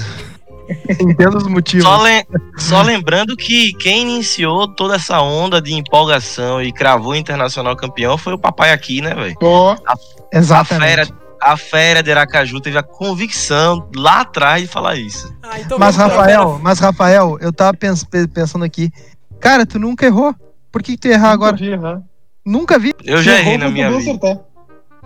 [0.99, 1.85] Entendo os motivos.
[1.85, 2.25] Só, lem-
[2.57, 8.17] só lembrando que quem iniciou toda essa onda de empolgação e cravou o Internacional campeão
[8.17, 9.35] foi o papai aqui, né, velho?
[9.41, 9.75] Ó.
[9.85, 9.95] A
[10.31, 10.89] Exatamente.
[10.89, 11.07] fera,
[11.41, 15.33] a fera de Aracaju teve a convicção lá atrás de falar isso.
[15.43, 18.91] Ah, então Mas Rafael, mas Rafael, eu tava pens- pe- pensando aqui,
[19.39, 20.33] cara, tu nunca errou.
[20.71, 21.51] Por que, que tu ia errar agora?
[21.51, 22.01] Nunca vi errar.
[22.45, 22.93] Nunca vi.
[23.03, 24.01] Eu já errei errou, na minha vida.
[24.01, 24.39] acertar.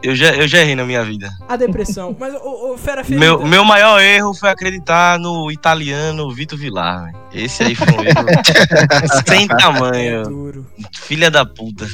[0.04, 1.30] Eu já, eu já errei na minha vida.
[1.48, 2.16] A depressão.
[2.20, 3.20] Mas, ô, ô, fera ferida.
[3.26, 7.12] Meu, meu maior erro foi acreditar no italiano Vitor Vilar.
[7.34, 8.26] Esse aí foi um erro
[9.28, 10.24] sem É tamanho.
[10.24, 10.68] duro.
[10.94, 11.88] Filha da puta.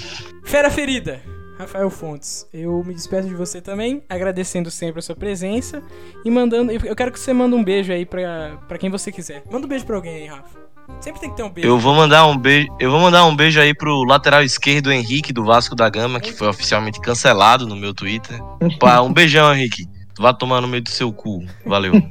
[0.44, 1.22] Fera ferida.
[1.58, 5.82] Rafael Fontes, eu me despeço de você também, agradecendo sempre a sua presença
[6.26, 6.72] e mandando.
[6.72, 9.44] Eu eu quero que você mande um beijo aí pra, pra quem você quiser.
[9.50, 10.60] Manda um beijo pra alguém aí, Rafa.
[11.00, 11.68] Sempre tem que ter um beijo.
[11.68, 15.34] Eu vou mandar um beijo, eu vou mandar um beijo aí pro lateral esquerdo Henrique
[15.34, 18.40] do Vasco da Gama, que foi oficialmente cancelado no meu Twitter.
[18.80, 19.86] Pá, um beijão, Henrique.
[20.16, 21.44] Tu vai tomar no meio do seu cu.
[21.66, 21.94] Valeu.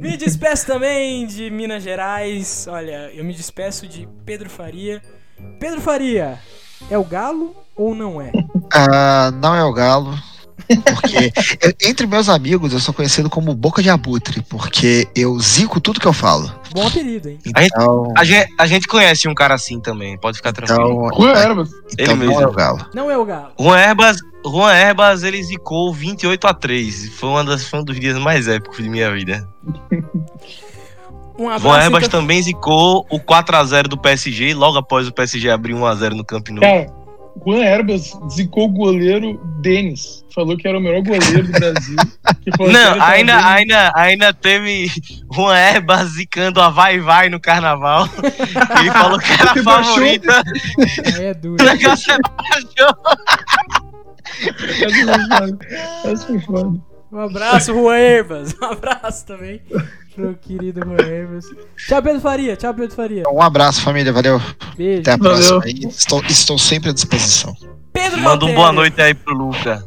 [0.00, 2.66] Me despeço também de Minas Gerais.
[2.68, 5.02] Olha, eu me despeço de Pedro Faria.
[5.58, 6.38] Pedro Faria,
[6.90, 8.32] é o Galo ou não é?
[8.72, 10.14] Ah, não é o Galo.
[10.76, 15.80] Porque eu- entre meus amigos eu sou conhecido como Boca de Abutre, porque eu zico
[15.80, 16.50] tudo que eu falo.
[16.72, 17.38] Bom apelido, hein?
[17.54, 21.06] A gente- Então, A gente, a gente conhece um cara assim também, pode ficar tranquilo.
[21.08, 21.70] então, Juan Herbas.
[21.98, 22.40] então Ele não mesmo.
[22.42, 22.86] é o Galo.
[22.94, 23.52] Não é o Galo.
[23.58, 27.98] Juan Herbas, Juan Herbas, ele zicou 28 a 3 Foi, uma das, foi um dos
[27.98, 29.46] dias mais épicos de minha vida.
[31.38, 31.82] Um Juan.
[31.82, 36.24] Herbas então- também zicou o 4x0 do PSG, logo após o PSG abrir 1x0 no
[36.24, 36.60] Camp Nou.
[36.60, 36.86] Cara,
[37.44, 40.24] Juan Herbas zicou o goleiro Denis.
[40.34, 41.96] Falou que era o melhor goleiro do Brasil.
[42.42, 44.90] que falou que Não, ainda, ainda, ainda teve
[45.32, 48.08] Juan Herbas zicando a Vai Vai no carnaval.
[48.78, 49.94] Ele falou que era a Você baixou?
[49.94, 50.42] favorita.
[51.16, 51.62] Aí é duro.
[51.62, 52.66] O negócio é baixo.
[54.82, 55.58] Essa foi foda.
[56.04, 56.80] Essa foi foda.
[57.12, 58.54] Um abraço, Juan Herbas.
[58.60, 59.60] Um abraço também
[60.20, 61.40] pro querido Juan.
[61.76, 62.56] Tchau, Pedro Faria.
[62.56, 63.22] Tchau, Pedro Faria.
[63.30, 64.12] Um abraço, família.
[64.12, 64.40] Valeu.
[64.76, 65.00] Beijo.
[65.00, 65.32] Até a Valeu.
[65.36, 65.88] próxima aí.
[65.88, 67.54] Estou, estou sempre à disposição.
[67.92, 69.84] Pedro Manda um boa noite aí pro Luca.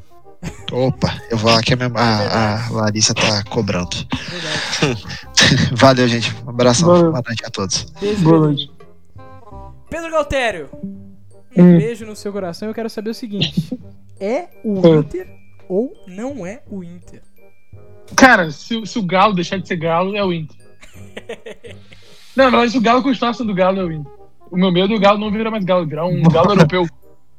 [0.73, 3.95] Opa, eu vou lá que a, minha- a- a Larissa tá cobrando.
[5.73, 6.33] Valeu, gente.
[6.45, 6.87] Um abração.
[6.89, 7.11] Valeu.
[7.11, 7.85] Boa noite a todos.
[8.01, 8.47] Beijo, Boa Pedro.
[8.47, 8.71] noite.
[9.89, 10.69] Pedro Galtério.
[11.55, 11.77] Um Hum.
[11.77, 12.67] beijo no seu coração.
[12.67, 13.77] Eu quero saber o seguinte:
[14.19, 14.99] é o Hum.
[14.99, 15.27] Inter
[15.69, 17.21] ou não é o Inter?
[18.15, 20.55] Cara, se, o- se o Galo deixar de ser Galo, é o Inter.
[22.35, 24.11] Não, na verdade, se o Galo continuar sendo Galo, é o Inter.
[24.51, 26.87] O meu medo é o Galo não virar mais Galo, virar um Galo europeu.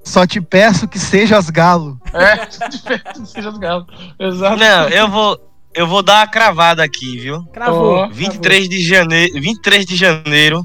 [0.02, 1.98] Só te peço que sejas galo.
[2.12, 3.86] É, diferente seja do Galo.
[4.18, 4.56] Exato.
[4.58, 5.40] Não, eu vou,
[5.74, 7.42] eu vou dar uma cravada aqui, viu?
[7.52, 7.94] Cravou.
[7.98, 8.10] Cravou.
[8.10, 10.62] 23 de janeiro, 23 de janeiro,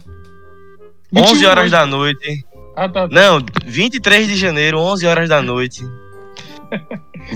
[1.11, 2.45] 21 11 horas da noite.
[2.75, 3.07] Ah, tá.
[3.07, 3.15] tá.
[3.15, 5.83] Não, 23 de janeiro, 11 horas da noite.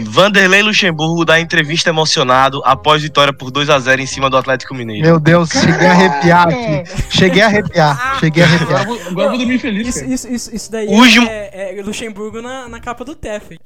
[0.08, 4.74] Vanderlei Luxemburgo dá entrevista emocionado após vitória por 2 a 0 em cima do Atlético
[4.74, 5.06] Mineiro.
[5.06, 6.84] Meu Deus, cheguei a arrepiar aqui.
[7.10, 8.20] Cheguei a arrepiar.
[8.20, 8.82] Cheguei a Agora arrepiar.
[8.82, 12.42] eu vou, agora vou dormir feliz, Isso, isso, isso, isso daí Último- é, é Luxemburgo
[12.42, 13.58] na, na capa do TEF.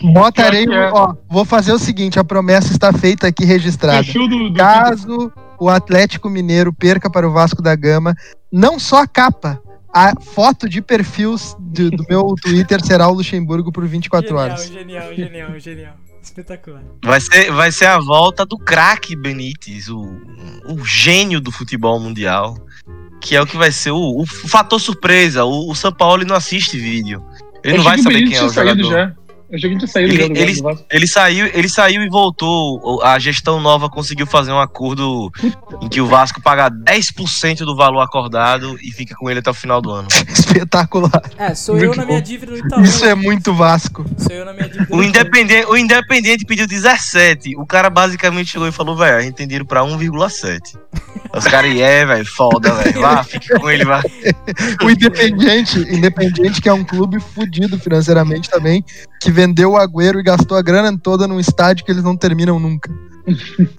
[0.00, 0.90] Botarei, é.
[0.92, 4.02] ó, vou fazer o seguinte, a promessa está feita aqui registrada.
[4.02, 8.14] Do Caso o Atlético Mineiro perca para o Vasco da Gama,
[8.52, 9.60] não só a capa,
[9.94, 14.66] a foto de perfil do, do meu Twitter será o Luxemburgo por 24 genial, horas.
[14.66, 15.94] Genial, genial, genial.
[16.20, 16.82] Espetacular.
[17.04, 20.00] Vai ser, vai ser a volta do craque Benítez, o,
[20.68, 22.58] o gênio do futebol mundial.
[23.20, 25.44] Que é o que vai ser o, o fator surpresa.
[25.44, 27.24] O, o São Paulo não assiste vídeo.
[27.62, 28.90] Ele Eu não vai saber Benítez quem é o jogador.
[28.90, 29.14] já.
[29.50, 30.84] Eu achei que ele tinha saído Ele- ele- do Vasco.
[30.90, 33.02] Ele saiu, ele saiu e voltou.
[33.04, 35.30] A gestão nova conseguiu fazer um acordo
[35.82, 39.54] em que o Vasco paga 10% do valor acordado e fica com ele até o
[39.54, 40.08] final do ano.
[40.28, 41.22] Espetacular.
[41.38, 42.82] É, sou eu Muito na minha dívida do Itaú.
[42.82, 44.04] Isso é muito Vasco.
[44.16, 45.08] Sou eu na minha dívida do O Itaú.
[45.08, 47.56] Independente, o Independente pediu 17.
[47.56, 50.76] O cara basicamente chegou e falou, velho, a gente tem dinheiro pra 1,7.
[51.36, 53.00] Os caras, é, velho, foda, velho.
[53.00, 54.02] Vá, fica com ele, vá.
[54.82, 58.84] O Independiente, Independiente que é um clube fudido financeiramente também,
[59.24, 62.58] que vendeu o Agüero e gastou a grana toda num estádio que eles não terminam
[62.60, 62.90] nunca.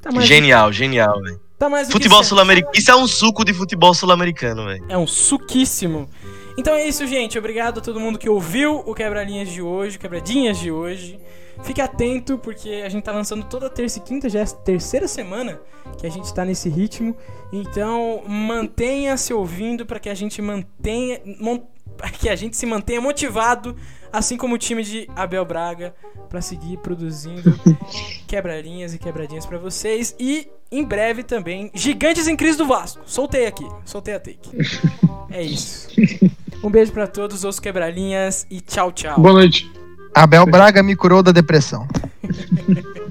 [0.01, 1.39] Tá mais, Genial, genial, velho.
[1.57, 2.73] tá mais Futebol sul-americano.
[2.75, 4.83] Isso é um suco de futebol sul-americano, velho.
[4.89, 6.09] É um suquíssimo.
[6.57, 7.37] Então é isso, gente.
[7.37, 11.19] Obrigado a todo mundo que ouviu o Quebra-Linhas de hoje, o Quebradinhas de hoje.
[11.63, 15.07] Fique atento, porque a gente tá lançando toda terça e quinta, já é a terceira
[15.07, 15.59] semana
[15.97, 17.15] que a gente tá nesse ritmo.
[17.53, 21.21] Então mantenha-se ouvindo para que a gente mantenha.
[21.97, 23.75] Pra que a gente se mantenha motivado,
[24.11, 25.95] assim como o time de Abel Braga,
[26.29, 27.57] para seguir produzindo
[28.27, 30.15] quebradinhas e quebradinhas para vocês.
[30.19, 33.01] E em breve também, Gigantes em Crise do Vasco.
[33.05, 34.49] Soltei aqui, soltei a take.
[35.29, 35.87] É isso.
[36.63, 39.19] Um beijo pra todos os quebralinhas e tchau, tchau.
[39.19, 39.71] Boa noite.
[40.13, 41.87] Abel Braga me curou da depressão.